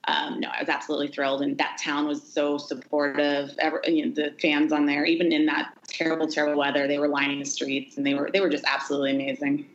Um, 0.06 0.40
no, 0.40 0.48
I 0.48 0.60
was 0.60 0.70
absolutely 0.70 1.08
thrilled, 1.08 1.42
and 1.42 1.58
that 1.58 1.76
town 1.84 2.06
was 2.06 2.22
so 2.22 2.56
supportive. 2.56 3.54
Ever, 3.58 3.82
you 3.86 4.06
know, 4.06 4.12
the 4.14 4.34
fans 4.40 4.72
on 4.72 4.86
there, 4.86 5.04
even 5.04 5.32
in 5.32 5.44
that 5.46 5.74
terrible, 5.86 6.26
terrible 6.26 6.58
weather, 6.58 6.86
they 6.86 6.98
were 6.98 7.08
lining 7.08 7.40
the 7.40 7.44
streets, 7.44 7.98
and 7.98 8.06
they 8.06 8.14
were 8.14 8.30
they 8.32 8.40
were 8.40 8.48
just 8.48 8.64
absolutely 8.66 9.10
amazing. 9.10 9.66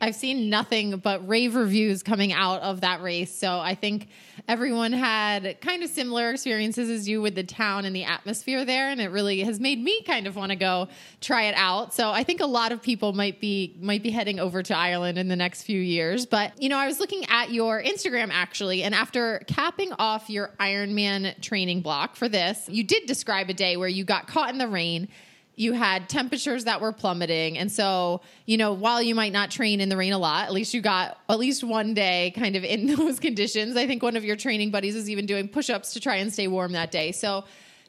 I've 0.00 0.14
seen 0.14 0.48
nothing 0.48 0.96
but 0.96 1.26
rave 1.28 1.54
reviews 1.54 2.02
coming 2.02 2.32
out 2.32 2.62
of 2.62 2.80
that 2.80 3.02
race. 3.02 3.34
So 3.34 3.58
I 3.58 3.74
think 3.74 4.08
everyone 4.48 4.92
had 4.92 5.60
kind 5.60 5.82
of 5.82 5.90
similar 5.90 6.30
experiences 6.30 6.88
as 6.88 7.06
you 7.06 7.20
with 7.20 7.34
the 7.34 7.44
town 7.44 7.84
and 7.84 7.94
the 7.94 8.04
atmosphere 8.04 8.64
there. 8.64 8.88
And 8.88 9.00
it 9.00 9.08
really 9.08 9.40
has 9.40 9.60
made 9.60 9.82
me 9.82 10.02
kind 10.02 10.26
of 10.26 10.36
want 10.36 10.50
to 10.50 10.56
go 10.56 10.88
try 11.20 11.44
it 11.44 11.54
out. 11.54 11.92
So 11.92 12.10
I 12.10 12.24
think 12.24 12.40
a 12.40 12.46
lot 12.46 12.72
of 12.72 12.80
people 12.80 13.12
might 13.12 13.40
be 13.40 13.76
might 13.80 14.02
be 14.02 14.10
heading 14.10 14.40
over 14.40 14.62
to 14.62 14.76
Ireland 14.76 15.18
in 15.18 15.28
the 15.28 15.36
next 15.36 15.64
few 15.64 15.80
years. 15.80 16.24
But 16.24 16.60
you 16.60 16.70
know, 16.70 16.78
I 16.78 16.86
was 16.86 16.98
looking 16.98 17.26
at 17.28 17.50
your 17.50 17.82
Instagram 17.82 18.30
actually, 18.32 18.82
and 18.82 18.94
after 18.94 19.42
capping 19.46 19.92
off 19.94 20.30
your 20.30 20.54
Ironman 20.58 21.38
training 21.42 21.82
block 21.82 22.16
for 22.16 22.28
this, 22.28 22.68
you 22.68 22.84
did 22.84 23.06
describe 23.06 23.50
a 23.50 23.54
day 23.54 23.76
where 23.76 23.88
you 23.88 24.04
got 24.04 24.26
caught 24.26 24.50
in 24.50 24.58
the 24.58 24.68
rain 24.68 25.08
you 25.56 25.72
had 25.72 26.08
temperatures 26.08 26.64
that 26.64 26.80
were 26.80 26.92
plummeting. 26.92 27.58
And 27.58 27.70
so, 27.70 28.22
you 28.46 28.56
know, 28.56 28.72
while 28.72 29.02
you 29.02 29.14
might 29.14 29.32
not 29.32 29.50
train 29.50 29.80
in 29.80 29.88
the 29.88 29.96
rain 29.96 30.12
a 30.12 30.18
lot, 30.18 30.46
at 30.46 30.52
least 30.52 30.72
you 30.72 30.80
got 30.80 31.18
at 31.28 31.38
least 31.38 31.62
one 31.62 31.92
day 31.92 32.32
kind 32.34 32.56
of 32.56 32.64
in 32.64 32.86
those 32.96 33.20
conditions. 33.20 33.76
I 33.76 33.86
think 33.86 34.02
one 34.02 34.16
of 34.16 34.24
your 34.24 34.36
training 34.36 34.70
buddies 34.70 34.94
was 34.94 35.10
even 35.10 35.26
doing 35.26 35.48
push 35.48 35.70
ups 35.70 35.92
to 35.94 36.00
try 36.00 36.16
and 36.16 36.32
stay 36.32 36.48
warm 36.48 36.72
that 36.72 36.90
day. 36.90 37.12
So, 37.12 37.44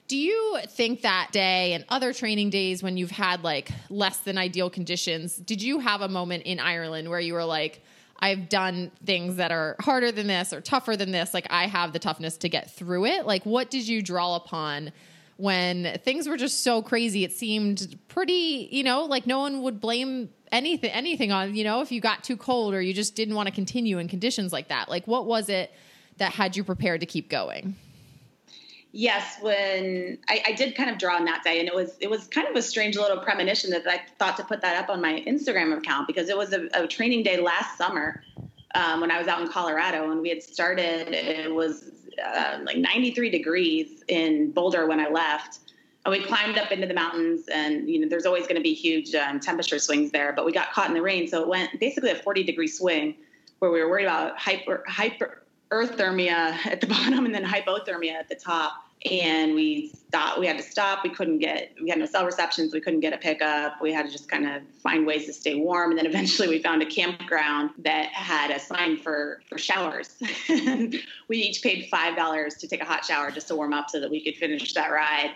do 0.07 0.17
you 0.17 0.59
think 0.67 1.03
that 1.03 1.29
day 1.31 1.71
and 1.71 1.85
other 1.87 2.11
training 2.11 2.49
days 2.49 2.83
when 2.83 2.97
you've 2.97 3.11
had 3.11 3.45
like 3.45 3.71
less 3.89 4.17
than 4.17 4.37
ideal 4.37 4.69
conditions, 4.69 5.37
did 5.37 5.61
you 5.61 5.79
have 5.79 6.01
a 6.01 6.09
moment 6.09 6.43
in 6.43 6.59
Ireland 6.59 7.09
where 7.09 7.21
you 7.21 7.33
were 7.33 7.45
like, 7.45 7.81
I've 8.19 8.49
done 8.49 8.91
things 9.05 9.37
that 9.37 9.51
are 9.51 9.75
harder 9.79 10.11
than 10.11 10.27
this 10.27 10.53
or 10.53 10.61
tougher 10.61 10.95
than 10.95 11.11
this. 11.11 11.33
Like 11.33 11.47
I 11.49 11.65
have 11.67 11.91
the 11.91 11.99
toughness 11.99 12.37
to 12.37 12.49
get 12.49 12.71
through 12.71 13.05
it. 13.05 13.25
Like 13.25 13.45
what 13.45 13.71
did 13.71 13.87
you 13.87 14.01
draw 14.01 14.35
upon 14.35 14.91
when 15.41 15.99
things 16.03 16.29
were 16.29 16.37
just 16.37 16.61
so 16.61 16.83
crazy. 16.83 17.23
It 17.23 17.31
seemed 17.31 17.97
pretty, 18.07 18.69
you 18.71 18.83
know, 18.83 19.05
like 19.05 19.25
no 19.25 19.39
one 19.39 19.63
would 19.63 19.81
blame 19.81 20.29
anything 20.51 20.91
anything 20.91 21.31
on, 21.31 21.55
you 21.55 21.63
know, 21.63 21.81
if 21.81 21.91
you 21.91 21.99
got 21.99 22.23
too 22.23 22.37
cold 22.37 22.75
or 22.75 22.81
you 22.81 22.93
just 22.93 23.15
didn't 23.15 23.33
want 23.33 23.47
to 23.47 23.55
continue 23.55 23.97
in 23.97 24.07
conditions 24.07 24.53
like 24.53 24.67
that. 24.67 24.87
Like 24.87 25.07
what 25.07 25.25
was 25.25 25.49
it 25.49 25.73
that 26.17 26.31
had 26.31 26.55
you 26.55 26.63
prepared 26.63 26.99
to 26.99 27.07
keep 27.07 27.27
going? 27.27 27.75
Yes, 28.91 29.37
when 29.41 30.19
I, 30.29 30.43
I, 30.47 30.51
did 30.51 30.75
kind 30.75 30.89
of 30.89 30.97
draw 30.97 31.15
on 31.15 31.23
that 31.23 31.43
day, 31.45 31.61
and 31.61 31.67
it 31.67 31.73
was 31.73 31.95
it 32.01 32.09
was 32.09 32.27
kind 32.27 32.45
of 32.45 32.57
a 32.57 32.61
strange 32.61 32.97
little 32.97 33.17
premonition 33.17 33.69
that 33.69 33.87
I 33.87 34.01
thought 34.19 34.35
to 34.35 34.43
put 34.43 34.59
that 34.61 34.75
up 34.83 34.89
on 34.89 35.01
my 35.01 35.23
Instagram 35.25 35.75
account 35.77 36.07
because 36.07 36.27
it 36.27 36.37
was 36.37 36.51
a, 36.51 36.67
a 36.73 36.87
training 36.87 37.23
day 37.23 37.39
last 37.39 37.77
summer 37.77 38.21
um, 38.75 38.99
when 38.99 39.09
I 39.09 39.17
was 39.17 39.29
out 39.29 39.41
in 39.41 39.47
Colorado, 39.47 40.11
and 40.11 40.21
we 40.21 40.27
had 40.27 40.43
started. 40.43 41.13
It 41.13 41.55
was 41.55 42.00
uh, 42.23 42.59
like 42.63 42.77
93 42.77 43.29
degrees 43.29 44.03
in 44.07 44.51
Boulder 44.51 44.87
when 44.87 44.99
I 44.99 45.09
left. 45.09 45.59
And 46.05 46.11
we 46.11 46.23
climbed 46.23 46.57
up 46.57 46.71
into 46.71 46.87
the 46.87 46.95
mountains, 46.95 47.47
and 47.47 47.87
you 47.87 47.99
know, 47.99 48.07
there's 48.09 48.25
always 48.25 48.43
going 48.43 48.55
to 48.55 48.61
be 48.61 48.73
huge 48.73 49.13
um, 49.13 49.39
temperature 49.39 49.77
swings 49.77 50.09
there. 50.11 50.33
But 50.33 50.45
we 50.45 50.51
got 50.51 50.71
caught 50.71 50.87
in 50.87 50.95
the 50.95 51.01
rain, 51.01 51.27
so 51.27 51.41
it 51.41 51.47
went 51.47 51.79
basically 51.79 52.09
a 52.09 52.15
40 52.15 52.43
degree 52.43 52.67
swing, 52.67 53.15
where 53.59 53.69
we 53.69 53.79
were 53.83 53.89
worried 53.89 54.05
about 54.05 54.37
hyper 54.39 54.83
hyper 54.87 55.43
at 55.71 56.81
the 56.81 56.87
bottom 56.89 57.25
and 57.25 57.33
then 57.33 57.45
hypothermia 57.45 58.13
at 58.13 58.27
the 58.29 58.35
top 58.35 58.90
and 59.09 59.55
we 59.55 59.87
stopped 59.87 60.39
we 60.39 60.45
had 60.45 60.57
to 60.57 60.63
stop. 60.63 61.03
We 61.03 61.09
couldn't 61.09 61.39
get 61.39 61.73
we 61.81 61.89
had 61.89 61.99
no 61.99 62.05
cell 62.05 62.25
receptions. 62.25 62.73
We 62.73 62.81
couldn't 62.81 62.99
get 62.99 63.13
a 63.13 63.17
pickup. 63.17 63.81
We 63.81 63.91
had 63.93 64.05
to 64.05 64.11
just 64.11 64.29
kind 64.29 64.47
of 64.47 64.61
find 64.83 65.05
ways 65.07 65.25
to 65.25 65.33
stay 65.33 65.55
warm. 65.55 65.91
And 65.91 65.97
then 65.97 66.05
eventually 66.05 66.47
we 66.47 66.61
found 66.61 66.81
a 66.81 66.85
campground 66.85 67.71
that 67.79 68.07
had 68.07 68.51
a 68.51 68.59
sign 68.59 68.97
for 68.97 69.41
for 69.47 69.57
showers. 69.57 70.21
We 71.27 71.37
each 71.37 71.61
paid 71.61 71.87
five 71.89 72.17
dollars 72.17 72.55
to 72.55 72.67
take 72.67 72.81
a 72.81 72.85
hot 72.85 73.05
shower 73.05 73.31
just 73.31 73.47
to 73.47 73.55
warm 73.55 73.73
up 73.73 73.89
so 73.89 73.99
that 74.01 74.11
we 74.11 74.21
could 74.21 74.35
finish 74.35 74.73
that 74.73 74.91
ride 74.91 75.31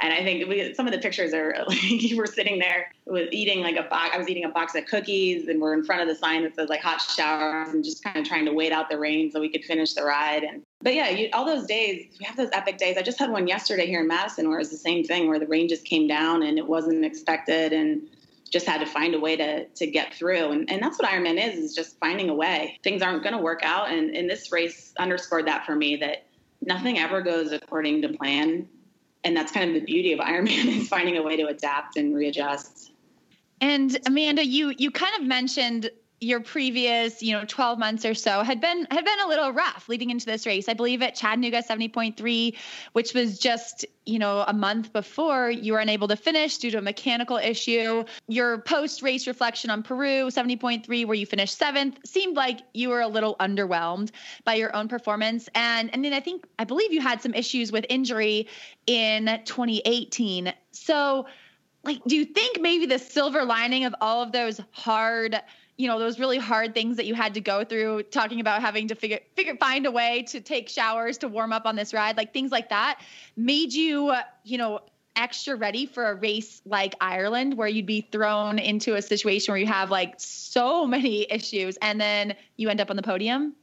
and 0.00 0.12
I 0.12 0.22
think 0.22 0.48
we, 0.48 0.74
some 0.74 0.86
of 0.86 0.92
the 0.92 0.98
pictures 0.98 1.34
are 1.34 1.54
like 1.68 1.82
you 1.82 2.16
were 2.16 2.26
sitting 2.26 2.58
there 2.58 2.92
with 3.06 3.28
eating 3.32 3.62
like 3.62 3.76
a 3.76 3.82
box. 3.82 4.10
I 4.14 4.18
was 4.18 4.28
eating 4.28 4.44
a 4.44 4.48
box 4.48 4.74
of 4.74 4.86
cookies, 4.86 5.48
and 5.48 5.60
we're 5.60 5.74
in 5.74 5.84
front 5.84 6.02
of 6.02 6.08
the 6.08 6.14
sign 6.14 6.44
that 6.44 6.54
says 6.54 6.68
like 6.68 6.80
hot 6.80 7.00
showers, 7.00 7.70
and 7.70 7.82
just 7.84 8.04
kind 8.04 8.16
of 8.16 8.24
trying 8.24 8.44
to 8.44 8.52
wait 8.52 8.72
out 8.72 8.88
the 8.88 8.98
rain 8.98 9.30
so 9.30 9.40
we 9.40 9.48
could 9.48 9.64
finish 9.64 9.94
the 9.94 10.04
ride. 10.04 10.44
And 10.44 10.62
but 10.80 10.94
yeah, 10.94 11.08
you, 11.08 11.28
all 11.32 11.44
those 11.44 11.66
days 11.66 12.06
we 12.18 12.24
have 12.24 12.36
those 12.36 12.50
epic 12.52 12.78
days. 12.78 12.96
I 12.96 13.02
just 13.02 13.18
had 13.18 13.30
one 13.30 13.48
yesterday 13.48 13.86
here 13.86 14.00
in 14.00 14.06
Madison 14.06 14.48
where 14.48 14.58
it 14.58 14.62
was 14.62 14.70
the 14.70 14.76
same 14.76 15.04
thing, 15.04 15.28
where 15.28 15.38
the 15.38 15.46
rain 15.46 15.68
just 15.68 15.84
came 15.84 16.06
down 16.06 16.42
and 16.42 16.58
it 16.58 16.66
wasn't 16.66 17.04
expected, 17.04 17.72
and 17.72 18.02
just 18.50 18.66
had 18.66 18.78
to 18.78 18.86
find 18.86 19.14
a 19.14 19.20
way 19.20 19.36
to 19.36 19.66
to 19.66 19.86
get 19.86 20.14
through. 20.14 20.52
And 20.52 20.70
and 20.70 20.80
that's 20.80 20.98
what 20.98 21.10
Ironman 21.10 21.44
is: 21.44 21.58
is 21.58 21.74
just 21.74 21.98
finding 21.98 22.28
a 22.28 22.34
way. 22.34 22.78
Things 22.84 23.02
aren't 23.02 23.24
going 23.24 23.34
to 23.34 23.42
work 23.42 23.60
out, 23.64 23.90
and 23.90 24.14
and 24.14 24.30
this 24.30 24.52
race 24.52 24.92
underscored 24.98 25.48
that 25.48 25.66
for 25.66 25.74
me 25.74 25.96
that 25.96 26.24
nothing 26.60 26.98
ever 26.98 27.20
goes 27.20 27.52
according 27.52 28.02
to 28.02 28.08
plan 28.08 28.68
and 29.28 29.36
that's 29.36 29.52
kind 29.52 29.68
of 29.68 29.74
the 29.74 29.84
beauty 29.84 30.14
of 30.14 30.20
Ironman 30.20 30.66
is 30.80 30.88
finding 30.88 31.18
a 31.18 31.22
way 31.22 31.36
to 31.36 31.46
adapt 31.46 31.98
and 31.98 32.16
readjust. 32.16 32.92
And 33.60 33.98
Amanda, 34.06 34.44
you 34.44 34.74
you 34.78 34.90
kind 34.90 35.14
of 35.20 35.26
mentioned 35.26 35.90
your 36.20 36.40
previous, 36.40 37.22
you 37.22 37.32
know, 37.32 37.44
12 37.46 37.78
months 37.78 38.04
or 38.04 38.14
so 38.14 38.42
had 38.42 38.60
been 38.60 38.86
had 38.90 39.04
been 39.04 39.20
a 39.20 39.28
little 39.28 39.52
rough 39.52 39.88
leading 39.88 40.10
into 40.10 40.26
this 40.26 40.46
race. 40.46 40.68
I 40.68 40.74
believe 40.74 41.00
at 41.02 41.14
Chattanooga 41.14 41.62
70.3, 41.62 42.56
which 42.92 43.14
was 43.14 43.38
just, 43.38 43.86
you 44.04 44.18
know, 44.18 44.44
a 44.46 44.52
month 44.52 44.92
before 44.92 45.50
you 45.50 45.74
were 45.74 45.78
unable 45.78 46.08
to 46.08 46.16
finish 46.16 46.58
due 46.58 46.72
to 46.72 46.78
a 46.78 46.82
mechanical 46.82 47.36
issue. 47.36 48.04
Your 48.26 48.58
post-race 48.58 49.28
reflection 49.28 49.70
on 49.70 49.82
Peru 49.82 50.26
70.3 50.26 51.06
where 51.06 51.14
you 51.14 51.26
finished 51.26 51.58
7th 51.58 52.04
seemed 52.04 52.36
like 52.36 52.60
you 52.74 52.88
were 52.88 53.00
a 53.00 53.08
little 53.08 53.36
underwhelmed 53.36 54.10
by 54.44 54.54
your 54.54 54.74
own 54.74 54.88
performance 54.88 55.48
and 55.54 55.92
and 55.92 56.04
then 56.04 56.12
I 56.12 56.20
think 56.20 56.46
I 56.58 56.64
believe 56.64 56.92
you 56.92 57.00
had 57.00 57.22
some 57.22 57.34
issues 57.34 57.70
with 57.70 57.86
injury 57.88 58.48
in 58.86 59.26
2018. 59.44 60.52
So 60.72 61.26
like 61.84 62.02
do 62.04 62.16
you 62.16 62.24
think 62.24 62.60
maybe 62.60 62.86
the 62.86 62.98
silver 62.98 63.44
lining 63.44 63.84
of 63.84 63.94
all 64.00 64.22
of 64.22 64.32
those 64.32 64.60
hard 64.72 65.40
you 65.78 65.86
know 65.86 65.98
those 65.98 66.18
really 66.18 66.38
hard 66.38 66.74
things 66.74 66.96
that 66.96 67.06
you 67.06 67.14
had 67.14 67.34
to 67.34 67.40
go 67.40 67.64
through 67.64 68.02
talking 68.02 68.40
about 68.40 68.60
having 68.60 68.88
to 68.88 68.94
figure 68.94 69.20
figure 69.36 69.56
find 69.56 69.86
a 69.86 69.90
way 69.90 70.24
to 70.24 70.40
take 70.40 70.68
showers 70.68 71.16
to 71.18 71.28
warm 71.28 71.52
up 71.52 71.64
on 71.64 71.76
this 71.76 71.94
ride 71.94 72.16
like 72.16 72.34
things 72.34 72.50
like 72.50 72.68
that 72.68 73.00
made 73.36 73.72
you 73.72 74.12
you 74.44 74.58
know 74.58 74.80
extra 75.16 75.56
ready 75.56 75.84
for 75.84 76.10
a 76.10 76.14
race 76.14 76.62
like 76.64 76.94
Ireland 77.00 77.56
where 77.56 77.66
you'd 77.66 77.86
be 77.86 78.06
thrown 78.12 78.58
into 78.58 78.94
a 78.94 79.02
situation 79.02 79.52
where 79.52 79.58
you 79.58 79.66
have 79.66 79.90
like 79.90 80.14
so 80.18 80.86
many 80.86 81.26
issues 81.30 81.76
and 81.82 82.00
then 82.00 82.34
you 82.56 82.68
end 82.68 82.80
up 82.80 82.90
on 82.90 82.96
the 82.96 83.02
podium? 83.02 83.54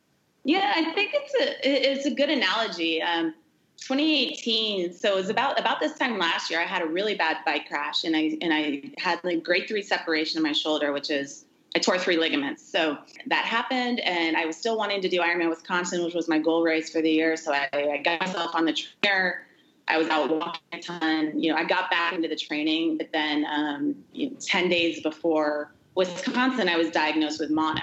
Yeah 0.43 0.73
i 0.75 0.93
think 0.93 1.11
it's 1.13 1.33
a 1.33 1.93
it's 1.93 2.05
a 2.05 2.11
good 2.11 2.29
analogy. 2.29 3.01
Um, 3.01 3.33
2018 3.77 4.93
so 4.93 5.11
it 5.11 5.15
was 5.15 5.29
about 5.29 5.59
about 5.59 5.81
this 5.81 5.97
time 5.97 6.17
last 6.17 6.49
year 6.49 6.61
i 6.61 6.63
had 6.63 6.81
a 6.81 6.85
really 6.85 7.13
bad 7.13 7.37
bike 7.45 7.67
crash 7.67 8.05
and 8.05 8.15
i 8.15 8.37
and 8.41 8.53
i 8.53 8.81
had 8.97 9.19
like 9.25 9.43
grade 9.43 9.67
three 9.67 9.81
separation 9.81 10.37
in 10.37 10.43
my 10.43 10.53
shoulder 10.53 10.93
which 10.93 11.11
is 11.11 11.44
I 11.75 11.79
tore 11.79 11.99
three 11.99 12.15
ligaments. 12.15 12.65
So 12.65 12.97
that 13.27 13.43
happened, 13.43 13.99
and 13.99 14.37
I 14.37 14.45
was 14.45 14.55
still 14.55 14.77
wanting 14.77 15.01
to 15.01 15.09
do 15.09 15.19
Ironman 15.19 15.49
Wisconsin, 15.49 16.05
which 16.05 16.13
was 16.13 16.29
my 16.29 16.39
goal 16.39 16.63
race 16.63 16.89
for 16.89 17.01
the 17.01 17.11
year. 17.11 17.35
So 17.35 17.53
I, 17.53 17.67
I 17.73 17.97
got 17.97 18.21
myself 18.21 18.55
on 18.55 18.63
the 18.63 18.73
trainer. 18.73 19.45
I 19.89 19.97
was 19.97 20.07
out 20.07 20.29
walking 20.29 20.61
a 20.71 20.79
ton. 20.79 21.37
You 21.37 21.51
know, 21.51 21.57
I 21.57 21.65
got 21.65 21.91
back 21.91 22.13
into 22.13 22.29
the 22.29 22.35
training, 22.35 22.97
but 22.97 23.11
then 23.11 23.45
um, 23.45 23.95
you 24.13 24.31
know, 24.31 24.37
10 24.39 24.69
days 24.69 25.01
before 25.01 25.73
Wisconsin, 25.95 26.69
I 26.69 26.77
was 26.77 26.89
diagnosed 26.91 27.41
with 27.41 27.51
mono. 27.51 27.81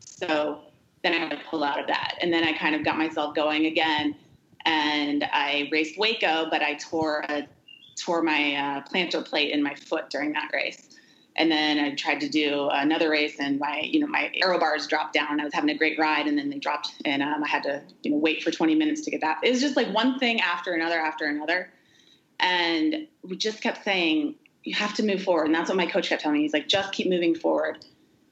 So 0.00 0.62
then 1.04 1.14
I 1.14 1.18
had 1.18 1.30
to 1.30 1.38
pull 1.48 1.62
out 1.62 1.78
of 1.78 1.86
that. 1.86 2.18
And 2.20 2.32
then 2.32 2.42
I 2.42 2.52
kind 2.52 2.74
of 2.74 2.84
got 2.84 2.98
myself 2.98 3.36
going 3.36 3.66
again. 3.66 4.16
And 4.66 5.24
I 5.32 5.68
raced 5.70 5.96
Waco, 5.96 6.48
but 6.50 6.60
I 6.60 6.74
tore 6.74 7.24
a, 7.28 7.46
tore 7.96 8.20
my 8.20 8.54
uh, 8.54 8.82
plantar 8.92 9.24
plate 9.24 9.52
in 9.52 9.62
my 9.62 9.74
foot 9.74 10.10
during 10.10 10.32
that 10.32 10.50
race 10.52 10.97
And 11.38 11.50
then 11.52 11.78
I 11.78 11.94
tried 11.94 12.20
to 12.20 12.28
do 12.28 12.68
another 12.70 13.08
race, 13.10 13.36
and 13.38 13.60
my 13.60 13.80
you 13.80 14.00
know 14.00 14.08
my 14.08 14.30
aero 14.34 14.58
bars 14.58 14.88
dropped 14.88 15.14
down. 15.14 15.40
I 15.40 15.44
was 15.44 15.54
having 15.54 15.70
a 15.70 15.78
great 15.78 15.98
ride, 15.98 16.26
and 16.26 16.36
then 16.36 16.50
they 16.50 16.58
dropped, 16.58 16.92
and 17.04 17.22
um, 17.22 17.44
I 17.44 17.48
had 17.48 17.62
to 17.62 17.82
you 18.02 18.10
know 18.10 18.16
wait 18.16 18.42
for 18.42 18.50
20 18.50 18.74
minutes 18.74 19.02
to 19.02 19.10
get 19.10 19.20
that. 19.20 19.38
It 19.44 19.50
was 19.50 19.60
just 19.60 19.76
like 19.76 19.88
one 19.94 20.18
thing 20.18 20.40
after 20.40 20.74
another 20.74 20.98
after 20.98 21.26
another, 21.26 21.70
and 22.40 23.06
we 23.22 23.36
just 23.36 23.62
kept 23.62 23.84
saying 23.84 24.34
you 24.64 24.74
have 24.74 24.94
to 24.94 25.02
move 25.02 25.22
forward. 25.22 25.46
And 25.46 25.54
that's 25.54 25.68
what 25.68 25.76
my 25.76 25.86
coach 25.86 26.08
kept 26.08 26.22
telling 26.22 26.36
me. 26.38 26.42
He's 26.42 26.52
like, 26.52 26.68
just 26.68 26.92
keep 26.92 27.08
moving 27.08 27.34
forward. 27.34 27.84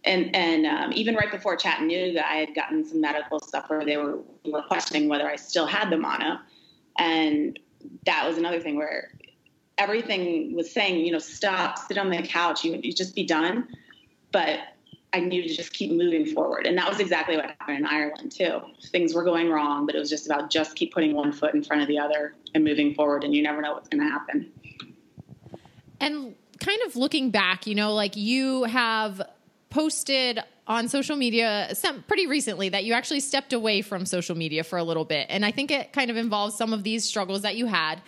And 0.05 0.35
and 0.35 0.67
um, 0.67 0.93
even 0.93 1.15
right 1.15 1.31
before 1.31 1.57
Chattanooga, 1.57 2.29
I 2.29 2.37
had 2.37 2.55
gotten 2.55 2.85
some 2.85 3.01
medical 3.01 3.41
stuff 3.41 3.71
where 3.71 3.85
they 3.85 3.97
were, 3.97 4.19
were 4.45 4.63
questioning 4.63 5.09
whether 5.09 5.29
I 5.29 5.37
still 5.37 5.67
had 5.67 5.91
the 5.91 5.97
mono, 5.97 6.39
and 6.99 7.59
that 8.05 8.27
was 8.27 8.37
another 8.37 8.61
thing 8.61 8.77
where 8.77 9.13
everything 9.79 10.55
was 10.55 10.71
saying, 10.71 11.05
you 11.05 11.13
know, 11.13 11.19
stop, 11.19 11.79
sit 11.79 11.99
on 11.99 12.11
the 12.11 12.23
couch, 12.23 12.65
you, 12.65 12.79
you 12.83 12.93
just 12.93 13.15
be 13.15 13.25
done. 13.25 13.69
But 14.33 14.61
I 15.13 15.21
needed 15.21 15.49
to 15.49 15.57
just 15.57 15.73
keep 15.73 15.93
moving 15.93 16.27
forward. 16.27 16.67
And 16.67 16.77
that 16.77 16.89
was 16.89 17.01
exactly 17.01 17.37
what 17.37 17.47
happened 17.47 17.79
in 17.79 17.87
Ireland, 17.87 18.33
too. 18.33 18.61
Things 18.87 19.15
were 19.15 19.25
going 19.25 19.49
wrong, 19.49 19.87
but 19.87 19.95
it 19.95 19.99
was 19.99 20.11
just 20.11 20.27
about 20.27 20.51
just 20.51 20.77
keep 20.77 20.93
putting 20.93 21.15
one 21.15 21.33
foot 21.33 21.55
in 21.55 21.63
front 21.63 21.83
of 21.83 21.89
the 21.89 21.99
other 21.99 22.35
and 22.55 22.65
moving 22.65 22.95
forward, 22.95 23.25
and 23.25 23.35
you 23.35 23.43
never 23.43 23.63
know 23.63 23.73
what's 23.73 23.89
going 23.89 24.03
to 24.03 24.11
happen. 24.11 24.53
And 26.01 26.35
kind 26.61 26.81
of 26.87 26.97
looking 26.97 27.31
back, 27.31 27.67
you 27.67 27.75
know, 27.75 27.95
like 27.95 28.17
you 28.17 28.65
have 28.65 29.23
posted 29.71 30.41
on 30.67 30.89
social 30.89 31.17
media 31.17 31.69
some 31.75 32.03
pretty 32.03 32.27
recently 32.27 32.69
that 32.71 32.85
you 32.85 32.93
actually 32.93 33.21
stepped 33.21 33.53
away 33.53 33.83
from 33.83 34.05
social 34.05 34.37
media 34.37 34.65
for 34.65 34.79
a 34.79 34.85
little 34.85 35.05
bit. 35.05 35.27
And 35.31 35.45
I 35.45 35.51
think 35.51 35.71
it 35.71 35.93
kind 35.93 36.11
of 36.11 36.17
involves 36.17 36.57
some 36.57 36.73
of 36.73 36.83
these 36.83 37.05
struggles 37.05 37.43
that 37.43 37.57
you 37.57 37.67
had 37.67 38.01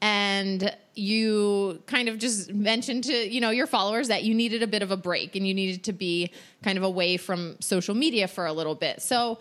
and 0.00 0.74
you 0.94 1.82
kind 1.86 2.08
of 2.08 2.18
just 2.18 2.52
mentioned 2.52 3.04
to 3.04 3.14
you 3.14 3.40
know 3.40 3.50
your 3.50 3.66
followers 3.66 4.08
that 4.08 4.24
you 4.24 4.34
needed 4.34 4.62
a 4.62 4.66
bit 4.66 4.82
of 4.82 4.90
a 4.90 4.96
break 4.96 5.36
and 5.36 5.46
you 5.46 5.54
needed 5.54 5.84
to 5.84 5.92
be 5.92 6.30
kind 6.62 6.78
of 6.78 6.84
away 6.84 7.16
from 7.16 7.56
social 7.60 7.94
media 7.94 8.28
for 8.28 8.46
a 8.46 8.52
little 8.52 8.74
bit. 8.74 9.02
So 9.02 9.38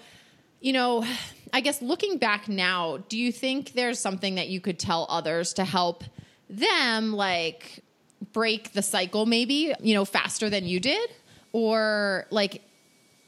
you 0.61 0.73
know 0.73 1.05
i 1.53 1.59
guess 1.59 1.81
looking 1.81 2.17
back 2.17 2.47
now 2.47 2.97
do 3.09 3.17
you 3.17 3.31
think 3.31 3.73
there's 3.73 3.99
something 3.99 4.35
that 4.35 4.47
you 4.47 4.61
could 4.61 4.79
tell 4.79 5.05
others 5.09 5.53
to 5.53 5.65
help 5.65 6.03
them 6.49 7.11
like 7.11 7.83
break 8.35 8.73
the 8.73 8.81
cycle 8.81 9.25
maybe 9.25 9.73
you 9.79 9.93
know 9.93 10.05
faster 10.05 10.49
than 10.49 10.65
you 10.65 10.79
did? 10.79 11.09
Or 11.53 12.27
like 12.31 12.61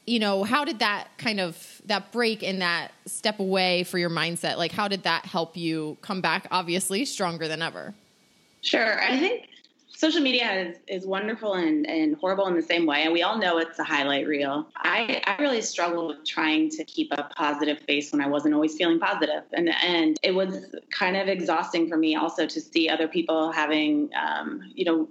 you 0.08 0.20
know 0.20 0.44
how 0.44 0.66
did 0.66 0.80
that 0.80 1.10
kind 1.18 1.40
of 1.40 1.82
that 1.86 2.12
break 2.12 2.42
and 2.42 2.62
that 2.62 2.92
step 3.06 3.40
away 3.40 3.84
for 3.84 4.00
your 4.00 4.10
mindset? 4.10 4.58
Like 4.58 4.72
how 4.72 4.88
did 4.88 5.04
that 5.04 5.26
help 5.26 5.56
you 5.56 5.98
come 6.02 6.22
back 6.22 6.48
obviously 6.50 7.06
stronger 7.06 7.48
than 7.48 7.62
ever? 7.62 7.94
Sure. 8.62 9.04
I 9.04 9.20
think 9.20 9.50
social 9.90 10.22
media 10.22 10.52
is, 10.62 10.78
is 10.88 11.06
wonderful 11.06 11.56
and, 11.56 11.88
and 11.90 12.16
horrible 12.18 12.48
in 12.48 12.56
the 12.56 12.62
same 12.62 12.86
way 12.86 13.04
and 13.04 13.12
we 13.12 13.22
all 13.22 13.38
know 13.38 13.58
it's 13.58 13.80
a 13.80 13.84
highlight 13.84 14.28
reel. 14.28 14.68
I, 14.78 15.22
I 15.26 15.42
really 15.42 15.62
struggled 15.62 16.08
with 16.08 16.26
trying 16.26 16.70
to 16.72 16.84
keep 16.86 17.12
a 17.12 17.24
positive 17.36 17.80
face 17.80 18.12
when 18.12 18.22
i 18.22 18.28
wasn't 18.28 18.54
always 18.54 18.76
feeling 18.78 19.00
positive 19.00 19.44
and, 19.54 19.70
and 19.84 20.18
it 20.24 20.36
was 20.36 20.66
kind 20.92 21.18
of 21.18 21.28
exhausting 21.28 21.90
for 21.90 21.98
me 21.98 22.16
also 22.16 22.46
to 22.46 22.62
see 22.62 22.88
other 22.90 23.08
people 23.08 23.52
having 23.52 24.10
um, 24.16 24.62
you 24.74 24.86
know 24.86 25.08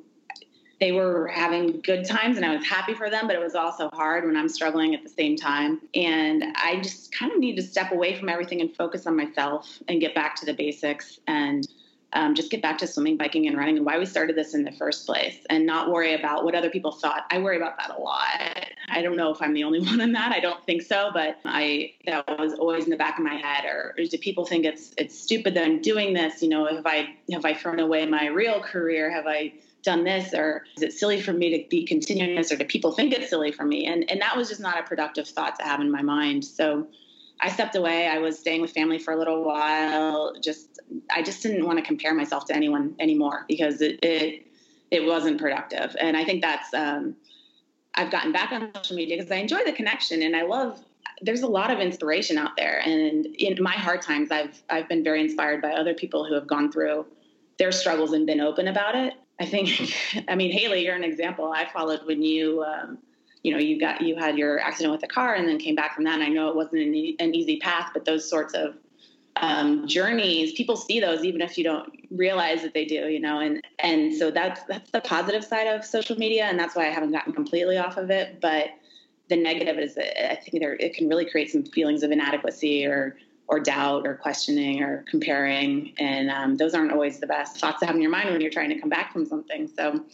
they 0.78 0.92
were 0.92 1.28
having 1.28 1.80
good 1.80 2.04
times 2.04 2.36
and 2.36 2.44
I 2.44 2.54
was 2.54 2.66
happy 2.66 2.94
for 2.94 3.08
them, 3.08 3.26
but 3.26 3.34
it 3.34 3.42
was 3.42 3.54
also 3.54 3.88
hard 3.94 4.24
when 4.24 4.36
I'm 4.36 4.48
struggling 4.48 4.94
at 4.94 5.02
the 5.02 5.08
same 5.08 5.36
time. 5.36 5.80
And 5.94 6.44
I 6.56 6.80
just 6.80 7.12
kind 7.12 7.32
of 7.32 7.38
need 7.38 7.56
to 7.56 7.62
step 7.62 7.92
away 7.92 8.18
from 8.18 8.28
everything 8.28 8.60
and 8.60 8.74
focus 8.74 9.06
on 9.06 9.16
myself 9.16 9.78
and 9.88 10.00
get 10.00 10.14
back 10.14 10.36
to 10.36 10.46
the 10.46 10.52
basics 10.52 11.18
and 11.26 11.66
um, 12.12 12.34
just 12.34 12.50
get 12.50 12.62
back 12.62 12.78
to 12.78 12.86
swimming, 12.86 13.16
biking, 13.16 13.46
and 13.46 13.56
running 13.56 13.76
and 13.76 13.84
why 13.84 13.98
we 13.98 14.06
started 14.06 14.36
this 14.36 14.54
in 14.54 14.64
the 14.64 14.72
first 14.72 15.06
place 15.06 15.38
and 15.50 15.66
not 15.66 15.90
worry 15.90 16.14
about 16.14 16.44
what 16.44 16.54
other 16.54 16.70
people 16.70 16.92
thought. 16.92 17.24
I 17.30 17.38
worry 17.38 17.56
about 17.56 17.76
that 17.78 17.96
a 17.96 18.00
lot. 18.00 18.28
I 18.88 19.02
don't 19.02 19.16
know 19.16 19.32
if 19.32 19.42
I'm 19.42 19.54
the 19.54 19.64
only 19.64 19.80
one 19.86 20.00
in 20.00 20.12
that. 20.12 20.32
I 20.32 20.40
don't 20.40 20.64
think 20.64 20.82
so, 20.82 21.10
but 21.12 21.38
I 21.44 21.92
that 22.06 22.26
was 22.38 22.54
always 22.54 22.84
in 22.84 22.90
the 22.90 22.96
back 22.96 23.18
of 23.18 23.24
my 23.24 23.34
head. 23.34 23.64
Or, 23.64 23.94
or 23.98 24.04
do 24.04 24.18
people 24.18 24.46
think 24.46 24.64
it's 24.64 24.94
it's 24.96 25.18
stupid 25.18 25.54
that 25.54 25.64
I'm 25.64 25.80
doing 25.80 26.14
this? 26.14 26.42
You 26.42 26.48
know, 26.48 26.66
have 26.66 26.86
I 26.86 27.16
have 27.32 27.44
I 27.44 27.54
thrown 27.54 27.80
away 27.80 28.06
my 28.06 28.28
real 28.28 28.60
career? 28.60 29.10
Have 29.10 29.26
I 29.26 29.52
done 29.86 30.04
this 30.04 30.34
or 30.34 30.64
is 30.76 30.82
it 30.82 30.92
silly 30.92 31.20
for 31.22 31.32
me 31.32 31.48
to 31.56 31.68
be 31.70 31.86
continuing 31.86 32.36
this 32.36 32.52
or 32.52 32.56
do 32.56 32.64
people 32.66 32.92
think 32.92 33.14
it's 33.14 33.30
silly 33.30 33.50
for 33.50 33.64
me 33.64 33.86
and 33.86 34.10
and 34.10 34.20
that 34.20 34.36
was 34.36 34.48
just 34.48 34.60
not 34.60 34.78
a 34.78 34.82
productive 34.82 35.26
thought 35.26 35.56
to 35.58 35.64
have 35.64 35.80
in 35.80 35.90
my 35.90 36.02
mind 36.02 36.44
so 36.44 36.86
I 37.40 37.50
stepped 37.50 37.76
away. 37.76 38.08
I 38.08 38.18
was 38.18 38.38
staying 38.38 38.62
with 38.62 38.72
family 38.72 38.98
for 38.98 39.12
a 39.12 39.16
little 39.16 39.44
while. 39.44 40.34
Just 40.40 40.80
I 41.10 41.22
just 41.22 41.42
didn't 41.42 41.66
want 41.66 41.78
to 41.78 41.84
compare 41.84 42.14
myself 42.14 42.46
to 42.46 42.56
anyone 42.56 42.94
anymore 42.98 43.44
because 43.48 43.80
it 43.80 43.98
it, 44.02 44.46
it 44.90 45.04
wasn't 45.04 45.38
productive. 45.38 45.96
And 46.00 46.16
I 46.16 46.24
think 46.24 46.42
that's 46.42 46.72
um, 46.72 47.16
I've 47.94 48.10
gotten 48.10 48.32
back 48.32 48.52
on 48.52 48.70
social 48.74 48.96
media 48.96 49.16
because 49.16 49.30
I 49.30 49.36
enjoy 49.36 49.64
the 49.64 49.72
connection 49.72 50.22
and 50.22 50.34
I 50.34 50.42
love. 50.42 50.82
There's 51.22 51.40
a 51.40 51.46
lot 51.46 51.70
of 51.70 51.78
inspiration 51.78 52.36
out 52.36 52.56
there, 52.58 52.82
and 52.84 53.24
in 53.24 53.62
my 53.62 53.72
hard 53.72 54.02
times, 54.02 54.30
I've 54.30 54.62
I've 54.68 54.88
been 54.88 55.02
very 55.02 55.20
inspired 55.22 55.62
by 55.62 55.72
other 55.72 55.94
people 55.94 56.26
who 56.26 56.34
have 56.34 56.46
gone 56.46 56.70
through 56.70 57.06
their 57.58 57.72
struggles 57.72 58.12
and 58.12 58.26
been 58.26 58.40
open 58.40 58.68
about 58.68 58.94
it. 58.94 59.14
I 59.40 59.46
think, 59.46 59.92
I 60.28 60.34
mean, 60.34 60.50
Haley, 60.50 60.84
you're 60.84 60.94
an 60.94 61.04
example. 61.04 61.52
I 61.52 61.66
followed 61.72 62.06
when 62.06 62.22
you, 62.22 62.64
um, 62.64 62.98
you 63.42 63.52
know, 63.52 63.58
you 63.58 63.78
got 63.78 64.00
you 64.00 64.16
had 64.16 64.36
your 64.36 64.58
accident 64.58 64.90
with 64.92 65.00
the 65.00 65.06
car 65.06 65.34
and 65.34 65.48
then 65.48 65.58
came 65.58 65.74
back 65.74 65.94
from 65.94 66.04
that. 66.04 66.14
And 66.14 66.22
I 66.22 66.28
know 66.28 66.48
it 66.48 66.56
wasn't 66.56 66.82
an, 66.82 66.94
e- 66.94 67.16
an 67.20 67.34
easy 67.34 67.58
path, 67.58 67.90
but 67.92 68.04
those 68.04 68.28
sorts 68.28 68.54
of 68.54 68.74
um, 69.36 69.86
journeys, 69.86 70.52
people 70.52 70.76
see 70.76 70.98
those 70.98 71.24
even 71.24 71.40
if 71.40 71.58
you 71.58 71.64
don't 71.64 71.92
realize 72.10 72.62
that 72.62 72.74
they 72.74 72.84
do, 72.84 73.08
you 73.08 73.20
know. 73.20 73.38
And 73.38 73.62
and 73.78 74.14
so 74.14 74.30
that's 74.30 74.62
that's 74.64 74.90
the 74.90 75.00
positive 75.00 75.44
side 75.44 75.66
of 75.66 75.84
social 75.84 76.16
media, 76.16 76.44
and 76.46 76.58
that's 76.58 76.74
why 76.74 76.86
I 76.86 76.90
haven't 76.90 77.12
gotten 77.12 77.32
completely 77.32 77.78
off 77.78 77.96
of 77.96 78.10
it. 78.10 78.40
But 78.40 78.70
the 79.28 79.36
negative 79.36 79.78
is 79.78 79.94
that 79.94 80.32
I 80.32 80.36
think 80.36 80.60
there 80.60 80.74
it 80.74 80.94
can 80.94 81.08
really 81.08 81.28
create 81.28 81.50
some 81.50 81.64
feelings 81.64 82.02
of 82.02 82.10
inadequacy 82.10 82.86
or 82.86 83.16
or 83.48 83.60
doubt 83.60 84.06
or 84.06 84.14
questioning 84.14 84.82
or 84.82 85.04
comparing. 85.08 85.92
And 85.98 86.30
um, 86.30 86.56
those 86.56 86.74
aren't 86.74 86.92
always 86.92 87.20
the 87.20 87.26
best 87.26 87.58
thoughts 87.58 87.80
to 87.80 87.86
have 87.86 87.94
in 87.94 88.02
your 88.02 88.10
mind 88.10 88.30
when 88.30 88.40
you're 88.40 88.50
trying 88.50 88.70
to 88.70 88.78
come 88.80 88.88
back 88.88 89.12
from 89.12 89.24
something. 89.24 89.68
So 89.68 90.04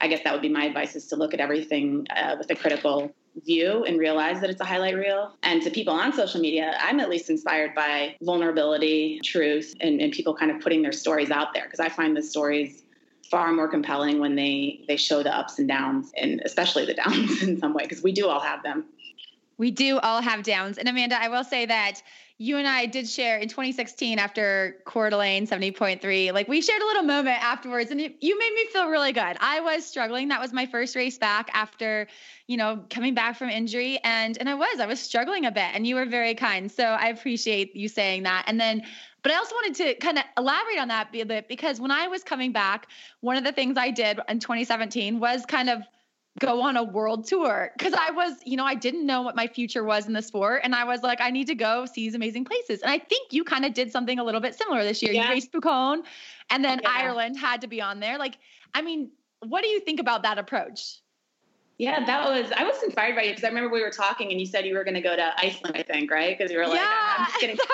I 0.00 0.08
guess 0.08 0.22
that 0.24 0.32
would 0.32 0.42
be 0.42 0.48
my 0.48 0.64
advice 0.64 0.96
is 0.96 1.06
to 1.08 1.16
look 1.16 1.34
at 1.34 1.40
everything 1.40 2.06
uh, 2.14 2.36
with 2.38 2.50
a 2.50 2.54
critical 2.54 3.12
view 3.44 3.84
and 3.84 3.98
realize 3.98 4.40
that 4.40 4.50
it's 4.50 4.60
a 4.60 4.64
highlight 4.64 4.96
reel. 4.96 5.32
And 5.42 5.62
to 5.62 5.70
people 5.70 5.92
on 5.92 6.12
social 6.12 6.40
media, 6.40 6.76
I'm 6.80 7.00
at 7.00 7.08
least 7.08 7.30
inspired 7.30 7.74
by 7.74 8.16
vulnerability, 8.22 9.20
truth, 9.22 9.74
and, 9.80 10.00
and 10.00 10.12
people 10.12 10.34
kind 10.34 10.50
of 10.50 10.60
putting 10.60 10.82
their 10.82 10.92
stories 10.92 11.30
out 11.30 11.54
there 11.54 11.64
because 11.64 11.80
I 11.80 11.88
find 11.88 12.16
the 12.16 12.22
stories 12.22 12.84
far 13.30 13.52
more 13.52 13.68
compelling 13.68 14.20
when 14.20 14.34
they 14.36 14.80
they 14.88 14.96
show 14.96 15.22
the 15.22 15.34
ups 15.34 15.58
and 15.58 15.68
downs 15.68 16.12
and 16.16 16.40
especially 16.44 16.86
the 16.86 16.94
downs 17.06 17.42
in 17.42 17.58
some 17.58 17.74
way 17.74 17.82
because 17.82 18.02
we 18.02 18.12
do 18.12 18.26
all 18.28 18.40
have 18.40 18.62
them 18.62 18.84
we 19.58 19.70
do 19.70 19.98
all 19.98 20.22
have 20.22 20.42
downs 20.42 20.78
and 20.78 20.88
amanda 20.88 21.20
i 21.20 21.28
will 21.28 21.44
say 21.44 21.66
that 21.66 22.02
you 22.40 22.56
and 22.56 22.68
I 22.68 22.86
did 22.86 23.08
share 23.08 23.38
in 23.38 23.48
2016 23.48 24.20
after 24.20 24.76
Coeur 24.84 25.10
d'Alene 25.10 25.46
70.3. 25.46 26.32
Like 26.32 26.46
we 26.46 26.62
shared 26.62 26.80
a 26.80 26.86
little 26.86 27.02
moment 27.02 27.42
afterwards, 27.42 27.90
and 27.90 28.00
it, 28.00 28.16
you 28.20 28.38
made 28.38 28.52
me 28.54 28.66
feel 28.66 28.88
really 28.88 29.12
good. 29.12 29.36
I 29.40 29.60
was 29.60 29.84
struggling. 29.84 30.28
That 30.28 30.40
was 30.40 30.52
my 30.52 30.66
first 30.66 30.94
race 30.94 31.18
back 31.18 31.50
after, 31.52 32.06
you 32.46 32.56
know, 32.56 32.84
coming 32.90 33.14
back 33.14 33.36
from 33.36 33.50
injury, 33.50 33.98
and 34.04 34.38
and 34.38 34.48
I 34.48 34.54
was 34.54 34.78
I 34.78 34.86
was 34.86 35.00
struggling 35.00 35.46
a 35.46 35.50
bit, 35.50 35.70
and 35.74 35.84
you 35.84 35.96
were 35.96 36.06
very 36.06 36.36
kind. 36.36 36.70
So 36.70 36.84
I 36.84 37.08
appreciate 37.08 37.74
you 37.74 37.88
saying 37.88 38.22
that. 38.22 38.44
And 38.46 38.60
then 38.60 38.84
but 39.22 39.32
I 39.32 39.36
also 39.36 39.56
wanted 39.56 39.74
to 39.74 39.94
kind 39.96 40.18
of 40.18 40.24
elaborate 40.36 40.78
on 40.78 40.88
that 40.88 41.08
a 41.12 41.24
bit 41.24 41.48
because 41.48 41.80
when 41.80 41.90
I 41.90 42.06
was 42.06 42.22
coming 42.22 42.52
back, 42.52 42.86
one 43.20 43.36
of 43.36 43.42
the 43.42 43.52
things 43.52 43.76
I 43.76 43.90
did 43.90 44.20
in 44.28 44.38
2017 44.38 45.18
was 45.18 45.44
kind 45.44 45.68
of 45.68 45.82
go 46.38 46.62
on 46.62 46.76
a 46.76 46.82
world 46.82 47.26
tour 47.26 47.70
because 47.76 47.94
I 47.94 48.10
was, 48.10 48.34
you 48.44 48.56
know, 48.56 48.64
I 48.64 48.74
didn't 48.74 49.06
know 49.06 49.22
what 49.22 49.36
my 49.36 49.46
future 49.46 49.84
was 49.84 50.06
in 50.06 50.12
the 50.12 50.22
sport. 50.22 50.62
And 50.64 50.74
I 50.74 50.84
was 50.84 51.02
like, 51.02 51.20
I 51.20 51.30
need 51.30 51.46
to 51.48 51.54
go 51.54 51.86
see 51.86 52.06
these 52.06 52.14
amazing 52.14 52.44
places. 52.44 52.82
And 52.82 52.90
I 52.90 52.98
think 52.98 53.32
you 53.32 53.44
kind 53.44 53.64
of 53.64 53.74
did 53.74 53.90
something 53.92 54.18
a 54.18 54.24
little 54.24 54.40
bit 54.40 54.54
similar 54.54 54.84
this 54.84 55.02
year. 55.02 55.12
Yeah. 55.12 55.24
You 55.24 55.30
raced 55.30 55.52
Pucón 55.52 56.02
and 56.50 56.64
then 56.64 56.80
yeah. 56.82 56.90
Ireland 56.90 57.38
had 57.38 57.60
to 57.62 57.66
be 57.66 57.80
on 57.80 58.00
there. 58.00 58.18
Like, 58.18 58.38
I 58.74 58.82
mean, 58.82 59.10
what 59.46 59.62
do 59.62 59.68
you 59.68 59.80
think 59.80 60.00
about 60.00 60.22
that 60.22 60.38
approach? 60.38 61.00
Yeah, 61.78 62.04
that 62.04 62.28
was, 62.28 62.50
I 62.56 62.64
was 62.64 62.82
inspired 62.82 63.14
by 63.14 63.22
you 63.22 63.30
because 63.30 63.44
I 63.44 63.48
remember 63.48 63.70
we 63.70 63.82
were 63.82 63.90
talking 63.90 64.32
and 64.32 64.40
you 64.40 64.46
said 64.46 64.66
you 64.66 64.74
were 64.74 64.82
going 64.82 64.94
to 64.94 65.00
go 65.00 65.14
to 65.14 65.32
Iceland, 65.38 65.76
I 65.76 65.84
think, 65.84 66.10
right? 66.10 66.36
Because 66.36 66.50
you 66.50 66.58
were 66.58 66.66
like, 66.66 66.74
yeah, 66.74 67.14
I'm 67.18 67.26
just 67.26 67.40
getting 67.40 67.56
that 67.56 67.68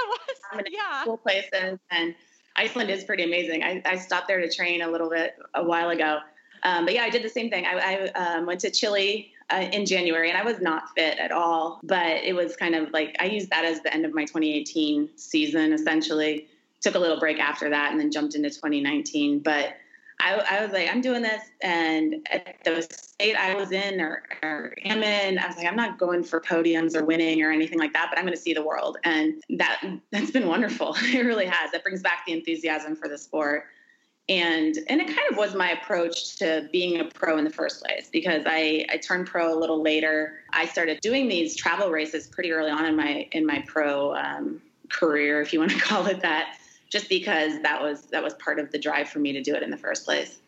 was, 0.54 0.64
yeah. 0.70 1.02
cool 1.04 1.16
places. 1.16 1.78
And 1.90 2.14
Iceland 2.54 2.90
is 2.90 3.02
pretty 3.02 3.24
amazing. 3.24 3.62
I, 3.64 3.80
I 3.86 3.96
stopped 3.96 4.28
there 4.28 4.40
to 4.40 4.50
train 4.50 4.82
a 4.82 4.88
little 4.88 5.08
bit 5.08 5.36
a 5.54 5.64
while 5.64 5.88
ago 5.88 6.18
um, 6.64 6.86
but 6.86 6.94
yeah, 6.94 7.02
I 7.02 7.10
did 7.10 7.22
the 7.22 7.28
same 7.28 7.50
thing. 7.50 7.66
I, 7.66 8.10
I 8.16 8.36
um, 8.36 8.46
went 8.46 8.60
to 8.60 8.70
Chile 8.70 9.32
uh, 9.50 9.68
in 9.72 9.84
January 9.84 10.30
and 10.30 10.38
I 10.38 10.44
was 10.44 10.60
not 10.60 10.94
fit 10.96 11.18
at 11.18 11.30
all, 11.30 11.80
but 11.82 12.24
it 12.24 12.34
was 12.34 12.56
kind 12.56 12.74
of 12.74 12.90
like 12.92 13.14
I 13.20 13.26
used 13.26 13.50
that 13.50 13.64
as 13.64 13.80
the 13.82 13.92
end 13.92 14.06
of 14.06 14.14
my 14.14 14.24
2018 14.24 15.10
season 15.16 15.72
essentially. 15.72 16.48
Took 16.80 16.94
a 16.96 16.98
little 16.98 17.18
break 17.18 17.38
after 17.38 17.70
that 17.70 17.92
and 17.92 18.00
then 18.00 18.10
jumped 18.10 18.34
into 18.34 18.50
2019. 18.50 19.38
But 19.38 19.76
I, 20.20 20.34
I 20.34 20.62
was 20.62 20.72
like, 20.72 20.90
I'm 20.90 21.00
doing 21.00 21.22
this. 21.22 21.42
And 21.62 22.26
at 22.30 22.56
the 22.62 22.82
state 22.82 23.36
I 23.36 23.54
was 23.54 23.72
in 23.72 24.00
or, 24.00 24.22
or 24.42 24.74
am 24.84 25.02
in, 25.02 25.38
I 25.38 25.46
was 25.46 25.56
like, 25.56 25.66
I'm 25.66 25.76
not 25.76 25.98
going 25.98 26.22
for 26.22 26.40
podiums 26.40 26.94
or 26.94 27.04
winning 27.04 27.42
or 27.42 27.50
anything 27.50 27.78
like 27.78 27.94
that, 27.94 28.08
but 28.10 28.18
I'm 28.18 28.24
going 28.24 28.36
to 28.36 28.40
see 28.40 28.52
the 28.52 28.62
world. 28.62 28.98
And 29.02 29.42
that, 29.50 29.82
that's 30.10 30.30
been 30.30 30.46
wonderful. 30.46 30.96
It 31.04 31.24
really 31.24 31.46
has. 31.46 31.72
That 31.72 31.82
brings 31.82 32.02
back 32.02 32.24
the 32.26 32.32
enthusiasm 32.32 32.96
for 32.96 33.08
the 33.08 33.18
sport 33.18 33.64
and 34.28 34.78
and 34.88 35.00
it 35.00 35.06
kind 35.06 35.30
of 35.30 35.36
was 35.36 35.54
my 35.54 35.70
approach 35.70 36.36
to 36.36 36.66
being 36.72 36.98
a 36.98 37.04
pro 37.04 37.36
in 37.36 37.44
the 37.44 37.50
first 37.50 37.82
place 37.82 38.08
because 38.10 38.42
I 38.46 38.86
I 38.90 38.96
turned 38.96 39.26
pro 39.26 39.56
a 39.56 39.58
little 39.58 39.82
later. 39.82 40.40
I 40.52 40.66
started 40.66 41.00
doing 41.02 41.28
these 41.28 41.54
travel 41.56 41.90
races 41.90 42.26
pretty 42.26 42.50
early 42.52 42.70
on 42.70 42.86
in 42.86 42.96
my 42.96 43.28
in 43.32 43.44
my 43.44 43.62
pro 43.66 44.14
um, 44.14 44.62
career, 44.88 45.40
if 45.40 45.52
you 45.52 45.58
want 45.58 45.72
to 45.72 45.78
call 45.80 46.06
it 46.06 46.20
that, 46.20 46.56
just 46.88 47.08
because 47.08 47.60
that 47.62 47.82
was 47.82 48.02
that 48.06 48.22
was 48.22 48.34
part 48.34 48.58
of 48.58 48.70
the 48.72 48.78
drive 48.78 49.08
for 49.08 49.18
me 49.18 49.32
to 49.32 49.42
do 49.42 49.54
it 49.54 49.62
in 49.62 49.70
the 49.70 49.76
first 49.76 50.04
place. 50.04 50.38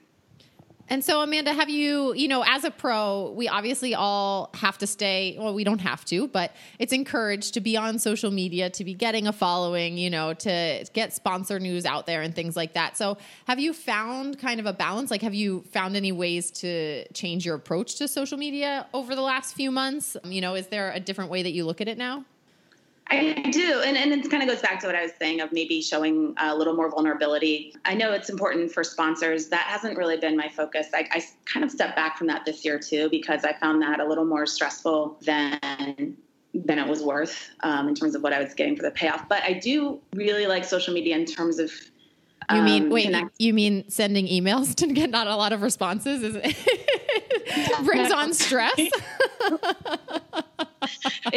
And 0.89 1.05
so, 1.05 1.21
Amanda, 1.21 1.53
have 1.53 1.69
you, 1.69 2.15
you 2.15 2.29
know, 2.29 2.45
as 2.47 2.63
a 2.63 2.71
pro, 2.71 3.33
we 3.33 3.49
obviously 3.49 3.95
all 3.95 4.51
have 4.55 4.79
to 4.79 4.87
stay, 4.87 5.37
well, 5.39 5.53
we 5.53 5.65
don't 5.65 5.81
have 5.81 6.05
to, 6.07 6.29
but 6.29 6.55
it's 6.79 6.93
encouraged 6.93 7.55
to 7.55 7.61
be 7.61 7.77
on 7.77 7.99
social 7.99 8.31
media, 8.31 8.71
to 8.71 8.85
be 8.85 8.95
getting 8.95 9.27
a 9.27 9.33
following, 9.33 9.99
you 9.99 10.11
know, 10.11 10.33
to 10.35 10.87
get 10.93 11.13
sponsor 11.13 11.59
news 11.59 11.85
out 11.85 12.07
there 12.07 12.23
and 12.23 12.35
things 12.35 12.55
like 12.55 12.75
that. 12.75 12.97
So, 12.97 13.19
have 13.47 13.59
you 13.59 13.73
found 13.73 14.39
kind 14.39 14.61
of 14.61 14.67
a 14.67 14.73
balance? 14.73 15.11
Like, 15.11 15.23
have 15.23 15.35
you 15.35 15.63
found 15.73 15.97
any 15.97 16.13
ways 16.13 16.53
to 16.53 17.05
change 17.13 17.45
your 17.45 17.57
approach 17.57 17.97
to 17.97 18.07
social 18.07 18.39
media 18.39 18.87
over 18.95 19.17
the 19.17 19.23
last 19.23 19.57
few 19.57 19.73
months? 19.73 20.17
You 20.25 20.41
know, 20.41 20.55
is 20.55 20.69
there 20.69 20.93
a 20.93 21.01
different 21.01 21.31
way 21.31 21.43
that 21.43 21.53
you 21.53 21.65
look 21.65 21.81
at 21.81 21.89
it 21.89 21.99
now? 21.99 22.25
I 23.09 23.51
do. 23.53 23.83
And, 23.85 23.97
and 23.97 24.13
it 24.13 24.29
kind 24.31 24.43
of 24.43 24.49
goes 24.49 24.61
back 24.61 24.81
to 24.81 24.87
what 24.87 24.97
I 24.97 25.03
was 25.03 25.13
saying 25.19 25.41
of 25.41 25.53
maybe 25.53 25.81
showing 25.81 26.35
a 26.39 26.57
little 26.57 26.75
more 26.75 26.91
vulnerability. 26.91 27.75
I 27.85 27.95
know 27.95 28.13
it's 28.13 28.29
important 28.29 28.73
for 28.73 28.83
sponsors. 28.83 29.49
That 29.49 29.67
hasn't 29.67 29.97
really 29.97 30.17
been 30.17 30.37
my 30.37 30.49
focus. 30.49 30.89
I, 30.93 31.09
I 31.13 31.25
kind 31.45 31.65
of 31.65 31.71
stepped 31.71 31.95
back 31.95 32.19
from 32.19 32.27
that 32.27 32.45
this 32.45 32.65
year 32.65 32.79
too 32.79 33.09
because 33.09 33.45
I 33.45 33.53
found 33.55 33.81
that 33.83 34.01
a 34.01 34.05
little 34.05 34.25
more 34.25 34.47
stressful 34.47 35.19
than 35.23 36.17
than 36.65 36.79
it 36.79 36.89
was 36.89 37.03
worth 37.03 37.51
um, 37.61 37.87
in 37.87 37.95
terms 37.95 38.15
of 38.15 38.23
what 38.23 38.33
I 38.33 38.43
was 38.43 38.55
getting 38.55 38.77
for 38.77 38.83
the 38.83 38.91
payoff. 38.91 39.29
But 39.29 39.43
I 39.43 39.53
do 39.53 40.01
really 40.15 40.47
like 40.47 40.65
social 40.65 40.95
media 40.95 41.15
in 41.15 41.27
terms 41.27 41.59
of 41.59 41.71
you 42.53 42.63
mean 42.63 42.85
um, 42.85 42.91
wait? 42.91 43.05
Connect- 43.05 43.35
you 43.39 43.53
mean 43.53 43.89
sending 43.89 44.27
emails 44.27 44.75
to 44.77 44.87
get 44.87 45.11
not 45.11 45.27
a 45.27 45.37
lot 45.37 45.53
of 45.53 45.63
responses? 45.63 46.23
Is 46.23 46.37
it 46.41 47.85
brings 47.85 48.11
on 48.11 48.33
stress? 48.33 48.81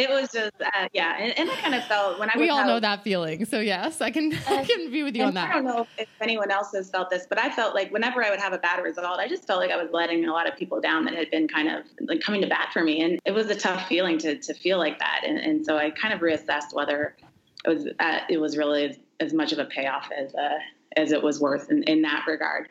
it 0.00 0.10
was 0.10 0.32
just 0.32 0.52
uh, 0.60 0.88
yeah, 0.92 1.16
and, 1.18 1.38
and, 1.38 1.50
I 1.50 1.54
kind 1.56 1.74
of 1.74 1.84
felt 1.84 2.18
when 2.18 2.30
I 2.30 2.32
was 2.36 2.40
we 2.40 2.48
all 2.48 2.58
have, 2.58 2.66
know 2.66 2.80
that 2.80 3.04
feeling. 3.04 3.44
So 3.44 3.60
yes, 3.60 4.00
I 4.00 4.10
can 4.10 4.32
I 4.48 4.64
can 4.64 4.90
be 4.90 5.02
with 5.02 5.14
you 5.14 5.24
on 5.24 5.34
that. 5.34 5.50
I 5.50 5.54
don't 5.54 5.64
know 5.64 5.86
if 5.98 6.08
anyone 6.20 6.50
else 6.50 6.72
has 6.74 6.90
felt 6.90 7.10
this, 7.10 7.26
but 7.28 7.38
I 7.38 7.50
felt 7.50 7.74
like 7.74 7.92
whenever 7.92 8.24
I 8.24 8.30
would 8.30 8.40
have 8.40 8.52
a 8.52 8.58
bad 8.58 8.82
result, 8.82 9.18
I 9.18 9.28
just 9.28 9.46
felt 9.46 9.60
like 9.60 9.70
I 9.70 9.76
was 9.76 9.90
letting 9.92 10.24
a 10.24 10.32
lot 10.32 10.48
of 10.48 10.56
people 10.56 10.80
down 10.80 11.04
that 11.04 11.14
had 11.14 11.30
been 11.30 11.48
kind 11.48 11.68
of 11.68 11.84
like 12.00 12.20
coming 12.20 12.40
to 12.40 12.48
bat 12.48 12.70
for 12.72 12.82
me, 12.82 13.02
and 13.02 13.20
it 13.24 13.32
was 13.32 13.50
a 13.50 13.54
tough 13.54 13.86
feeling 13.86 14.18
to 14.18 14.36
to 14.38 14.54
feel 14.54 14.78
like 14.78 14.98
that. 14.98 15.22
And, 15.26 15.38
and 15.38 15.64
so 15.64 15.76
I 15.76 15.90
kind 15.90 16.14
of 16.14 16.20
reassessed 16.20 16.72
whether 16.72 17.16
it 17.64 17.68
was 17.68 17.86
uh, 17.98 18.20
it 18.28 18.38
was 18.38 18.56
really 18.56 18.86
as, 18.86 18.98
as, 19.20 19.34
much 19.34 19.52
of 19.52 19.58
a 19.58 19.66
payoff 19.66 20.08
as 20.16 20.34
uh, 20.34 20.58
as 20.96 21.12
it 21.12 21.22
was 21.22 21.40
worth 21.40 21.70
in, 21.70 21.82
in 21.84 22.02
that 22.02 22.24
regard. 22.26 22.68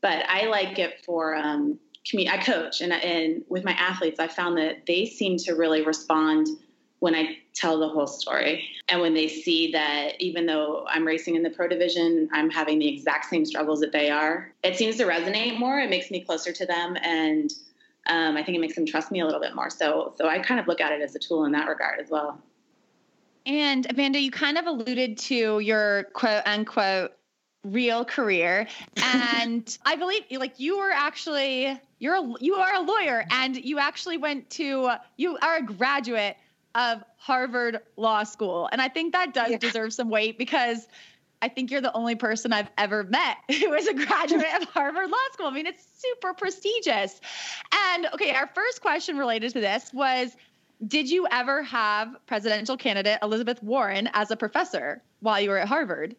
But 0.00 0.24
I 0.28 0.46
like 0.46 0.78
it 0.78 1.02
for 1.04 1.34
um, 1.34 1.80
I 2.16 2.38
coach, 2.38 2.80
and 2.80 2.92
and 2.92 3.44
with 3.48 3.64
my 3.64 3.72
athletes, 3.72 4.18
I 4.18 4.28
found 4.28 4.56
that 4.58 4.86
they 4.86 5.04
seem 5.06 5.36
to 5.38 5.54
really 5.54 5.84
respond 5.84 6.46
when 7.00 7.14
I 7.14 7.38
tell 7.54 7.78
the 7.78 7.88
whole 7.88 8.06
story, 8.06 8.68
and 8.88 9.00
when 9.00 9.14
they 9.14 9.28
see 9.28 9.72
that 9.72 10.20
even 10.20 10.46
though 10.46 10.84
I'm 10.88 11.06
racing 11.06 11.36
in 11.36 11.42
the 11.42 11.50
pro 11.50 11.68
division, 11.68 12.28
I'm 12.32 12.50
having 12.50 12.78
the 12.78 12.88
exact 12.88 13.26
same 13.26 13.44
struggles 13.44 13.80
that 13.80 13.92
they 13.92 14.10
are. 14.10 14.52
It 14.64 14.76
seems 14.76 14.96
to 14.96 15.04
resonate 15.04 15.58
more. 15.58 15.78
It 15.78 15.90
makes 15.90 16.10
me 16.10 16.20
closer 16.20 16.52
to 16.52 16.66
them, 16.66 16.96
and 17.02 17.52
um, 18.08 18.36
I 18.36 18.42
think 18.42 18.56
it 18.56 18.60
makes 18.60 18.74
them 18.74 18.86
trust 18.86 19.10
me 19.10 19.20
a 19.20 19.24
little 19.24 19.40
bit 19.40 19.54
more. 19.54 19.70
So, 19.70 20.14
so 20.16 20.28
I 20.28 20.38
kind 20.40 20.58
of 20.58 20.66
look 20.66 20.80
at 20.80 20.92
it 20.92 21.00
as 21.00 21.14
a 21.14 21.18
tool 21.18 21.44
in 21.44 21.52
that 21.52 21.68
regard 21.68 22.00
as 22.00 22.10
well. 22.10 22.40
And 23.46 23.86
Amanda, 23.90 24.20
you 24.20 24.30
kind 24.30 24.58
of 24.58 24.66
alluded 24.66 25.18
to 25.18 25.60
your 25.60 26.04
quote 26.14 26.42
unquote 26.46 27.12
real 27.64 28.04
career 28.04 28.66
and 29.02 29.78
i 29.84 29.96
believe 29.96 30.22
like 30.30 30.60
you 30.60 30.78
were 30.78 30.92
actually 30.92 31.78
you're 31.98 32.14
a, 32.14 32.32
you 32.40 32.54
are 32.54 32.74
a 32.74 32.80
lawyer 32.80 33.24
and 33.30 33.56
you 33.56 33.80
actually 33.80 34.16
went 34.16 34.48
to 34.48 34.90
you 35.16 35.36
are 35.42 35.56
a 35.56 35.62
graduate 35.62 36.36
of 36.78 37.02
harvard 37.16 37.80
law 37.96 38.22
school 38.22 38.68
and 38.72 38.80
i 38.80 38.88
think 38.88 39.12
that 39.12 39.34
does 39.34 39.50
yeah. 39.50 39.58
deserve 39.58 39.92
some 39.92 40.08
weight 40.08 40.38
because 40.38 40.88
i 41.42 41.48
think 41.48 41.70
you're 41.70 41.80
the 41.80 41.92
only 41.92 42.14
person 42.14 42.52
i've 42.52 42.70
ever 42.78 43.02
met 43.02 43.36
who 43.48 43.72
is 43.74 43.86
a 43.88 43.94
graduate 43.94 44.46
of 44.60 44.64
harvard 44.68 45.10
law 45.10 45.16
school 45.32 45.46
i 45.46 45.50
mean 45.50 45.66
it's 45.66 45.84
super 45.96 46.32
prestigious 46.32 47.20
and 47.90 48.06
okay 48.14 48.30
our 48.30 48.46
first 48.54 48.80
question 48.80 49.18
related 49.18 49.52
to 49.52 49.60
this 49.60 49.92
was 49.92 50.36
did 50.86 51.10
you 51.10 51.26
ever 51.32 51.62
have 51.64 52.16
presidential 52.26 52.76
candidate 52.76 53.18
elizabeth 53.22 53.60
warren 53.62 54.08
as 54.14 54.30
a 54.30 54.36
professor 54.36 55.02
while 55.20 55.40
you 55.40 55.50
were 55.50 55.58
at 55.58 55.68
harvard 55.68 56.14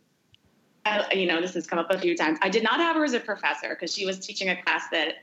I, 0.85 1.13
you 1.13 1.27
know, 1.27 1.41
this 1.41 1.53
has 1.53 1.67
come 1.67 1.77
up 1.77 1.91
a 1.91 1.99
few 1.99 2.15
times. 2.15 2.39
I 2.41 2.49
did 2.49 2.63
not 2.63 2.79
have 2.79 2.95
her 2.95 3.03
as 3.03 3.13
a 3.13 3.19
professor 3.19 3.69
because 3.69 3.93
she 3.93 4.05
was 4.05 4.17
teaching 4.17 4.49
a 4.49 4.61
class 4.63 4.85
that 4.91 5.15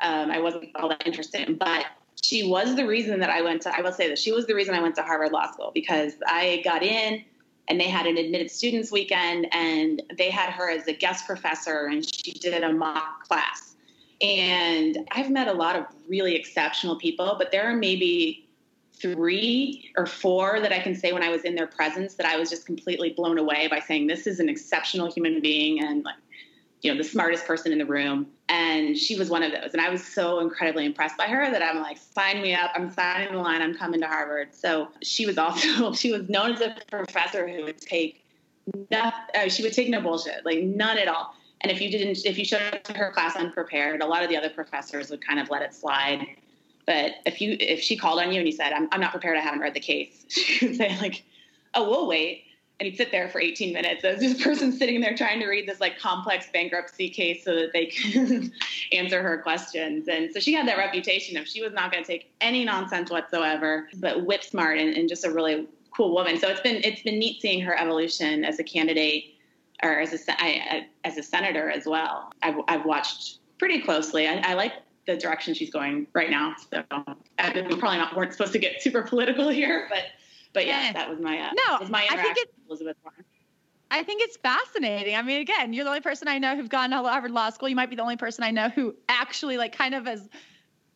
um, 0.00 0.30
I 0.30 0.40
wasn't 0.40 0.70
all 0.74 0.88
that 0.88 1.06
interested 1.06 1.48
in. 1.48 1.56
But 1.56 1.86
she 2.24 2.42
was 2.42 2.74
the 2.74 2.86
reason 2.86 3.20
that 3.20 3.28
I 3.28 3.42
went 3.42 3.62
to, 3.62 3.76
I 3.76 3.82
will 3.82 3.92
say 3.92 4.08
that 4.08 4.18
she 4.18 4.32
was 4.32 4.46
the 4.46 4.54
reason 4.54 4.74
I 4.74 4.80
went 4.80 4.94
to 4.96 5.02
Harvard 5.02 5.30
Law 5.30 5.52
School 5.52 5.70
because 5.74 6.14
I 6.26 6.62
got 6.64 6.82
in 6.82 7.22
and 7.68 7.78
they 7.78 7.88
had 7.88 8.06
an 8.06 8.16
admitted 8.16 8.50
students 8.50 8.90
weekend 8.90 9.46
and 9.52 10.02
they 10.16 10.30
had 10.30 10.50
her 10.50 10.70
as 10.70 10.86
a 10.88 10.94
guest 10.94 11.26
professor 11.26 11.86
and 11.86 12.02
she 12.02 12.32
did 12.32 12.62
a 12.62 12.72
mock 12.72 13.28
class. 13.28 13.76
And 14.22 15.06
I've 15.12 15.30
met 15.30 15.48
a 15.48 15.52
lot 15.52 15.76
of 15.76 15.84
really 16.08 16.34
exceptional 16.34 16.96
people, 16.96 17.36
but 17.38 17.52
there 17.52 17.70
are 17.70 17.76
maybe 17.76 18.48
three 18.94 19.90
or 19.98 20.06
four 20.06 20.60
that 20.60 20.72
I 20.72 20.78
can 20.78 20.94
say 20.94 21.12
when 21.12 21.22
I 21.22 21.28
was 21.28 21.42
in 21.42 21.54
their 21.54 21.66
presence 21.66 22.14
that 22.14 22.26
I 22.26 22.38
was 22.38 22.48
just 22.48 22.64
completely 22.64 23.10
blown 23.10 23.36
away 23.36 23.68
by 23.68 23.80
saying, 23.80 24.06
This 24.06 24.26
is 24.26 24.40
an 24.40 24.48
exceptional 24.48 25.12
human 25.12 25.42
being 25.42 25.84
and 25.84 26.04
like, 26.04 26.14
you 26.84 26.92
know, 26.92 26.98
the 26.98 27.08
smartest 27.08 27.46
person 27.46 27.72
in 27.72 27.78
the 27.78 27.86
room. 27.86 28.26
And 28.50 28.96
she 28.96 29.16
was 29.16 29.30
one 29.30 29.42
of 29.42 29.52
those. 29.52 29.72
And 29.72 29.80
I 29.80 29.88
was 29.88 30.06
so 30.06 30.40
incredibly 30.40 30.84
impressed 30.84 31.16
by 31.16 31.24
her 31.24 31.50
that 31.50 31.62
I'm 31.62 31.80
like, 31.80 31.96
sign 31.96 32.42
me 32.42 32.54
up. 32.54 32.72
I'm 32.74 32.92
signing 32.92 33.32
the 33.32 33.38
line. 33.38 33.62
I'm 33.62 33.74
coming 33.74 34.02
to 34.02 34.06
Harvard. 34.06 34.54
So 34.54 34.88
she 35.02 35.24
was 35.24 35.38
also, 35.38 35.92
she 35.94 36.12
was 36.12 36.28
known 36.28 36.52
as 36.52 36.60
a 36.60 36.76
professor 36.90 37.48
who 37.48 37.64
would 37.64 37.80
take, 37.80 38.22
not, 38.90 39.14
uh, 39.34 39.48
she 39.48 39.62
would 39.62 39.72
take 39.72 39.88
no 39.88 40.02
bullshit, 40.02 40.44
like 40.44 40.62
none 40.62 40.98
at 40.98 41.08
all. 41.08 41.34
And 41.62 41.72
if 41.72 41.80
you 41.80 41.90
didn't, 41.90 42.26
if 42.26 42.36
you 42.36 42.44
showed 42.44 42.74
up 42.74 42.84
to 42.84 42.92
her 42.92 43.10
class 43.12 43.34
unprepared, 43.34 44.02
a 44.02 44.06
lot 44.06 44.22
of 44.22 44.28
the 44.28 44.36
other 44.36 44.50
professors 44.50 45.08
would 45.08 45.26
kind 45.26 45.40
of 45.40 45.48
let 45.48 45.62
it 45.62 45.74
slide. 45.74 46.26
But 46.86 47.12
if 47.24 47.40
you 47.40 47.56
if 47.58 47.80
she 47.80 47.96
called 47.96 48.20
on 48.20 48.30
you 48.30 48.40
and 48.40 48.46
you 48.46 48.52
said, 48.52 48.74
I'm, 48.74 48.90
I'm 48.92 49.00
not 49.00 49.12
prepared, 49.12 49.38
I 49.38 49.40
haven't 49.40 49.60
read 49.60 49.72
the 49.72 49.80
case, 49.80 50.26
she 50.28 50.66
would 50.66 50.76
say 50.76 50.98
like, 51.00 51.24
oh, 51.72 51.88
we'll 51.88 52.06
wait. 52.06 52.44
And 52.80 52.88
he'd 52.88 52.96
sit 52.96 53.12
there 53.12 53.28
for 53.28 53.40
18 53.40 53.72
minutes 53.72 54.04
as 54.04 54.20
this 54.20 54.42
person 54.44 54.72
sitting 54.72 55.00
there 55.00 55.16
trying 55.16 55.40
to 55.40 55.46
read 55.46 55.68
this 55.68 55.80
like 55.80 55.98
complex 55.98 56.46
bankruptcy 56.52 57.08
case 57.08 57.44
so 57.44 57.54
that 57.54 57.72
they 57.72 57.86
can 57.86 58.52
answer 58.92 59.22
her 59.22 59.38
questions. 59.38 60.08
And 60.08 60.32
so 60.32 60.40
she 60.40 60.52
had 60.52 60.66
that 60.68 60.78
reputation 60.78 61.36
of 61.36 61.46
she 61.46 61.62
was 61.62 61.72
not 61.72 61.92
going 61.92 62.02
to 62.02 62.06
take 62.06 62.32
any 62.40 62.64
nonsense 62.64 63.10
whatsoever, 63.10 63.88
but 63.96 64.24
whip 64.24 64.42
smart 64.42 64.78
and, 64.78 64.96
and 64.96 65.08
just 65.08 65.24
a 65.24 65.30
really 65.30 65.68
cool 65.96 66.12
woman. 66.14 66.38
So 66.38 66.48
it's 66.48 66.60
been 66.60 66.80
it's 66.82 67.02
been 67.02 67.18
neat 67.18 67.40
seeing 67.40 67.60
her 67.60 67.78
evolution 67.78 68.44
as 68.44 68.58
a 68.58 68.64
candidate 68.64 69.34
or 69.82 70.00
as 70.00 70.12
a 70.12 70.42
I, 70.42 70.86
as 71.04 71.16
a 71.16 71.22
senator 71.22 71.70
as 71.70 71.86
well. 71.86 72.32
I've, 72.42 72.56
I've 72.68 72.84
watched 72.84 73.38
pretty 73.58 73.80
closely. 73.80 74.26
I, 74.26 74.36
I 74.38 74.54
like 74.54 74.72
the 75.06 75.16
direction 75.16 75.54
she's 75.54 75.70
going 75.70 76.06
right 76.14 76.30
now. 76.30 76.54
So 76.70 76.82
we 76.88 77.76
probably 77.76 77.98
not 77.98 78.16
weren't 78.16 78.32
supposed 78.32 78.52
to 78.52 78.58
get 78.58 78.82
super 78.82 79.02
political 79.02 79.48
here, 79.50 79.86
but 79.90 80.04
but 80.54 80.66
yeah, 80.66 80.92
that 80.92 81.10
was 81.10 81.20
my 81.20 81.38
uh, 81.38 81.50
no. 81.68 81.78
Was 81.80 81.90
my 81.90 82.04
interaction 82.04 82.30
I 82.30 82.34
think 82.34 82.38
it, 82.38 82.54
with 82.56 82.66
Elizabeth 82.70 82.96
Warren. 83.04 83.24
I 83.90 84.02
think 84.02 84.22
it's 84.22 84.36
fascinating. 84.38 85.14
I 85.14 85.22
mean, 85.22 85.40
again, 85.40 85.72
you're 85.72 85.84
the 85.84 85.90
only 85.90 86.00
person 86.00 86.26
I 86.26 86.38
know 86.38 86.56
who've 86.56 86.68
gone 86.68 86.90
to 86.90 86.96
Harvard 86.96 87.30
Law 87.30 87.50
School. 87.50 87.68
You 87.68 87.76
might 87.76 87.90
be 87.90 87.96
the 87.96 88.02
only 88.02 88.16
person 88.16 88.42
I 88.42 88.50
know 88.50 88.68
who 88.70 88.94
actually 89.08 89.58
like 89.58 89.76
kind 89.76 89.94
of 89.94 90.08
as 90.08 90.28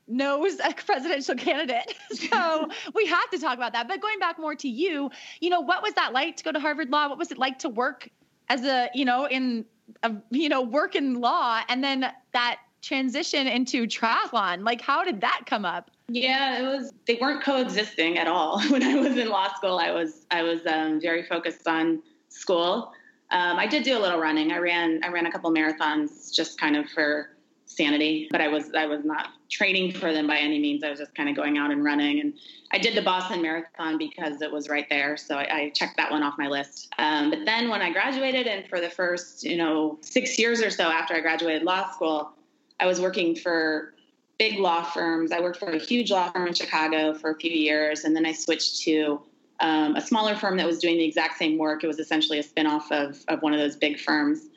knows 0.08 0.58
a 0.58 0.72
presidential 0.72 1.34
candidate. 1.34 1.94
so 2.10 2.68
we 2.94 3.06
have 3.06 3.30
to 3.30 3.38
talk 3.38 3.56
about 3.56 3.72
that. 3.74 3.86
But 3.86 4.00
going 4.00 4.18
back 4.18 4.38
more 4.38 4.54
to 4.56 4.68
you, 4.68 5.10
you 5.40 5.50
know, 5.50 5.60
what 5.60 5.82
was 5.82 5.94
that 5.94 6.12
like 6.12 6.36
to 6.36 6.44
go 6.44 6.52
to 6.52 6.60
Harvard 6.60 6.90
Law? 6.90 7.08
What 7.08 7.18
was 7.18 7.30
it 7.30 7.38
like 7.38 7.58
to 7.60 7.68
work 7.68 8.08
as 8.48 8.64
a, 8.64 8.88
you 8.94 9.04
know, 9.04 9.26
in 9.26 9.64
a, 10.02 10.14
you 10.30 10.48
know, 10.48 10.62
work 10.62 10.96
in 10.96 11.20
law 11.20 11.60
and 11.68 11.84
then 11.84 12.10
that 12.32 12.58
transition 12.82 13.46
into 13.46 13.86
triathlon? 13.86 14.64
Like, 14.64 14.80
how 14.80 15.04
did 15.04 15.20
that 15.20 15.42
come 15.46 15.64
up? 15.64 15.90
Yeah, 16.08 16.58
it 16.58 16.62
was. 16.62 16.92
They 17.06 17.18
weren't 17.20 17.42
coexisting 17.42 18.18
at 18.18 18.26
all. 18.26 18.60
When 18.70 18.82
I 18.82 18.94
was 18.94 19.16
in 19.16 19.28
law 19.28 19.52
school, 19.54 19.78
I 19.78 19.90
was 19.92 20.26
I 20.30 20.42
was 20.42 20.60
um, 20.66 21.00
very 21.00 21.22
focused 21.22 21.68
on 21.68 22.02
school. 22.28 22.92
Um, 23.30 23.58
I 23.58 23.66
did 23.66 23.82
do 23.82 23.96
a 23.96 24.00
little 24.00 24.18
running. 24.18 24.52
I 24.52 24.58
ran 24.58 25.00
I 25.04 25.08
ran 25.08 25.26
a 25.26 25.32
couple 25.32 25.52
marathons 25.52 26.34
just 26.34 26.58
kind 26.58 26.76
of 26.76 26.88
for 26.90 27.36
sanity, 27.66 28.26
but 28.30 28.40
I 28.40 28.48
was 28.48 28.72
I 28.74 28.86
was 28.86 29.04
not 29.04 29.28
training 29.50 29.92
for 29.92 30.12
them 30.12 30.26
by 30.26 30.38
any 30.38 30.58
means. 30.58 30.82
I 30.82 30.88
was 30.88 30.98
just 30.98 31.14
kind 31.14 31.28
of 31.28 31.36
going 31.36 31.58
out 31.58 31.70
and 31.70 31.84
running. 31.84 32.20
And 32.20 32.32
I 32.72 32.78
did 32.78 32.94
the 32.94 33.02
Boston 33.02 33.42
Marathon 33.42 33.98
because 33.98 34.40
it 34.40 34.50
was 34.50 34.68
right 34.68 34.86
there, 34.88 35.16
so 35.18 35.36
I, 35.36 35.56
I 35.56 35.70
checked 35.70 35.98
that 35.98 36.10
one 36.10 36.22
off 36.22 36.34
my 36.38 36.48
list. 36.48 36.92
Um, 36.98 37.28
but 37.28 37.40
then 37.44 37.68
when 37.68 37.82
I 37.82 37.92
graduated, 37.92 38.46
and 38.46 38.66
for 38.66 38.80
the 38.80 38.88
first 38.88 39.44
you 39.44 39.58
know 39.58 39.98
six 40.00 40.38
years 40.38 40.62
or 40.62 40.70
so 40.70 40.84
after 40.84 41.14
I 41.14 41.20
graduated 41.20 41.64
law 41.64 41.90
school, 41.90 42.32
I 42.80 42.86
was 42.86 42.98
working 42.98 43.36
for 43.36 43.92
big 44.38 44.58
law 44.58 44.82
firms. 44.82 45.32
I 45.32 45.40
worked 45.40 45.58
for 45.58 45.70
a 45.70 45.78
huge 45.78 46.10
law 46.10 46.30
firm 46.30 46.46
in 46.46 46.54
Chicago 46.54 47.12
for 47.14 47.30
a 47.30 47.34
few 47.34 47.50
years, 47.50 48.04
and 48.04 48.14
then 48.14 48.24
I 48.24 48.32
switched 48.32 48.80
to 48.82 49.20
um, 49.60 49.96
a 49.96 50.00
smaller 50.00 50.36
firm 50.36 50.56
that 50.58 50.66
was 50.66 50.78
doing 50.78 50.96
the 50.96 51.04
exact 51.04 51.38
same 51.38 51.58
work. 51.58 51.82
It 51.82 51.88
was 51.88 51.98
essentially 51.98 52.38
a 52.38 52.44
spinoff 52.44 52.90
of, 52.92 53.18
of 53.28 53.42
one 53.42 53.52
of 53.52 53.58
those 53.58 53.76
big 53.76 53.98
firms. 53.98 54.48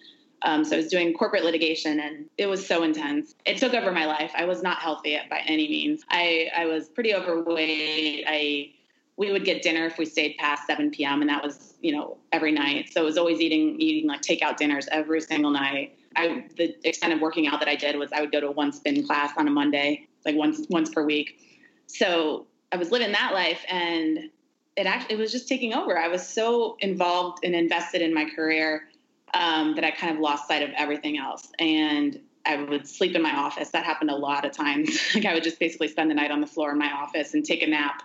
Um, 0.43 0.63
so 0.63 0.75
I 0.75 0.77
was 0.77 0.87
doing 0.87 1.13
corporate 1.13 1.43
litigation 1.43 1.99
and 1.99 2.25
it 2.37 2.47
was 2.47 2.65
so 2.65 2.83
intense. 2.83 3.35
It 3.45 3.57
took 3.57 3.73
over 3.73 3.91
my 3.91 4.05
life. 4.05 4.31
I 4.35 4.45
was 4.45 4.63
not 4.63 4.79
healthy 4.79 5.17
by 5.29 5.41
any 5.45 5.67
means. 5.67 6.03
I, 6.09 6.49
I 6.55 6.65
was 6.65 6.89
pretty 6.89 7.13
overweight. 7.13 8.25
I 8.27 8.71
we 9.17 9.31
would 9.31 9.45
get 9.45 9.61
dinner 9.61 9.85
if 9.85 9.99
we 9.99 10.05
stayed 10.05 10.35
past 10.39 10.65
7 10.65 10.89
p.m. 10.89 11.21
and 11.21 11.29
that 11.29 11.43
was, 11.43 11.75
you 11.81 11.91
know, 11.91 12.17
every 12.31 12.51
night. 12.51 12.91
So 12.91 13.01
it 13.01 13.03
was 13.03 13.17
always 13.19 13.39
eating 13.39 13.79
eating 13.79 14.09
like 14.09 14.21
takeout 14.21 14.57
dinners 14.57 14.87
every 14.91 15.21
single 15.21 15.51
night. 15.51 15.95
I 16.15 16.45
the 16.57 16.75
extent 16.87 17.13
of 17.13 17.21
working 17.21 17.47
out 17.47 17.59
that 17.59 17.69
I 17.69 17.75
did 17.75 17.95
was 17.97 18.11
I 18.11 18.21
would 18.21 18.31
go 18.31 18.41
to 18.41 18.51
one 18.51 18.71
spin 18.71 19.05
class 19.05 19.31
on 19.37 19.47
a 19.47 19.51
Monday, 19.51 20.07
like 20.25 20.35
once 20.35 20.65
once 20.69 20.89
per 20.89 21.05
week. 21.05 21.39
So 21.87 22.47
I 22.71 22.77
was 22.77 22.91
living 22.91 23.11
that 23.11 23.33
life 23.33 23.63
and 23.67 24.29
it 24.75 24.85
actually 24.85 25.15
it 25.15 25.17
was 25.17 25.31
just 25.31 25.47
taking 25.47 25.73
over. 25.73 25.97
I 25.97 26.07
was 26.07 26.27
so 26.27 26.77
involved 26.79 27.43
and 27.43 27.55
invested 27.55 28.01
in 28.01 28.13
my 28.13 28.25
career 28.25 28.87
um, 29.33 29.75
that 29.75 29.83
I 29.83 29.91
kind 29.91 30.13
of 30.13 30.19
lost 30.19 30.47
sight 30.47 30.63
of 30.63 30.69
everything 30.75 31.17
else. 31.17 31.47
And 31.59 32.19
I 32.45 32.57
would 32.57 32.87
sleep 32.87 33.15
in 33.15 33.21
my 33.21 33.35
office. 33.35 33.69
That 33.69 33.85
happened 33.85 34.09
a 34.09 34.15
lot 34.15 34.45
of 34.45 34.51
times. 34.51 34.99
like 35.15 35.25
I 35.25 35.33
would 35.33 35.43
just 35.43 35.59
basically 35.59 35.87
spend 35.87 36.09
the 36.09 36.15
night 36.15 36.31
on 36.31 36.41
the 36.41 36.47
floor 36.47 36.71
in 36.71 36.77
my 36.77 36.91
office 36.91 37.33
and 37.33 37.45
take 37.45 37.61
a 37.61 37.67
nap 37.67 38.03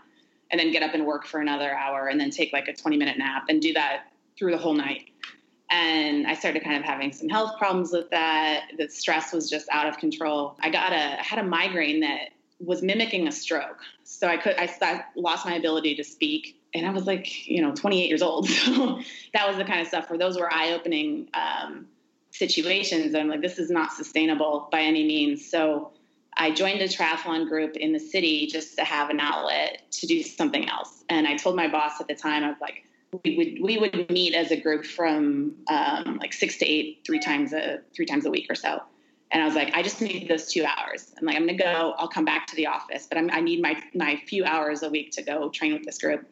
and 0.51 0.61
then 0.61 0.71
get 0.71 0.83
up 0.83 0.95
and 0.95 1.07
work 1.07 1.27
for 1.27 1.41
another 1.41 1.75
hour 1.75 2.09
and 2.09 2.21
then 2.21 2.31
take 2.31 2.53
like 2.53 2.69
a 2.69 2.73
20 2.73 2.97
minute 2.97 3.19
nap 3.19 3.45
and 3.49 3.61
do 3.61 3.73
that 3.73 4.13
through 4.39 4.53
the 4.53 4.59
whole 4.59 4.75
night. 4.75 5.11
And 5.71 6.27
I 6.27 6.35
started 6.35 6.63
kind 6.63 6.77
of 6.77 6.85
having 6.85 7.13
some 7.13 7.29
health 7.29 7.59
problems 7.59 7.93
with 7.93 8.11
that. 8.11 8.71
The 8.79 8.89
stress 8.89 9.33
was 9.33 9.51
just 9.51 9.69
out 9.71 9.89
of 9.89 9.99
control. 9.99 10.57
I 10.61 10.71
got 10.71 10.93
a 10.93 11.19
I 11.19 11.23
had 11.23 11.39
a 11.39 11.43
migraine 11.43 12.01
that 12.01 12.31
was 12.61 12.83
mimicking 12.83 13.27
a 13.27 13.33
stroke. 13.33 13.81
So 14.05 14.29
I 14.29 14.37
could 14.37 14.57
I 14.59 15.05
lost 15.17 15.45
my 15.45 15.55
ability 15.55 15.97
to 15.97 16.05
speak 16.05 16.61
and 16.77 16.87
I 16.87 16.91
was 16.91 17.07
like, 17.07 17.49
you 17.49 17.63
know, 17.63 17.75
28 17.75 18.09
years 18.09 18.23
old. 18.23 18.49
So 18.67 19.01
that 19.33 19.49
was 19.49 19.57
the 19.57 19.65
kind 19.65 19.81
of 19.81 19.87
stuff 19.87 20.11
where 20.11 20.19
those 20.19 20.39
were 20.39 20.53
eye 20.53 20.73
opening 20.73 21.29
um, 21.35 21.87
situations. 22.31 23.15
I'm 23.15 23.29
like, 23.29 23.41
this 23.41 23.59
is 23.59 23.71
not 23.71 23.93
sustainable 23.93 24.69
by 24.71 24.81
any 24.81 25.07
means. 25.07 25.49
So 25.49 25.93
I 26.37 26.51
joined 26.51 26.81
a 26.81 26.89
triathlon 26.89 27.49
group 27.49 27.77
in 27.77 27.93
the 27.93 27.99
city 27.99 28.47
just 28.47 28.77
to 28.77 28.85
have 28.85 29.09
an 29.11 29.21
outlet 29.21 29.83
to 29.93 30.07
do 30.07 30.23
something 30.23 30.69
else. 30.69 31.05
And 31.09 31.27
I 31.27 31.37
told 31.37 31.57
my 31.57 31.69
boss 31.69 32.01
at 32.01 32.09
the 32.09 32.15
time, 32.15 32.45
I 32.45 32.49
was 32.49 32.61
like, 32.61 32.85
we 33.25 33.37
would 33.37 33.63
we 33.63 33.79
would 33.79 34.11
meet 34.11 34.35
as 34.35 34.51
a 34.51 34.61
group 34.61 34.85
from 34.85 35.55
um, 35.69 36.19
like 36.21 36.33
six 36.33 36.57
to 36.59 36.67
eight, 36.67 37.03
three 37.07 37.19
times 37.19 37.53
a 37.53 37.81
three 37.95 38.07
times 38.07 38.27
a 38.27 38.31
week 38.31 38.47
or 38.51 38.55
so. 38.55 38.81
And 39.33 39.43
I 39.43 39.47
was 39.47 39.57
like, 39.57 39.75
I 39.75 39.83
just 39.83 40.01
need 40.01 40.29
those 40.29 40.53
two 40.53 40.65
hours. 40.65 41.13
I'm 41.19 41.27
like, 41.27 41.37
I'm 41.37 41.47
gonna 41.47 41.59
go. 41.59 41.95
I'll 41.99 42.09
come 42.09 42.25
back 42.25 42.47
to 42.49 42.57
the 42.57 42.67
office, 42.67 43.07
but 43.09 43.19
I'm, 43.19 43.31
I 43.31 43.41
need 43.41 43.61
my 43.61 43.81
my 43.95 44.17
few 44.27 44.45
hours 44.45 44.83
a 44.83 44.91
week 44.91 45.11
to 45.13 45.23
go 45.23 45.49
train 45.51 45.73
with 45.73 45.85
this 45.85 45.99
group. 45.99 46.27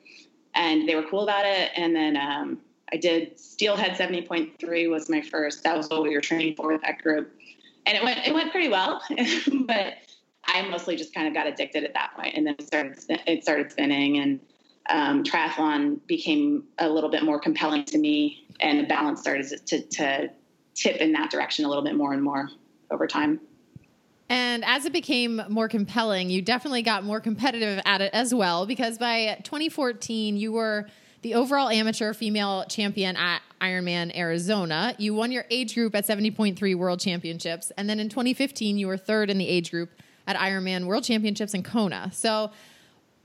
And 0.55 0.89
they 0.89 0.95
were 0.95 1.03
cool 1.03 1.25
about 1.25 1.45
it. 1.45 1.71
And 1.75 1.97
then 1.97 2.17
um, 2.17 2.61
I 2.93 2.97
did 2.97 3.39
Steelhead 3.41 3.93
70.3 3.99 4.89
was 4.89 5.11
my 5.11 5.21
first. 5.21 5.65
That 5.65 5.77
was 5.77 5.89
what 5.89 6.05
we 6.05 6.15
were 6.15 6.21
training 6.21 6.55
for 6.55 6.73
with 6.73 6.83
that 6.83 6.99
group 6.99 7.33
and 7.87 7.97
it 7.97 8.03
went 8.03 8.27
it 8.27 8.35
went 8.35 8.51
pretty 8.51 8.69
well, 8.69 9.03
but 9.67 9.95
I 10.45 10.63
mostly 10.69 10.97
just 10.97 11.15
kind 11.15 11.27
of 11.27 11.35
got 11.35 11.47
addicted 11.47 11.85
at 11.85 11.95
that 11.95 12.15
point, 12.17 12.35
and 12.35 12.47
then 12.47 12.57
it 12.59 12.67
started 12.67 12.99
it 13.09 13.43
started 13.43 13.71
spinning, 13.71 14.19
and 14.19 14.41
um, 14.91 15.25
triathlon 15.25 16.01
became 16.07 16.65
a 16.79 16.89
little 16.89 17.11
bit 17.11 17.23
more 17.23 17.41
compelling 17.41 17.85
to 17.87 17.99
me, 17.99 18.47
and 18.61 18.81
the 18.81 18.85
balance 18.85 19.21
started 19.21 19.47
to, 19.67 19.81
to 19.81 20.31
tip 20.75 20.97
in 20.97 21.13
that 21.13 21.31
direction 21.31 21.65
a 21.65 21.69
little 21.69 21.85
bit 21.85 21.95
more 21.95 22.13
and 22.13 22.23
more 22.23 22.51
over 22.91 23.07
time. 23.07 23.41
And 24.29 24.65
as 24.65 24.85
it 24.85 24.93
became 24.93 25.43
more 25.49 25.69
compelling, 25.69 26.31
you 26.31 26.43
definitely 26.43 26.83
got 26.83 27.05
more 27.05 27.21
competitive 27.21 27.81
at 27.85 28.01
it 28.01 28.13
as 28.13 28.35
well, 28.35 28.67
because 28.67 28.99
by 28.99 29.39
2014, 29.45 30.37
you 30.37 30.53
were 30.53 30.87
the 31.23 31.35
overall 31.35 31.71
amateur 31.71 32.13
female 32.13 32.65
champion 32.69 33.17
at 33.17 33.41
Ironman 33.61 34.15
Arizona. 34.15 34.95
You 34.99 35.15
won 35.15 35.33
your 35.33 35.47
age 35.51 35.75
group 35.75 35.95
at 35.95 36.07
70.3 36.07 36.75
World 36.75 37.01
Championships. 37.01 37.73
And 37.79 37.89
then 37.89 37.99
in 37.99 38.11
2015, 38.11 38.77
you 38.77 38.87
were 38.87 38.99
third 38.99 39.31
in 39.31 39.39
the 39.39 39.49
age 39.49 39.71
group 39.71 39.91
at 40.27 40.37
Ironman 40.37 40.85
World 40.85 41.05
Championships 41.05 41.55
in 41.55 41.63
Kona. 41.63 42.11
So 42.13 42.51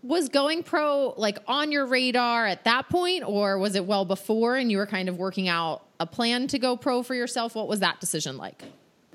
was 0.01 0.29
going 0.29 0.63
pro 0.63 1.13
like 1.17 1.39
on 1.47 1.71
your 1.71 1.85
radar 1.85 2.45
at 2.45 2.63
that 2.65 2.89
point, 2.89 3.23
or 3.25 3.57
was 3.57 3.75
it 3.75 3.85
well 3.85 4.05
before 4.05 4.55
and 4.55 4.71
you 4.71 4.77
were 4.77 4.87
kind 4.87 5.09
of 5.09 5.17
working 5.17 5.47
out 5.47 5.83
a 5.99 6.05
plan 6.05 6.47
to 6.47 6.59
go 6.59 6.77
pro 6.77 7.03
for 7.03 7.15
yourself? 7.15 7.55
What 7.55 7.67
was 7.67 7.81
that 7.81 7.99
decision 7.99 8.37
like? 8.37 8.63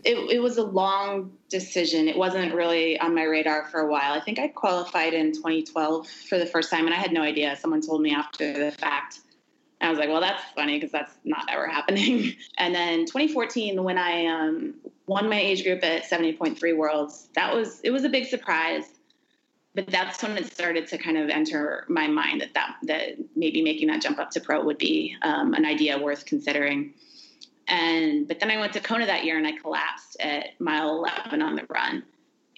it, 0.05 0.16
it 0.30 0.39
was 0.41 0.59
a 0.59 0.62
long 0.62 1.32
decision. 1.49 2.09
It 2.09 2.16
wasn't 2.16 2.55
really 2.55 2.99
on 3.01 3.14
my 3.14 3.24
radar 3.24 3.64
for 3.66 3.80
a 3.80 3.91
while. 3.91 4.12
I 4.12 4.20
think 4.20 4.39
I 4.39 4.49
qualified 4.49 5.14
in 5.14 5.32
2012 5.32 6.09
for 6.09 6.39
the 6.39 6.47
first 6.47 6.70
time, 6.70 6.85
and 6.85 6.95
I 6.95 6.99
had 6.99 7.12
no 7.12 7.22
idea. 7.22 7.57
Someone 7.57 7.80
told 7.80 8.03
me 8.03 8.14
after 8.14 8.53
the 8.53 8.70
fact. 8.70 9.20
I 9.80 9.91
was 9.91 9.99
like, 9.99 10.09
well, 10.09 10.20
that's 10.20 10.43
funny 10.55 10.78
because 10.78 10.93
that's 10.93 11.12
not 11.24 11.47
ever 11.51 11.66
happening. 11.66 12.35
and 12.59 12.74
then 12.74 13.01
2014, 13.07 13.82
when 13.82 13.99
I 13.99 14.26
um, 14.26 14.74
won 15.07 15.28
my 15.28 15.39
age 15.39 15.64
group 15.64 15.82
at 15.85 16.05
70.3 16.05 16.76
Worlds, 16.76 17.28
that 17.35 17.55
was 17.55 17.80
it 17.80 17.91
was 17.91 18.05
a 18.05 18.09
big 18.09 18.26
surprise. 18.26 18.85
But 19.75 19.89
that's 19.89 20.22
when 20.22 20.37
it 20.37 20.53
started 20.53 20.87
to 20.89 20.99
kind 20.99 21.18
of 21.18 21.29
enter 21.29 21.85
my 21.89 22.07
mind 22.07 22.41
that 22.43 22.55
that, 22.55 22.77
that 22.85 23.16
maybe 23.35 23.61
making 23.61 23.89
that 23.89 24.01
jump 24.01 24.18
up 24.18 24.31
to 24.31 24.41
pro 24.41 24.62
would 24.64 24.79
be 24.79 25.16
um, 25.22 25.53
an 25.55 25.64
idea 25.64 25.99
worth 25.99 26.27
considering. 26.27 26.95
And 27.66 28.29
but 28.29 28.41
then 28.41 28.51
I 28.51 28.59
went 28.59 28.72
to 28.75 28.81
Kona 28.81 29.07
that 29.07 29.25
year 29.25 29.37
and 29.37 29.47
I 29.47 29.53
collapsed 29.53 30.16
at 30.20 30.61
mile 30.61 30.91
11 30.99 31.43
on 31.43 31.57
the 31.57 31.64
run, 31.68 32.05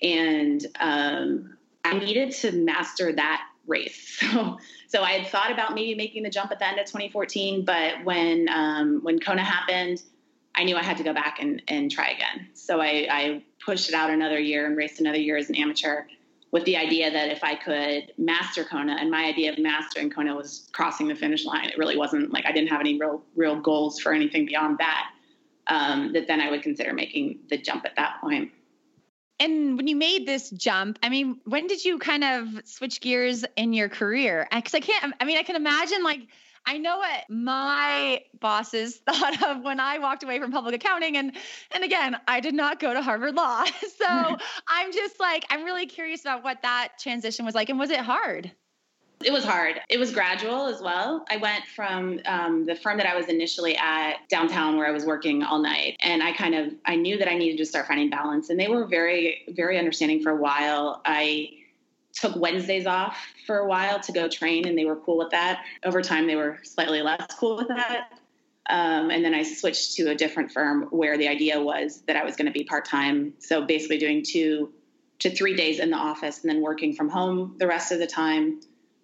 and 0.03 0.67
um, 0.81 1.57
I 1.85 1.99
needed 1.99 2.33
to 2.33 2.53
master 2.53 3.13
that 3.13 3.47
race. 3.67 4.23
So 4.33 4.59
so 4.89 5.03
I 5.03 5.13
had 5.13 5.27
thought 5.27 5.51
about 5.51 5.75
maybe 5.75 5.95
making 5.95 6.23
the 6.23 6.31
jump 6.31 6.53
at 6.53 6.59
the 6.59 6.67
end 6.67 6.79
of 6.79 6.87
2014, 6.87 7.65
but 7.65 8.05
when 8.05 8.49
um, 8.49 9.01
when 9.03 9.19
Kona 9.19 9.45
happened, 9.45 10.03
I 10.55 10.65
knew 10.65 10.77
I 10.77 10.83
had 10.83 10.97
to 10.97 11.03
go 11.03 11.13
back 11.13 11.39
and, 11.41 11.63
and 11.69 11.91
try 11.91 12.09
again. 12.11 12.49
So 12.55 12.81
I, 12.81 13.07
I 13.11 13.43
pushed 13.65 13.89
it 13.89 13.95
out 13.95 14.11
another 14.11 14.39
year 14.39 14.67
and 14.67 14.77
raced 14.77 15.01
another 15.01 15.19
year 15.19 15.37
as 15.37 15.51
an 15.51 15.55
amateur 15.57 16.05
with 16.53 16.65
the 16.65 16.77
idea 16.77 17.11
that 17.11 17.29
if 17.29 17.43
I 17.43 17.55
could 17.55 18.13
master 18.19 18.65
Kona, 18.65 18.97
and 18.99 19.11
my 19.11 19.25
idea 19.25 19.53
of 19.53 19.59
mastering 19.59 20.11
Kona 20.11 20.35
was 20.35 20.69
crossing 20.73 21.09
the 21.09 21.15
finish 21.15 21.45
line. 21.45 21.69
It 21.69 21.79
really 21.79 21.97
wasn't 21.97 22.33
like 22.33 22.47
I 22.47 22.53
didn't 22.53 22.69
have 22.69 22.81
any 22.81 22.99
real 22.99 23.23
real 23.35 23.61
goals 23.61 24.01
for 24.01 24.13
anything 24.13 24.47
beyond 24.47 24.79
that. 24.79 25.11
Um, 25.69 26.13
that 26.13 26.29
then 26.29 26.41
I 26.41 26.51
would 26.51 26.63
consider 26.63 26.93
making 26.93 27.41
the 27.51 27.59
jump 27.59 27.85
at 27.85 27.97
that 27.97 28.21
point. 28.21 28.53
And 29.41 29.77
when 29.77 29.87
you 29.87 29.97
made 29.97 30.25
this 30.25 30.49
jump, 30.51 30.99
I 31.03 31.09
mean, 31.09 31.41
when 31.45 31.67
did 31.67 31.85
you 31.85 31.99
kind 31.99 32.25
of 32.25 32.49
switch 32.65 33.01
gears 33.01 33.45
in 33.57 33.73
your 33.73 33.89
career? 33.89 34.47
Because 34.51 34.75
I 34.75 34.81
can't. 34.81 35.15
I 35.21 35.25
mean, 35.25 35.37
I 35.37 35.43
can 35.43 35.57
imagine 35.57 36.03
like 36.03 36.21
I 36.67 36.79
know 36.79 36.99
what 36.99 37.25
my 37.31 38.23
bosses 38.41 38.97
thought 39.07 39.43
of 39.43 39.63
when 39.63 39.81
I 39.81 39.99
walked 39.99 40.25
away 40.25 40.41
from 40.41 40.51
public 40.51 40.75
accounting 40.75 41.17
and 41.17 41.33
and 41.71 41.85
again, 41.85 42.17
I 42.27 42.41
did 42.41 42.55
not 42.55 42.81
go 42.81 42.93
to 42.93 43.03
Harvard 43.03 43.35
Law. 43.35 43.65
So, 43.97 44.07
I'm 44.69 44.93
just 44.93 45.19
like 45.19 45.45
I'm 45.49 45.65
really 45.65 45.87
curious 45.87 46.21
about 46.21 46.45
what 46.45 46.63
that 46.63 46.93
transition 46.99 47.45
was 47.45 47.55
like 47.55 47.71
and 47.71 47.79
was 47.79 47.91
it 47.91 48.01
hard? 48.01 48.51
It 49.25 49.33
was 49.33 49.45
hard. 49.45 49.81
It 49.89 49.99
was 49.99 50.13
gradual 50.13 50.67
as 50.67 50.83
well. 50.83 51.25
I 51.31 51.39
went 51.39 51.65
from 51.75 52.21
um, 52.27 52.67
the 52.67 52.75
firm 52.75 52.99
that 52.99 53.07
I 53.07 53.17
was 53.17 53.29
initially 53.29 53.77
at 53.77 54.17
downtown 54.29 54.77
where 54.77 54.87
I 54.87 54.91
was 54.91 55.07
working 55.07 55.43
all 55.43 55.59
night. 55.59 55.97
And 56.01 56.23
I 56.23 56.33
kind 56.33 56.55
of, 56.55 56.75
I 56.85 56.97
knew 56.97 57.17
that 57.17 57.29
I 57.29 57.35
needed 57.35 57.57
to 57.57 57.65
start 57.65 57.87
finding 57.87 58.11
balance. 58.11 58.51
And 58.51 58.61
they 58.61 58.69
were 58.69 58.87
very, 58.87 59.45
very 59.49 59.79
understanding 59.79 60.23
for 60.23 60.31
a 60.31 60.37
while. 60.37 61.01
I 61.07 61.49
took 62.17 62.35
Wednesdays 62.37 62.87
off 62.87 63.17
for 63.47 63.59
a 63.59 63.67
while 63.67 64.01
to 64.01 64.13
go 64.13 64.29
train, 64.29 64.67
and 64.67 64.77
they 64.77 64.85
were 64.85 64.97
cool 64.97 65.19
with 65.19 65.31
that. 65.31 65.63
Over 65.85 66.03
time, 66.03 66.27
they 66.27 66.37
were 66.37 66.59
slightly 66.63 67.03
less 67.03 67.27
cool 67.39 67.57
with 67.57 67.69
that. 67.69 68.11
Um, 68.69 69.11
and 69.11 69.25
then 69.25 69.35
I 69.35 69.43
switched 69.45 69.95
to 69.95 70.11
a 70.11 70.15
different 70.15 70.51
firm 70.51 70.89
where 70.91 71.17
the 71.17 71.29
idea 71.29 71.61
was 71.63 72.03
that 72.07 72.17
I 72.17 72.25
was 72.25 72.35
going 72.35 72.47
to 72.47 72.53
be 72.53 72.65
part 72.65 72.85
time. 72.85 73.35
So 73.39 73.65
basically, 73.65 73.99
doing 73.99 74.25
two 74.25 74.73
to 75.21 75.31
three 75.31 75.55
days 75.55 75.79
in 75.79 75.91
the 75.91 75.97
office 75.97 76.43
and 76.43 76.51
then 76.51 76.61
working 76.61 76.95
from 76.95 77.09
home 77.09 77.57
the 77.59 77.67
rest 77.67 77.93
of 77.93 77.99
the 77.99 78.07
time. 78.07 78.61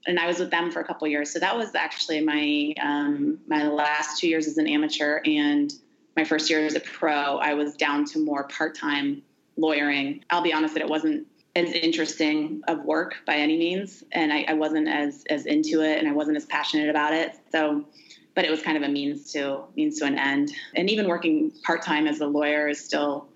And 0.07 0.19
I 0.19 0.27
was 0.27 0.39
with 0.39 0.51
them 0.51 0.71
for 0.71 0.81
a 0.81 0.85
couple 0.85 1.07
years. 1.07 1.31
So 1.31 1.39
that 1.39 1.57
was 1.57 1.75
actually 1.75 2.23
my 2.23 2.75
um, 2.83 3.39
my 3.47 3.69
last 3.69 4.19
two 4.19 4.29
years 4.29 4.47
as 4.49 4.59
an 4.59 4.67
amateur 4.67 5.21
and 5.25 5.73
my 6.17 6.25
first 6.25 6.51
year 6.51 6.67
as 6.67 6.75
a 6.75 6.81
pro. 6.81 7.37
I 7.37 7.55
was 7.55 7.77
down 7.77 8.05
to 8.07 8.19
more 8.19 8.45
part 8.45 8.75
time 8.75 9.23
lawyering. 9.57 10.25
I'll 10.31 10.43
be 10.43 10.53
honest 10.53 10.75
that 10.75 10.83
it 10.83 10.89
wasn't 10.89 11.27
as 11.55 11.73
interesting 11.73 12.63
of 12.67 12.85
work 12.85 13.17
by 13.27 13.37
any 13.37 13.59
means, 13.59 14.03
and 14.13 14.33
I, 14.33 14.45
I, 14.49 14.55
wasn't 14.55 14.89
as 14.89 15.25
as 15.29 15.47
into 15.47 15.83
it, 15.83 15.99
and 15.99 16.09
I 16.09 16.13
wasn't 16.13 16.37
as 16.37 16.47
passionate 16.47 16.89
about 16.89 17.13
it. 17.13 17.37
So, 17.51 17.85
but 18.35 18.45
it 18.45 18.51
was 18.51 18.63
kind 18.63 18.77
of 18.77 18.83
a 18.83 18.89
means 18.89 19.33
to 19.33 19.65
means 19.77 19.99
to 19.99 20.07
an 20.07 20.19
end. 20.19 20.53
And 20.75 20.89
even 20.89 21.09
working 21.09 21.53
part 21.65 21.83
time 21.83 22.07
as 22.07 22.21
a 22.21 22.27
lawyer 22.27 22.69
is 22.69 22.83
still 22.83 23.29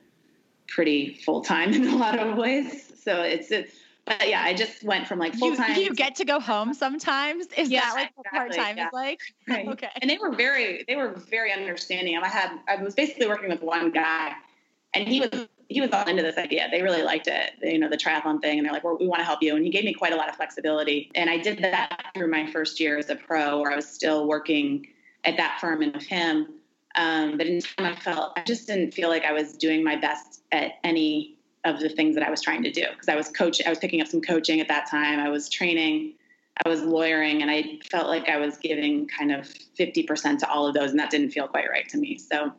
pretty 0.66 1.14
full 1.24 1.42
time 1.42 1.72
in 1.74 1.86
a 1.88 1.96
lot 1.96 2.18
of 2.18 2.36
ways. 2.36 2.92
So 3.02 3.20
it's 3.20 3.50
it, 3.50 3.70
but 4.06 4.28
yeah, 4.28 4.42
I 4.42 4.54
just 4.54 4.82
went 4.82 5.06
from 5.06 5.18
like 5.18 5.34
full 5.34 5.54
time. 5.54 5.76
You, 5.76 5.82
you, 5.82 5.94
get 5.94 6.14
to 6.16 6.24
go 6.24 6.40
home 6.40 6.72
sometimes. 6.72 7.46
Is 7.56 7.68
yeah, 7.68 7.80
that 7.80 7.94
like 7.94 8.12
exactly, 8.16 8.38
part 8.38 8.52
time 8.54 8.76
yeah. 8.78 8.86
is 8.86 8.92
like? 8.92 9.20
Right. 9.48 9.68
okay. 9.68 9.90
And 10.00 10.10
they 10.10 10.18
were 10.18 10.32
very 10.32 10.84
they 10.88 10.96
were 10.96 11.10
very 11.28 11.52
understanding. 11.52 12.16
I 12.16 12.28
had 12.28 12.58
I 12.66 12.82
was 12.82 12.94
basically 12.94 13.26
working 13.26 13.50
with 13.50 13.62
one 13.62 13.90
guy, 13.90 14.32
and 14.94 15.06
he 15.06 15.20
was 15.20 15.48
he 15.68 15.80
was 15.80 15.90
all 15.90 16.04
into 16.04 16.22
this 16.22 16.36
idea. 16.36 16.68
They 16.70 16.82
really 16.82 17.02
liked 17.02 17.26
it, 17.26 17.52
you 17.62 17.78
know, 17.78 17.88
the 17.88 17.96
triathlon 17.96 18.40
thing, 18.40 18.58
and 18.58 18.66
they're 18.66 18.72
like, 18.72 18.84
well, 18.84 18.96
"We 18.98 19.06
want 19.06 19.20
to 19.20 19.24
help 19.24 19.42
you." 19.42 19.56
And 19.56 19.64
he 19.64 19.70
gave 19.70 19.84
me 19.84 19.94
quite 19.94 20.12
a 20.12 20.16
lot 20.16 20.28
of 20.28 20.36
flexibility, 20.36 21.10
and 21.14 21.28
I 21.28 21.38
did 21.38 21.58
that 21.58 22.06
through 22.14 22.30
my 22.30 22.50
first 22.50 22.78
year 22.78 22.98
as 22.98 23.10
a 23.10 23.16
pro, 23.16 23.60
where 23.60 23.72
I 23.72 23.76
was 23.76 23.88
still 23.88 24.26
working 24.26 24.86
at 25.24 25.36
that 25.36 25.58
firm 25.60 25.82
and 25.82 25.92
with 25.92 26.06
him. 26.06 26.48
Um, 26.94 27.36
but 27.36 27.46
in 27.46 27.60
time, 27.60 27.86
I 27.86 27.96
felt 27.96 28.32
I 28.36 28.42
just 28.44 28.66
didn't 28.66 28.92
feel 28.92 29.08
like 29.08 29.24
I 29.24 29.32
was 29.32 29.54
doing 29.54 29.84
my 29.84 29.96
best 29.96 30.42
at 30.52 30.72
any 30.84 31.36
of 31.64 31.80
the 31.80 31.88
things 31.88 32.14
that 32.14 32.24
I 32.24 32.30
was 32.30 32.40
trying 32.40 32.62
to 32.62 32.70
do 32.70 32.84
because 32.92 33.08
I 33.08 33.16
was 33.16 33.28
coaching. 33.28 33.66
I 33.66 33.70
was 33.70 33.78
picking 33.78 34.00
up 34.00 34.06
some 34.06 34.20
coaching 34.20 34.60
at 34.60 34.68
that 34.68 34.88
time. 34.88 35.18
I 35.18 35.28
was 35.28 35.48
training. 35.48 36.14
I 36.64 36.68
was 36.68 36.80
lawyering, 36.82 37.42
and 37.42 37.50
I 37.50 37.80
felt 37.90 38.06
like 38.06 38.28
I 38.28 38.38
was 38.38 38.56
giving 38.56 39.08
kind 39.08 39.32
of 39.32 39.46
fifty 39.76 40.04
percent 40.04 40.40
to 40.40 40.48
all 40.48 40.66
of 40.66 40.74
those, 40.74 40.90
and 40.90 41.00
that 41.00 41.10
didn't 41.10 41.30
feel 41.30 41.48
quite 41.48 41.68
right 41.68 41.88
to 41.88 41.98
me. 41.98 42.18
So. 42.18 42.52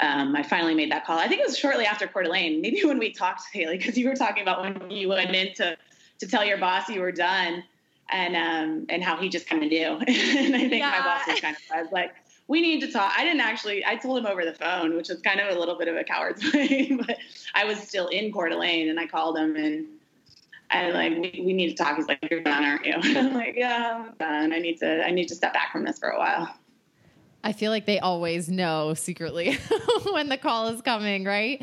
Um, 0.00 0.36
I 0.36 0.42
finally 0.44 0.74
made 0.74 0.92
that 0.92 1.04
call. 1.04 1.18
I 1.18 1.26
think 1.26 1.40
it 1.40 1.46
was 1.46 1.58
shortly 1.58 1.84
after 1.84 2.06
Coeur 2.06 2.22
d'Alene, 2.22 2.60
maybe 2.60 2.84
when 2.84 2.98
we 2.98 3.12
talked, 3.12 3.42
Haley, 3.52 3.78
because 3.78 3.98
you 3.98 4.08
were 4.08 4.14
talking 4.14 4.42
about 4.42 4.62
when 4.62 4.90
you 4.90 5.08
went 5.08 5.34
in 5.34 5.54
to, 5.54 5.76
to 6.20 6.26
tell 6.26 6.44
your 6.44 6.58
boss 6.58 6.88
you 6.88 7.00
were 7.00 7.12
done 7.12 7.64
and 8.10 8.36
um, 8.36 8.86
and 8.88 9.02
how 9.02 9.16
he 9.16 9.28
just 9.28 9.48
kind 9.48 9.62
of 9.62 9.68
knew. 9.70 9.78
and 10.06 10.56
I 10.56 10.60
think 10.60 10.72
yeah. 10.72 10.90
my 10.90 11.00
boss 11.00 11.26
was 11.26 11.40
kind 11.40 11.56
of 11.56 11.62
I 11.74 11.82
was 11.82 11.92
like, 11.92 12.14
we 12.46 12.60
need 12.60 12.80
to 12.80 12.90
talk. 12.90 13.12
I 13.16 13.24
didn't 13.24 13.40
actually. 13.40 13.84
I 13.84 13.96
told 13.96 14.18
him 14.18 14.26
over 14.26 14.44
the 14.44 14.54
phone, 14.54 14.96
which 14.96 15.08
was 15.08 15.20
kind 15.20 15.40
of 15.40 15.54
a 15.54 15.58
little 15.58 15.76
bit 15.76 15.88
of 15.88 15.96
a 15.96 16.04
coward's 16.04 16.42
way, 16.54 16.98
but 17.06 17.18
I 17.54 17.64
was 17.64 17.78
still 17.78 18.08
in 18.08 18.32
Coeur 18.32 18.48
d'Alene, 18.48 18.88
and 18.88 18.98
I 18.98 19.06
called 19.06 19.36
him 19.36 19.56
and. 19.56 19.86
I 20.70 20.90
like 20.90 21.12
we, 21.12 21.42
we 21.46 21.54
need 21.54 21.70
to 21.70 21.82
talk. 21.82 21.96
He's 21.96 22.08
like, 22.08 22.18
"You're 22.30 22.42
done, 22.42 22.62
aren't 22.62 22.84
you?" 22.84 22.92
I'm 22.92 23.32
like, 23.32 23.54
"Yeah, 23.56 24.04
I'm 24.04 24.14
done. 24.18 24.52
I 24.52 24.58
need 24.58 24.78
to 24.80 25.02
I 25.02 25.10
need 25.10 25.26
to 25.28 25.34
step 25.34 25.54
back 25.54 25.72
from 25.72 25.86
this 25.86 25.98
for 25.98 26.10
a 26.10 26.18
while." 26.18 26.54
I 27.48 27.54
feel 27.54 27.70
like 27.70 27.86
they 27.86 27.98
always 27.98 28.50
know 28.50 28.92
secretly 28.92 29.54
when 30.12 30.28
the 30.28 30.36
call 30.36 30.68
is 30.68 30.82
coming, 30.82 31.24
right? 31.24 31.62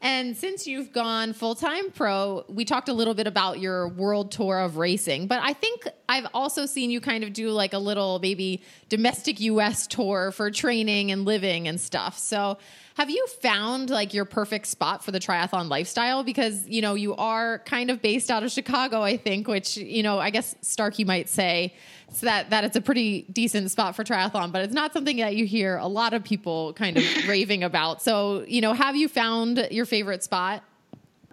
And 0.00 0.34
since 0.34 0.66
you've 0.66 0.90
gone 0.90 1.34
full 1.34 1.54
time 1.54 1.90
pro, 1.90 2.46
we 2.48 2.64
talked 2.64 2.88
a 2.88 2.94
little 2.94 3.12
bit 3.12 3.26
about 3.26 3.60
your 3.60 3.88
world 3.88 4.32
tour 4.32 4.58
of 4.58 4.78
racing, 4.78 5.26
but 5.26 5.42
I 5.42 5.52
think 5.52 5.86
I've 6.08 6.26
also 6.32 6.64
seen 6.64 6.90
you 6.90 7.02
kind 7.02 7.24
of 7.24 7.34
do 7.34 7.50
like 7.50 7.74
a 7.74 7.78
little 7.78 8.20
maybe 8.20 8.62
domestic 8.88 9.38
US 9.40 9.86
tour 9.86 10.32
for 10.32 10.50
training 10.50 11.12
and 11.12 11.26
living 11.26 11.68
and 11.68 11.78
stuff. 11.78 12.16
So, 12.16 12.56
have 12.98 13.10
you 13.10 13.24
found 13.40 13.90
like 13.90 14.12
your 14.12 14.24
perfect 14.24 14.66
spot 14.66 15.04
for 15.04 15.12
the 15.12 15.20
triathlon 15.20 15.68
lifestyle? 15.68 16.24
Because, 16.24 16.66
you 16.66 16.82
know, 16.82 16.94
you 16.94 17.14
are 17.14 17.60
kind 17.60 17.90
of 17.90 18.02
based 18.02 18.28
out 18.28 18.42
of 18.42 18.50
Chicago, 18.50 19.02
I 19.02 19.16
think, 19.16 19.46
which, 19.46 19.76
you 19.76 20.02
know, 20.02 20.18
I 20.18 20.30
guess 20.30 20.56
Starkey 20.62 21.04
might 21.04 21.28
say 21.28 21.74
so 22.12 22.26
that 22.26 22.50
that 22.50 22.64
it's 22.64 22.74
a 22.74 22.80
pretty 22.80 23.22
decent 23.30 23.70
spot 23.70 23.94
for 23.94 24.02
triathlon, 24.02 24.50
but 24.50 24.62
it's 24.62 24.74
not 24.74 24.92
something 24.92 25.18
that 25.18 25.36
you 25.36 25.46
hear 25.46 25.76
a 25.76 25.86
lot 25.86 26.12
of 26.12 26.24
people 26.24 26.72
kind 26.72 26.96
of 26.96 27.04
raving 27.28 27.62
about. 27.62 28.02
So, 28.02 28.44
you 28.48 28.60
know, 28.60 28.72
have 28.72 28.96
you 28.96 29.06
found 29.06 29.68
your 29.70 29.86
favorite 29.86 30.24
spot? 30.24 30.64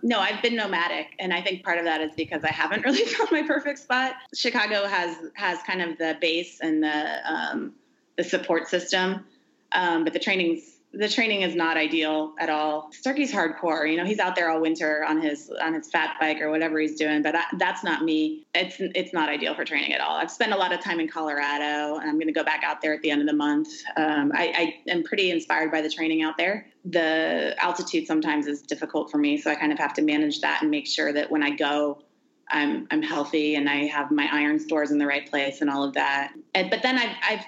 No, 0.03 0.19
I've 0.19 0.43
been 0.43 0.55
nomadic, 0.55 1.15
and 1.17 1.33
I 1.33 1.41
think 1.41 1.63
part 1.63 1.79
of 1.79 1.85
that 1.85 1.99
is 1.99 2.13
because 2.15 2.43
I 2.43 2.51
haven't 2.51 2.85
really 2.85 3.05
found 3.05 3.31
my 3.31 3.41
perfect 3.41 3.79
spot. 3.79 4.13
Chicago 4.35 4.85
has 4.85 5.17
has 5.33 5.63
kind 5.63 5.81
of 5.81 5.97
the 5.97 6.15
base 6.21 6.59
and 6.61 6.83
the 6.83 7.19
um, 7.27 7.73
the 8.17 8.23
support 8.23 8.67
system, 8.67 9.25
um, 9.71 10.03
but 10.03 10.13
the 10.13 10.19
training's 10.19 10.74
the 10.97 11.09
training 11.09 11.41
is 11.41 11.55
not 11.55 11.77
ideal 11.77 12.33
at 12.39 12.49
all. 12.49 12.89
Starkey's 12.91 13.31
hardcore. 13.31 13.89
You 13.89 13.97
know, 13.97 14.05
he's 14.05 14.19
out 14.19 14.35
there 14.35 14.49
all 14.49 14.61
winter 14.61 15.03
on 15.03 15.21
his 15.21 15.51
on 15.61 15.73
his 15.73 15.89
fat 15.89 16.15
bike 16.19 16.41
or 16.41 16.49
whatever 16.49 16.79
he's 16.79 16.95
doing. 16.95 17.21
But 17.21 17.35
I, 17.35 17.43
that's 17.57 17.83
not 17.83 18.03
me. 18.03 18.45
It's 18.53 18.75
it's 18.79 19.13
not 19.13 19.29
ideal 19.29 19.55
for 19.55 19.65
training 19.65 19.93
at 19.93 20.01
all. 20.01 20.15
I've 20.15 20.31
spent 20.31 20.53
a 20.53 20.57
lot 20.57 20.73
of 20.73 20.79
time 20.79 20.99
in 20.99 21.07
Colorado, 21.07 21.97
and 21.97 22.09
I'm 22.09 22.15
going 22.15 22.27
to 22.27 22.33
go 22.33 22.43
back 22.43 22.63
out 22.63 22.81
there 22.81 22.93
at 22.93 23.01
the 23.01 23.11
end 23.11 23.21
of 23.21 23.27
the 23.27 23.33
month. 23.33 23.67
Um, 23.97 24.31
I, 24.33 24.75
I 24.87 24.91
am 24.91 25.03
pretty 25.03 25.31
inspired 25.31 25.71
by 25.71 25.81
the 25.81 25.89
training 25.89 26.23
out 26.23 26.37
there. 26.37 26.67
The 26.85 27.55
altitude 27.57 28.07
sometimes 28.07 28.47
is 28.47 28.61
difficult 28.61 29.11
for 29.11 29.17
me, 29.17 29.37
so 29.37 29.51
I 29.51 29.55
kind 29.55 29.71
of 29.71 29.79
have 29.79 29.93
to 29.95 30.01
manage 30.01 30.41
that 30.41 30.61
and 30.61 30.71
make 30.71 30.87
sure 30.87 31.11
that 31.11 31.29
when 31.29 31.43
I 31.43 31.51
go, 31.51 32.01
I'm 32.49 32.87
I'm 32.91 33.01
healthy 33.01 33.55
and 33.55 33.67
I 33.69 33.87
have 33.87 34.11
my 34.11 34.29
iron 34.31 34.59
stores 34.59 34.91
in 34.91 34.97
the 34.97 35.07
right 35.07 35.29
place 35.29 35.61
and 35.61 35.69
all 35.69 35.83
of 35.83 35.93
that. 35.95 36.33
And, 36.53 36.69
but 36.69 36.81
then 36.83 36.97
I've 36.97 37.15
I've 37.27 37.45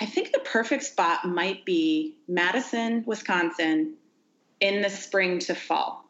I 0.00 0.06
think 0.06 0.32
the 0.32 0.38
perfect 0.40 0.84
spot 0.84 1.24
might 1.24 1.64
be 1.64 2.16
Madison, 2.28 3.02
Wisconsin 3.06 3.94
in 4.60 4.82
the 4.82 4.90
spring 4.90 5.38
to 5.40 5.54
fall. 5.54 6.04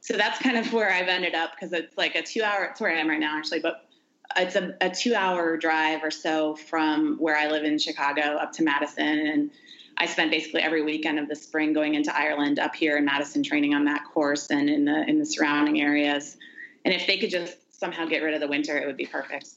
So 0.00 0.16
that's 0.16 0.38
kind 0.38 0.56
of 0.56 0.72
where 0.72 0.92
I've 0.92 1.08
ended 1.08 1.34
up 1.34 1.52
because 1.52 1.72
it's 1.72 1.96
like 1.96 2.14
a 2.14 2.22
two 2.22 2.42
hour, 2.42 2.64
it's 2.64 2.80
where 2.80 2.92
I 2.92 2.98
am 2.98 3.08
right 3.08 3.18
now 3.18 3.36
actually, 3.36 3.60
but 3.60 3.88
it's 4.36 4.54
a, 4.54 4.74
a 4.80 4.90
two 4.90 5.14
hour 5.14 5.56
drive 5.56 6.04
or 6.04 6.10
so 6.10 6.54
from 6.54 7.16
where 7.18 7.36
I 7.36 7.48
live 7.48 7.64
in 7.64 7.78
Chicago 7.78 8.36
up 8.36 8.52
to 8.52 8.62
Madison. 8.62 9.26
And 9.26 9.50
I 9.98 10.06
spent 10.06 10.30
basically 10.30 10.60
every 10.60 10.82
weekend 10.82 11.18
of 11.18 11.28
the 11.28 11.34
spring 11.34 11.72
going 11.72 11.94
into 11.94 12.16
Ireland 12.16 12.60
up 12.60 12.76
here 12.76 12.96
in 12.96 13.04
Madison 13.04 13.42
training 13.42 13.74
on 13.74 13.84
that 13.86 14.04
course 14.12 14.50
and 14.50 14.68
in 14.70 14.84
the, 14.84 15.08
in 15.08 15.18
the 15.18 15.26
surrounding 15.26 15.80
areas. 15.80 16.36
And 16.84 16.94
if 16.94 17.06
they 17.08 17.18
could 17.18 17.30
just 17.30 17.56
somehow 17.76 18.06
get 18.06 18.22
rid 18.22 18.34
of 18.34 18.40
the 18.40 18.48
winter, 18.48 18.78
it 18.78 18.86
would 18.86 18.96
be 18.96 19.06
perfect. 19.06 19.48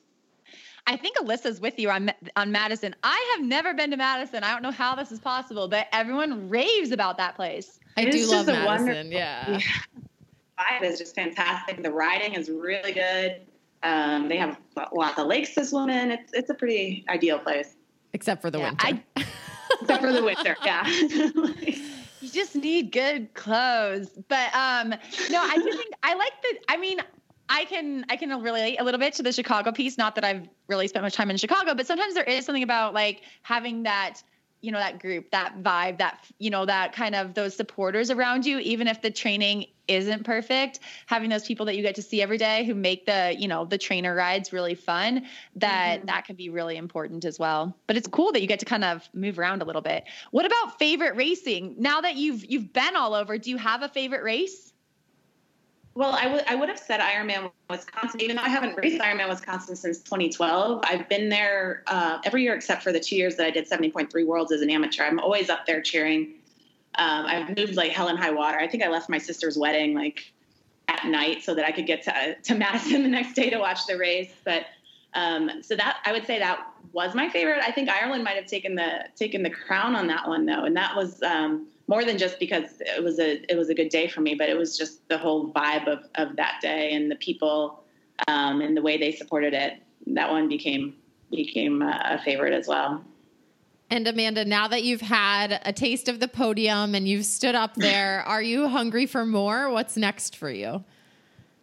I 0.90 0.98
think 0.98 1.18
Alyssa's 1.18 1.62
with 1.62 1.78
you 1.78 1.92
on 1.92 2.12
on 2.36 2.52
Madison. 2.52 2.96
I 3.04 3.36
have 3.36 3.46
never 3.46 3.76
been 3.76 3.92
to 3.92 3.98
Madison. 3.98 4.44
I 4.44 4.52
don't 4.52 4.64
know 4.64 4.72
how 4.72 4.96
this 4.96 5.12
is 5.12 5.20
possible, 5.20 5.68
but 5.68 5.88
everyone 5.92 6.50
raves 6.50 6.92
about 6.92 7.18
that 7.18 7.36
place. 7.36 7.80
I 7.96 8.06
it 8.06 8.12
do 8.12 8.28
love 8.32 8.48
Madison. 8.48 9.12
Yeah. 9.12 9.52
yeah. 9.52 9.60
Vibe 10.60 10.84
is 10.84 10.98
just 10.98 11.14
fantastic. 11.14 11.84
The 11.84 11.92
riding 11.92 12.34
is 12.34 12.50
really 12.50 12.92
good. 12.92 13.42
Um, 13.84 14.28
they 14.28 14.38
have 14.38 14.58
lots 14.92 15.20
of 15.20 15.28
lakes 15.28 15.54
to 15.54 15.64
swim 15.64 15.92
in. 15.92 16.10
It's 16.10 16.34
it's 16.34 16.50
a 16.50 16.56
pretty 16.56 17.06
ideal 17.08 17.38
place. 17.38 17.76
Except 18.14 18.42
for 18.42 18.50
the 18.50 18.58
yeah, 18.58 18.70
winter. 18.70 19.04
I, 19.16 19.26
Except 19.82 20.04
for 20.04 20.12
the 20.12 20.24
winter, 20.24 20.58
yeah. 20.66 20.88
you 22.22 22.30
just 22.30 22.56
need 22.56 22.92
good 22.92 23.32
clothes. 23.36 24.10
But 24.28 24.54
um 24.56 24.90
no, 25.30 25.40
I 25.40 25.56
do 25.56 25.72
think 25.72 25.94
I 26.02 26.16
like 26.16 26.34
the 26.42 26.58
I 26.68 26.78
mean, 26.78 27.00
I 27.50 27.66
can 27.66 28.06
I 28.10 28.16
can 28.16 28.30
relate 28.42 28.78
a 28.78 28.84
little 28.84 29.00
bit 29.00 29.14
to 29.16 29.24
the 29.24 29.34
Chicago 29.34 29.72
piece. 29.72 29.98
Not 29.98 30.16
that 30.16 30.24
I've 30.24 30.48
really 30.68 30.88
spent 30.88 31.04
much 31.04 31.16
time 31.16 31.30
in 31.30 31.38
Chicago, 31.38 31.74
but 31.74 31.88
sometimes 31.88 32.14
there 32.14 32.24
is 32.24 32.46
something 32.46 32.64
about 32.64 32.94
like 32.94 33.24
having 33.42 33.84
that 33.84 34.22
you 34.62 34.72
know 34.72 34.78
that 34.80 35.00
group, 35.00 35.32
that 35.32 35.64
vibe, 35.64 35.98
that 36.00 36.26
you 36.38 36.50
know 36.50 36.66
that 36.66 36.94
kind 36.94 37.16
of 37.16 37.34
those 37.34 37.56
supporters 37.56 38.12
around 38.12 38.46
you. 38.46 38.60
Even 38.60 38.88
if 38.88 39.02
the 39.02 39.10
training 39.10 39.66
isn't 39.88 40.24
perfect, 40.24 40.80
having 41.08 41.30
those 41.30 41.46
people 41.46 41.66
that 41.66 41.76
you 41.76 41.82
get 41.82 41.96
to 41.96 42.02
see 42.02 42.22
every 42.22 42.38
day 42.38 42.66
who 42.66 42.76
make 42.76 43.06
the 43.06 43.36
you 43.38 43.48
know 43.48 43.66
the 43.66 43.78
trainer 43.78 44.14
rides 44.14 44.54
really 44.54 44.76
fun. 44.76 45.26
That 45.56 45.98
mm-hmm. 45.98 46.06
that 46.08 46.26
can 46.26 46.36
be 46.36 46.50
really 46.50 46.78
important 46.78 47.26
as 47.26 47.40
well. 47.40 47.76
But 47.88 47.98
it's 47.98 48.08
cool 48.08 48.32
that 48.34 48.42
you 48.42 48.48
get 48.48 48.60
to 48.60 48.66
kind 48.66 48.84
of 48.84 49.08
move 49.14 49.40
around 49.40 49.62
a 49.62 49.66
little 49.66 49.82
bit. 49.82 50.04
What 50.32 50.46
about 50.46 50.78
favorite 50.78 51.16
racing? 51.16 51.76
Now 51.80 52.02
that 52.02 52.16
you've 52.16 52.46
you've 52.46 52.74
been 52.74 52.96
all 52.96 53.14
over, 53.14 53.38
do 53.38 53.50
you 53.50 53.58
have 53.58 53.82
a 53.82 53.90
favorite 53.90 54.24
race? 54.24 54.74
Well, 55.96 56.16
I 56.18 56.28
would 56.28 56.44
I 56.48 56.56
would 56.56 56.70
have 56.70 56.80
said 56.80 57.00
Ironman 57.00 57.52
Wisconsin, 57.70 58.22
even 58.22 58.36
though 58.36 58.44
I 58.44 58.50
haven't 58.50 58.78
raced 58.78 59.02
Ironman 59.02 59.28
Wisconsin 59.28 59.76
since 59.76 60.00
2012. 60.00 60.82
I've 60.84 61.10
been 61.10 61.30
there 61.30 61.84
uh, 61.88 62.20
every 62.24 62.44
year 62.44 62.56
except 62.56 62.84
for 62.84 62.92
the 62.92 63.00
two 63.00 63.16
years 63.16 63.36
that 63.36 63.46
I 63.46 63.52
did 63.52 63.70
70.3 63.70 64.26
Worlds 64.26 64.52
as 64.52 64.62
an 64.62 64.70
amateur. 64.70 65.04
I'm 65.04 65.20
always 65.20 65.50
up 65.50 65.66
there 65.66 65.82
cheering. 65.82 66.36
Um, 66.96 67.26
I've 67.26 67.58
moved 67.58 67.76
like 67.76 67.92
hell 67.92 68.08
and 68.08 68.20
high 68.20 68.32
water. 68.32 68.60
I 68.60 68.68
think 68.68 68.84
I 68.84 68.90
left 68.90 69.10
my 69.10 69.18
sister's 69.18 69.58
wedding 69.58 69.94
like 69.94 70.32
at 70.88 71.06
night 71.06 71.44
so 71.44 71.54
that 71.56 71.66
I 71.66 71.72
could 71.72 71.86
get 71.86 72.04
to 72.04 72.36
to 72.36 72.56
Madison 72.58 73.04
the 73.04 73.10
next 73.10 73.34
day 73.34 73.50
to 73.50 73.58
watch 73.58 73.86
the 73.88 73.98
race. 73.98 74.32
But 74.44 74.68
um, 75.16 75.64
so 75.64 75.76
that 75.76 75.98
I 76.06 76.12
would 76.12 76.26
say 76.26 76.40
that 76.40 76.66
was 76.94 77.16
my 77.16 77.30
favorite. 77.30 77.60
I 77.62 77.72
think 77.72 77.90
Ireland 77.90 78.24
might 78.24 78.36
have 78.36 78.46
taken 78.46 78.76
the 78.76 79.06
taken 79.16 79.44
the 79.44 79.50
crown 79.50 79.96
on 79.96 80.08
that 80.08 80.28
one 80.28 80.46
though, 80.46 80.66
and 80.66 80.78
that 80.78 80.96
was. 80.96 81.22
Um, 81.24 81.68
more 81.90 82.06
than 82.06 82.20
just 82.20 82.40
because 82.40 82.66
it 82.82 83.04
was 83.04 83.20
a 83.20 83.42
it 83.52 83.58
was 83.58 83.70
a 83.70 83.74
good 83.74 83.90
day 83.90 84.08
for 84.08 84.22
me, 84.22 84.36
but 84.36 84.48
it 84.48 84.56
was 84.56 84.78
just 84.78 85.06
the 85.10 85.18
whole 85.18 85.52
vibe 85.52 85.88
of 85.88 86.04
of 86.16 86.36
that 86.36 86.60
day 86.62 86.94
and 86.94 87.10
the 87.10 87.16
people 87.16 87.84
um, 88.28 88.62
and 88.62 88.78
the 88.78 88.82
way 88.82 88.98
they 88.98 89.12
supported 89.12 89.56
it. 89.56 89.74
That 90.06 90.30
one 90.30 90.48
became 90.48 90.96
became 91.32 91.82
a 91.82 92.22
favorite 92.24 92.54
as 92.54 92.68
well. 92.68 93.04
And 93.90 94.08
Amanda, 94.08 94.46
now 94.46 94.68
that 94.68 94.84
you've 94.84 95.02
had 95.02 95.62
a 95.66 95.74
taste 95.74 96.08
of 96.08 96.20
the 96.20 96.28
podium 96.28 96.94
and 96.94 97.08
you've 97.08 97.26
stood 97.26 97.56
up 97.56 97.74
there, 97.74 98.22
are 98.28 98.42
you 98.42 98.68
hungry 98.68 99.08
for 99.08 99.26
more? 99.26 99.72
What's 99.72 99.98
next 99.98 100.36
for 100.36 100.52
you? 100.52 100.84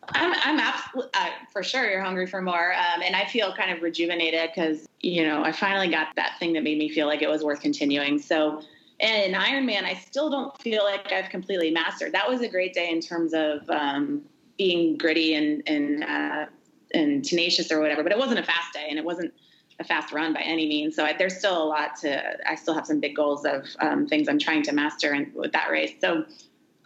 I'm, 0.09 0.33
I'm 0.45 0.59
absolutely, 0.59 1.11
uh, 1.15 1.31
for 1.53 1.63
sure 1.63 1.89
you're 1.89 2.03
hungry 2.03 2.27
for 2.27 2.43
more. 2.43 2.75
Um, 2.75 3.03
and 3.03 3.15
I 3.15 3.27
feel 3.27 3.53
kind 3.55 3.71
of 3.71 3.83
rejuvenated 3.83 4.51
because, 4.55 4.89
you 5.01 5.25
know, 5.25 5.43
I 5.45 5.53
finally 5.53 5.89
got 5.89 6.09
that 6.17 6.37
thing 6.39 6.53
that 6.55 6.65
made 6.65 6.79
me 6.79 6.89
feel 6.89 7.07
like 7.07 7.23
it 7.23 7.29
was 7.29 7.45
worth 7.45 7.61
continuing. 7.61 8.19
So 8.19 8.63
and 9.01 9.35
in 9.35 9.41
Ironman, 9.41 9.85
I 9.85 9.95
still 9.95 10.31
don't 10.31 10.59
feel 10.63 10.85
like 10.85 11.13
I've 11.13 11.29
completely 11.29 11.71
mastered. 11.71 12.13
That 12.13 12.29
was 12.29 12.41
a 12.41 12.49
great 12.49 12.73
day 12.73 12.91
in 12.91 13.01
terms 13.01 13.35
of 13.35 13.69
um, 13.69 14.23
being 14.57 14.97
gritty 14.97 15.35
and 15.35 15.63
and 15.67 16.05
uh, 16.05 16.47
and 16.95 17.25
tenacious 17.25 17.71
or 17.71 17.81
whatever. 17.81 18.03
But 18.03 18.13
it 18.13 18.19
wasn't 18.19 18.39
a 18.39 18.43
fast 18.43 18.73
day, 18.73 18.87
and 18.89 18.99
it 18.99 19.05
wasn't 19.05 19.35
a 19.79 19.85
fast 19.85 20.13
run 20.13 20.33
by 20.33 20.41
any 20.41 20.67
means. 20.67 20.97
So 20.97 21.05
I, 21.05 21.13
there's 21.13 21.37
still 21.37 21.63
a 21.63 21.65
lot 21.65 21.97
to. 22.01 22.51
I 22.51 22.55
still 22.55 22.75
have 22.75 22.87
some 22.87 23.01
big 23.01 23.15
goals 23.15 23.45
of 23.45 23.67
um, 23.81 24.07
things 24.07 24.29
I'm 24.29 24.39
trying 24.39 24.63
to 24.65 24.73
master 24.73 25.13
in, 25.13 25.31
with 25.35 25.53
that 25.53 25.71
race. 25.71 25.93
So 26.01 26.25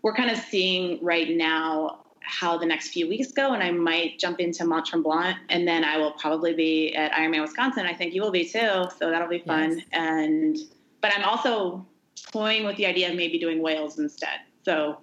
we're 0.03 0.15
kind 0.15 0.31
of 0.31 0.39
seeing 0.39 0.99
right 1.03 1.31
now 1.31 2.05
how 2.23 2.59
the 2.59 2.67
next 2.67 2.89
few 2.89 3.09
weeks 3.09 3.33
go, 3.33 3.53
and 3.53 3.63
I 3.63 3.71
might 3.71 4.19
jump 4.19 4.41
into 4.41 4.65
Mont 4.65 4.87
Tremblant, 4.87 5.37
and 5.49 5.67
then 5.67 5.85
I 5.85 5.97
will 5.97 6.13
probably 6.13 6.55
be 6.55 6.95
at 6.95 7.13
Ironman 7.13 7.43
Wisconsin. 7.43 7.87
I 7.87 7.95
think 7.95 8.15
you 8.15 8.23
will 8.23 8.31
be 8.33 8.45
too, 8.45 8.85
so 8.99 9.11
that'll 9.11 9.29
be 9.29 9.41
fun. 9.41 9.79
Yes. 9.79 9.87
And 9.93 10.59
but 11.01 11.13
I'm 11.17 11.25
also 11.25 11.87
toying 12.17 12.65
with 12.65 12.77
the 12.77 12.87
idea 12.87 13.11
of 13.11 13.17
maybe 13.17 13.39
doing 13.39 13.63
Wales 13.63 13.99
instead. 13.99 14.41
So 14.65 14.99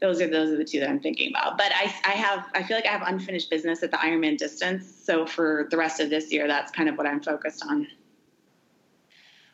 those 0.00 0.20
are 0.20 0.28
those 0.28 0.50
are 0.50 0.56
the 0.56 0.64
two 0.64 0.80
that 0.80 0.88
I'm 0.88 1.00
thinking 1.00 1.30
about. 1.30 1.56
But 1.56 1.72
I, 1.74 1.84
I 2.04 2.12
have 2.12 2.46
I 2.54 2.62
feel 2.62 2.76
like 2.76 2.86
I 2.86 2.90
have 2.90 3.06
unfinished 3.06 3.50
business 3.50 3.82
at 3.82 3.90
the 3.90 3.96
Ironman 3.96 4.36
distance. 4.36 4.86
So 5.04 5.26
for 5.26 5.68
the 5.70 5.76
rest 5.76 6.00
of 6.00 6.10
this 6.10 6.32
year, 6.32 6.46
that's 6.46 6.70
kind 6.72 6.88
of 6.88 6.96
what 6.96 7.06
I'm 7.06 7.20
focused 7.20 7.64
on. 7.64 7.86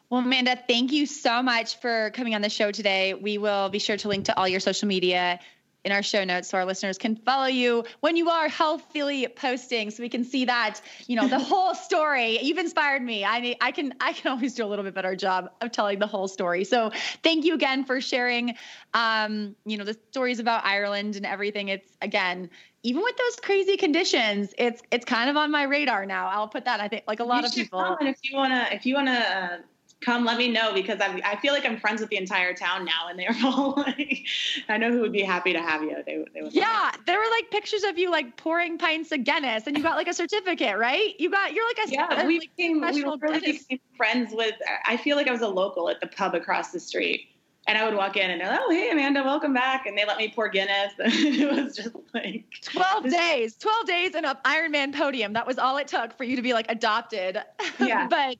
Well, 0.09 0.22
Amanda, 0.22 0.59
thank 0.66 0.90
you 0.90 1.07
so 1.07 1.40
much 1.40 1.78
for 1.78 2.11
coming 2.11 2.34
on 2.34 2.42
the 2.42 2.51
show 2.51 2.72
today. 2.72 3.14
We 3.14 3.38
will 3.38 3.68
be 3.68 3.78
sure 3.78 3.96
to 3.96 4.09
link 4.09 4.24
to 4.24 4.36
all 4.36 4.48
your 4.48 4.59
social 4.59 4.88
media 4.88 5.38
in 5.85 5.93
our 5.93 6.03
show 6.03 6.24
notes 6.24 6.49
so 6.49 6.59
our 6.59 6.64
listeners 6.64 6.99
can 6.99 7.16
follow 7.16 7.47
you 7.47 7.85
when 8.01 8.16
you 8.16 8.28
are 8.28 8.49
healthily 8.49 9.26
posting 9.28 9.91
so 9.91 10.03
we 10.03 10.09
can 10.09 10.24
see 10.24 10.45
that 10.45 10.81
you 11.07 11.16
know 11.16 11.26
the 11.26 11.39
whole 11.51 11.74
story. 11.74 12.39
You've 12.43 12.59
inspired 12.59 13.03
me. 13.03 13.24
I 13.24 13.57
i 13.61 13.72
can 13.72 13.95
i 14.01 14.12
can 14.12 14.33
always 14.33 14.55
do 14.55 14.64
a 14.64 14.68
little 14.68 14.85
bit 14.85 14.95
better 14.95 15.16
job 15.16 15.51
of 15.61 15.72
telling 15.72 15.99
the 15.99 16.07
whole 16.07 16.28
story. 16.28 16.64
So 16.64 16.91
thank 17.22 17.45
you 17.45 17.55
again 17.55 17.85
for 17.85 18.01
sharing 18.01 18.55
um 18.95 19.55
you 19.64 19.76
know 19.78 19.85
the 19.85 19.99
stories 20.11 20.39
about 20.39 20.64
ireland 20.64 21.16
and 21.16 21.24
everything. 21.24 21.68
It's 21.68 21.97
again 22.03 22.51
even 22.83 23.03
with 23.03 23.16
those 23.16 23.37
crazy 23.37 23.76
conditions 23.76 24.55
it's 24.59 24.83
it's 24.91 25.05
kind 25.05 25.31
of 25.31 25.37
on 25.37 25.51
my 25.51 25.64
radar 25.64 26.07
now. 26.07 26.28
I'll 26.28 26.49
put 26.49 26.64
that 26.64 26.81
i 26.81 26.89
think 26.89 27.05
like 27.07 27.20
a 27.20 27.24
lot 27.24 27.43
you 27.43 27.49
of 27.49 27.55
people 27.55 27.97
if 28.01 28.18
you 28.22 28.37
want 28.37 28.53
to 28.53 28.74
if 28.74 28.87
you 28.87 28.95
want 28.95 29.09
to 29.09 29.12
uh, 29.12 29.59
come 30.01 30.24
let 30.24 30.38
me 30.38 30.48
know 30.48 30.72
because 30.72 30.98
I'm, 31.01 31.20
I 31.24 31.36
feel 31.36 31.53
like 31.53 31.66
I'm 31.66 31.78
friends 31.78 32.01
with 32.01 32.11
the 32.11 32.16
entire 32.16 32.55
town 32.55 32.84
now 32.84 33.09
and 33.09 33.18
they're 33.18 33.36
all 33.44 33.74
like 33.76 34.26
I 34.68 34.76
know 34.78 34.90
who 34.90 35.01
would 35.01 35.12
be 35.12 35.22
happy 35.22 35.53
to 35.53 35.61
have 35.61 35.82
you. 35.82 35.96
They, 36.07 36.24
they 36.34 36.42
would 36.42 36.53
yeah 36.53 36.92
there 37.07 37.18
were 37.18 37.30
like 37.30 37.51
pictures 37.51 37.84
of 37.84 37.98
you 37.98 38.11
like 38.11 38.36
pouring 38.36 38.78
pints 38.78 39.12
of 39.12 39.24
Guinness 39.24 39.66
and 39.66 39.76
you 39.76 39.82
got 39.82 39.96
like 39.96 40.09
a 40.09 40.14
certificate 40.14 40.78
right? 40.78 41.14
You 41.18 41.30
got 41.30 41.53
you're 41.53 41.66
like 41.66 41.88
a 41.88 41.90
yeah 41.90 42.26
we 42.26 42.38
like, 42.38 42.57
became 42.57 42.80
we 42.80 43.05
really 43.05 43.40
Guinness. 43.40 43.64
became 43.64 43.80
friends 43.96 44.32
with 44.32 44.55
I 44.86 44.96
feel 44.96 45.16
like 45.16 45.28
I 45.28 45.32
was 45.32 45.42
a 45.42 45.48
local 45.48 45.88
at 45.88 46.01
the 46.01 46.07
pub 46.07 46.34
across 46.34 46.72
the 46.72 46.80
street 46.80 47.28
and 47.71 47.79
I 47.79 47.85
would 47.85 47.97
walk 47.97 48.16
in 48.16 48.33
and 48.33 48.41
they're 48.41 48.49
like, 48.49 48.61
oh, 48.61 48.71
hey, 48.73 48.91
Amanda, 48.91 49.23
welcome 49.23 49.55
back. 49.55 49.87
And 49.87 49.97
they 49.97 50.05
let 50.05 50.18
me 50.18 50.33
pour 50.35 50.49
Guinness. 50.49 50.93
it 50.99 51.49
was 51.49 51.77
just 51.77 51.95
like 52.12 52.45
12 52.62 53.09
days, 53.09 53.57
12 53.57 53.87
days 53.87 54.14
in 54.16 54.25
an 54.25 54.37
Ironman 54.45 54.93
podium. 54.93 55.35
That 55.35 55.47
was 55.47 55.57
all 55.57 55.77
it 55.77 55.87
took 55.87 56.16
for 56.16 56.25
you 56.25 56.35
to 56.35 56.43
be 56.43 56.53
like 56.53 56.66
adopted. 56.68 57.39
Yeah. 57.79 58.09
but 58.09 58.37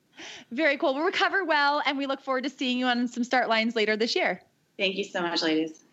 very 0.51 0.76
cool. 0.76 0.95
We'll 0.95 1.05
recover 1.05 1.45
well. 1.45 1.81
And 1.87 1.97
we 1.97 2.05
look 2.05 2.20
forward 2.20 2.45
to 2.45 2.51
seeing 2.51 2.76
you 2.76 2.87
on 2.87 3.09
some 3.09 3.24
start 3.24 3.49
lines 3.49 3.74
later 3.74 3.97
this 3.97 4.14
year. 4.14 4.43
Thank 4.78 4.97
you 4.97 5.05
so 5.05 5.22
much, 5.22 5.43
ladies. 5.43 5.85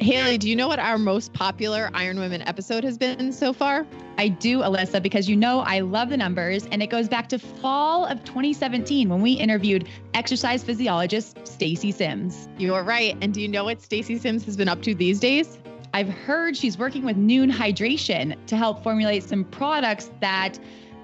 Haley, 0.00 0.38
do 0.38 0.48
you 0.48 0.56
know 0.56 0.66
what 0.66 0.78
our 0.78 0.96
most 0.96 1.34
popular 1.34 1.90
Iron 1.92 2.18
Women 2.18 2.40
episode 2.48 2.84
has 2.84 2.96
been 2.96 3.30
so 3.34 3.52
far? 3.52 3.86
I 4.16 4.28
do, 4.28 4.60
Alyssa, 4.60 5.02
because 5.02 5.28
you 5.28 5.36
know 5.36 5.60
I 5.60 5.80
love 5.80 6.08
the 6.08 6.16
numbers, 6.16 6.64
and 6.72 6.82
it 6.82 6.86
goes 6.86 7.06
back 7.06 7.28
to 7.28 7.38
fall 7.38 8.06
of 8.06 8.24
2017 8.24 9.10
when 9.10 9.20
we 9.20 9.32
interviewed 9.32 9.86
exercise 10.14 10.64
physiologist 10.64 11.46
Stacy 11.46 11.92
Sims. 11.92 12.48
You 12.56 12.72
are 12.72 12.82
right. 12.82 13.14
And 13.20 13.34
do 13.34 13.42
you 13.42 13.48
know 13.48 13.64
what 13.64 13.82
Stacy 13.82 14.16
Sims 14.16 14.42
has 14.46 14.56
been 14.56 14.68
up 14.68 14.80
to 14.82 14.94
these 14.94 15.20
days? 15.20 15.58
I've 15.92 16.08
heard 16.08 16.56
she's 16.56 16.78
working 16.78 17.04
with 17.04 17.18
Nuun 17.18 17.52
Hydration 17.52 18.38
to 18.46 18.56
help 18.56 18.82
formulate 18.82 19.22
some 19.22 19.44
products 19.44 20.10
that 20.20 20.58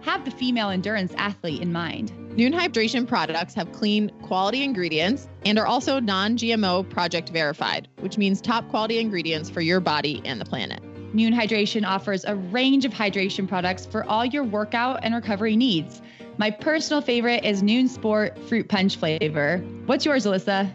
have 0.07 0.25
the 0.25 0.31
female 0.31 0.71
endurance 0.71 1.13
athlete 1.19 1.61
in 1.61 1.73
mind. 1.73 2.13
Nuun 2.37 2.55
Hydration 2.55 3.09
products 3.09 3.55
have 3.55 3.73
clean, 3.73 4.09
quality 4.23 4.63
ingredients 4.63 5.29
and 5.45 5.59
are 5.59 5.67
also 5.67 5.99
non 5.99 6.37
GMO 6.37 6.89
project 6.89 7.31
verified, 7.31 7.89
which 7.99 8.17
means 8.17 8.41
top 8.41 8.69
quality 8.69 9.01
ingredients 9.01 9.51
for 9.51 9.61
your 9.61 9.81
body 9.81 10.23
and 10.25 10.41
the 10.41 10.45
planet. 10.45 10.81
Nuun 11.13 11.35
Hydration 11.35 11.85
offers 11.85 12.25
a 12.25 12.37
range 12.37 12.85
of 12.85 12.93
hydration 12.93 13.49
products 13.49 13.85
for 13.85 14.05
all 14.05 14.25
your 14.25 14.45
workout 14.45 15.01
and 15.03 15.13
recovery 15.13 15.57
needs. 15.57 16.01
My 16.39 16.53
personal 16.53 17.01
favorite 17.03 17.45
is 17.45 17.65
Nuun 17.65 17.89
Sport 17.89 18.39
Fruit 18.49 18.69
Punch 18.69 18.97
flavor. 18.97 19.59
What's 19.87 20.05
yours, 20.05 20.25
Alyssa? 20.25 20.73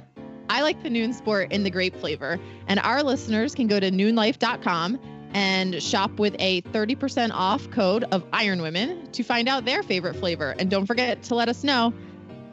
I 0.49 0.61
like 0.61 0.83
the 0.83 0.89
Nuun 0.89 1.13
Sport 1.13 1.53
in 1.53 1.63
the 1.63 1.69
grape 1.69 1.95
flavor, 1.95 2.37
and 2.67 2.81
our 2.81 3.01
listeners 3.01 3.55
can 3.55 3.67
go 3.67 3.79
to 3.79 3.91
nuunlife.com 3.91 4.99
and 5.33 5.81
shop 5.81 6.19
with 6.19 6.35
a 6.39 6.61
30% 6.63 7.31
off 7.33 7.69
code 7.71 8.03
of 8.11 8.23
Iron 8.33 8.61
Women 8.61 9.11
to 9.11 9.23
find 9.23 9.47
out 9.47 9.65
their 9.65 9.83
favorite 9.83 10.15
flavor. 10.15 10.55
And 10.59 10.69
don't 10.69 10.85
forget 10.85 11.23
to 11.23 11.35
let 11.35 11.49
us 11.49 11.63
know. 11.63 11.93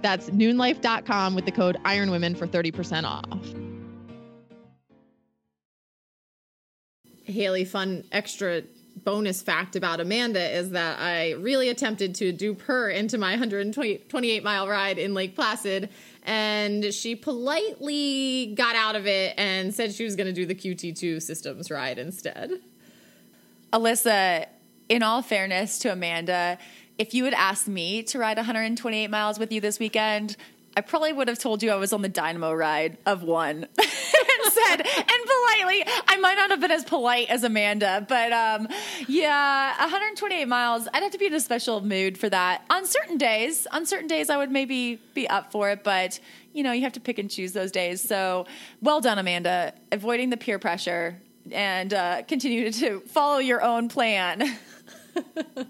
That's 0.02 0.30
nuunlife.com 0.30 1.34
with 1.34 1.44
the 1.44 1.52
code 1.52 1.76
Iron 1.84 2.10
Women 2.10 2.34
for 2.34 2.46
30% 2.46 3.04
off. 3.04 3.24
Haley, 7.24 7.64
fun 7.64 8.04
extra 8.10 8.62
bonus 9.04 9.42
fact 9.42 9.76
about 9.76 10.00
Amanda 10.00 10.56
is 10.56 10.70
that 10.70 10.98
I 10.98 11.32
really 11.32 11.68
attempted 11.68 12.14
to 12.16 12.32
dupe 12.32 12.62
her 12.62 12.88
into 12.88 13.18
my 13.18 13.30
128 13.30 14.44
mile 14.44 14.68
ride 14.68 14.98
in 14.98 15.14
Lake 15.14 15.34
Placid, 15.34 15.88
and 16.28 16.92
she 16.92 17.16
politely 17.16 18.52
got 18.54 18.76
out 18.76 18.96
of 18.96 19.06
it 19.06 19.32
and 19.38 19.74
said 19.74 19.94
she 19.94 20.04
was 20.04 20.14
going 20.14 20.26
to 20.26 20.32
do 20.32 20.44
the 20.44 20.54
QT2 20.54 21.22
systems 21.22 21.70
ride 21.70 21.98
instead. 21.98 22.50
Alyssa, 23.72 24.44
in 24.90 25.02
all 25.02 25.22
fairness 25.22 25.78
to 25.78 25.90
Amanda, 25.90 26.58
if 26.98 27.14
you 27.14 27.24
had 27.24 27.32
asked 27.32 27.66
me 27.66 28.02
to 28.02 28.18
ride 28.18 28.36
128 28.36 29.08
miles 29.08 29.38
with 29.38 29.50
you 29.50 29.62
this 29.62 29.78
weekend, 29.78 30.36
I 30.78 30.80
probably 30.80 31.12
would 31.12 31.26
have 31.26 31.40
told 31.40 31.60
you 31.64 31.72
I 31.72 31.74
was 31.74 31.92
on 31.92 32.02
the 32.02 32.08
dynamo 32.08 32.52
ride 32.52 32.98
of 33.04 33.24
one 33.24 33.66
and 33.78 34.52
said, 34.52 34.76
and 34.76 34.86
politely, 34.86 35.84
I 36.06 36.18
might 36.20 36.36
not 36.36 36.50
have 36.50 36.60
been 36.60 36.70
as 36.70 36.84
polite 36.84 37.28
as 37.30 37.42
Amanda, 37.42 38.06
but 38.08 38.32
um, 38.32 38.68
yeah, 39.08 39.76
128 39.80 40.44
miles, 40.44 40.86
I'd 40.94 41.02
have 41.02 41.10
to 41.10 41.18
be 41.18 41.26
in 41.26 41.34
a 41.34 41.40
special 41.40 41.80
mood 41.80 42.16
for 42.16 42.28
that. 42.28 42.64
On 42.70 42.86
certain 42.86 43.18
days, 43.18 43.66
on 43.72 43.86
certain 43.86 44.06
days, 44.06 44.30
I 44.30 44.36
would 44.36 44.52
maybe 44.52 45.00
be 45.14 45.28
up 45.28 45.50
for 45.50 45.68
it, 45.70 45.82
but 45.82 46.20
you 46.52 46.62
know, 46.62 46.70
you 46.70 46.82
have 46.82 46.92
to 46.92 47.00
pick 47.00 47.18
and 47.18 47.28
choose 47.28 47.54
those 47.54 47.72
days. 47.72 48.00
So 48.00 48.46
well 48.80 49.00
done, 49.00 49.18
Amanda, 49.18 49.74
avoiding 49.90 50.30
the 50.30 50.36
peer 50.36 50.60
pressure 50.60 51.20
and 51.50 51.92
uh, 51.92 52.22
continue 52.22 52.70
to 52.70 53.00
follow 53.00 53.38
your 53.38 53.64
own 53.64 53.88
plan. 53.88 54.56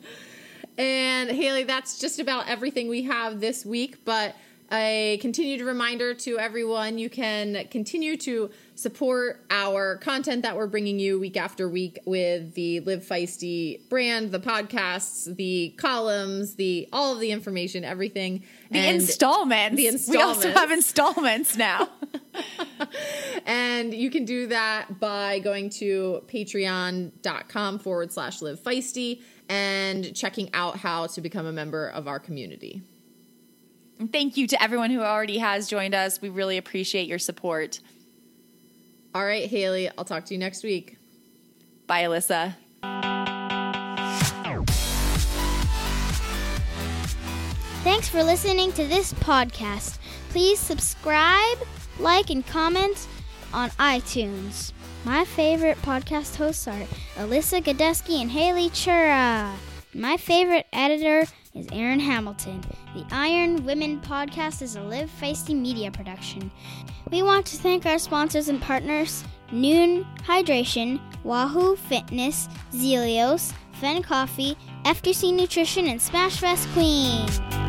And 0.79 1.29
Haley, 1.29 1.65
that's 1.65 1.99
just 1.99 2.21
about 2.21 2.49
everything 2.49 2.89
we 2.89 3.03
have 3.03 3.41
this 3.41 3.67
week. 3.67 4.05
But 4.05 4.37
a 4.71 5.19
continued 5.23 5.63
reminder 5.63 6.13
to 6.13 6.39
everyone 6.39 6.99
you 6.99 7.09
can 7.09 7.67
continue 7.71 8.17
to 8.19 8.51
support 8.75 9.43
our 9.51 9.97
content 9.97 10.43
that 10.43 10.57
we're 10.57 10.67
bringing 10.67 10.99
you 10.99 11.19
week 11.19 11.37
after 11.37 11.69
week 11.69 11.99
with 12.05 12.55
the 12.55 12.81
Live 12.81 13.03
Feisty 13.05 13.89
brand, 13.89 14.31
the 14.31 14.41
podcasts, 14.41 15.35
the 15.37 15.75
columns, 15.79 16.57
the 16.57 16.89
all 16.93 17.15
of 17.15 17.21
the 17.21 17.31
information, 17.31 17.83
everything. 17.83 18.45
The 18.71 18.79
And 18.79 18.97
installments. 18.97 20.07
The 20.07 20.13
We 20.13 20.23
also 20.23 20.53
have 20.53 20.71
installments 20.71 21.57
now. 21.57 21.89
and 23.47 23.95
you 23.95 24.11
can 24.11 24.25
do 24.25 24.49
that 24.49 25.01
by 25.01 25.39
going 25.39 25.71
to 25.71 26.23
patreon.com 26.27 27.79
forward 27.79 28.13
slash 28.13 28.43
live 28.43 28.61
feisty 28.61 29.23
and 29.49 30.15
checking 30.15 30.51
out 30.53 30.77
how 30.77 31.07
to 31.07 31.21
become 31.23 31.47
a 31.47 31.53
member 31.53 31.89
of 31.89 32.07
our 32.07 32.19
community. 32.19 32.83
And 33.99 34.13
Thank 34.13 34.37
you 34.37 34.47
to 34.49 34.63
everyone 34.63 34.91
who 34.91 35.01
already 35.01 35.39
has 35.39 35.69
joined 35.69 35.95
us. 35.95 36.21
We 36.21 36.29
really 36.29 36.57
appreciate 36.57 37.09
your 37.09 37.19
support. 37.19 37.81
All 39.15 39.25
right, 39.25 39.49
Haley, 39.49 39.91
I'll 39.97 40.05
talk 40.05 40.27
to 40.27 40.35
you 40.35 40.39
next 40.39 40.63
week. 40.63 40.99
Bye, 41.87 42.05
Alyssa. 42.05 42.55
Thanks 47.83 48.09
for 48.09 48.23
listening 48.23 48.73
to 48.73 48.87
this 48.87 49.15
podcast. 49.15 49.99
Please 50.31 50.59
subscribe, 50.59 51.59
like, 51.99 52.31
and 52.31 52.47
comment 52.47 53.09
on 53.53 53.71
iTunes. 53.71 54.73
My 55.05 55.25
favorite 55.25 55.81
podcast 55.83 56.37
hosts 56.37 56.69
are 56.69 56.87
Alyssa 57.17 57.63
Godesky 57.63 58.21
and 58.21 58.31
Haley 58.31 58.69
Chura. 58.71 59.55
My 59.99 60.17
favorite 60.17 60.67
editor 60.73 61.27
is 61.55 61.67
Aaron 61.73 61.99
Hamilton. 61.99 62.61
The 62.95 63.05
Iron 63.11 63.65
Women 63.65 64.01
podcast 64.01 64.63
is 64.63 64.77
a 64.77 64.81
Live 64.81 65.11
Feisty 65.21 65.61
media 65.61 65.91
production. 65.91 66.53
We 67.11 67.25
want 67.25 67.47
to 67.47 67.57
thank 67.57 67.85
our 67.85 67.99
sponsors 67.99 68.47
and 68.49 68.63
partners 68.63 69.25
Nuun 69.51 70.07
Hydration, 70.19 71.01
Wahoo 71.25 71.75
Fitness, 71.75 72.49
Zealios, 72.71 73.53
Fen 73.81 74.05
Coffee, 74.05 74.57
FTC 74.85 75.35
Nutrition, 75.35 75.89
and 75.89 75.99
Smashfest 75.99 76.73
Queen. 76.75 77.68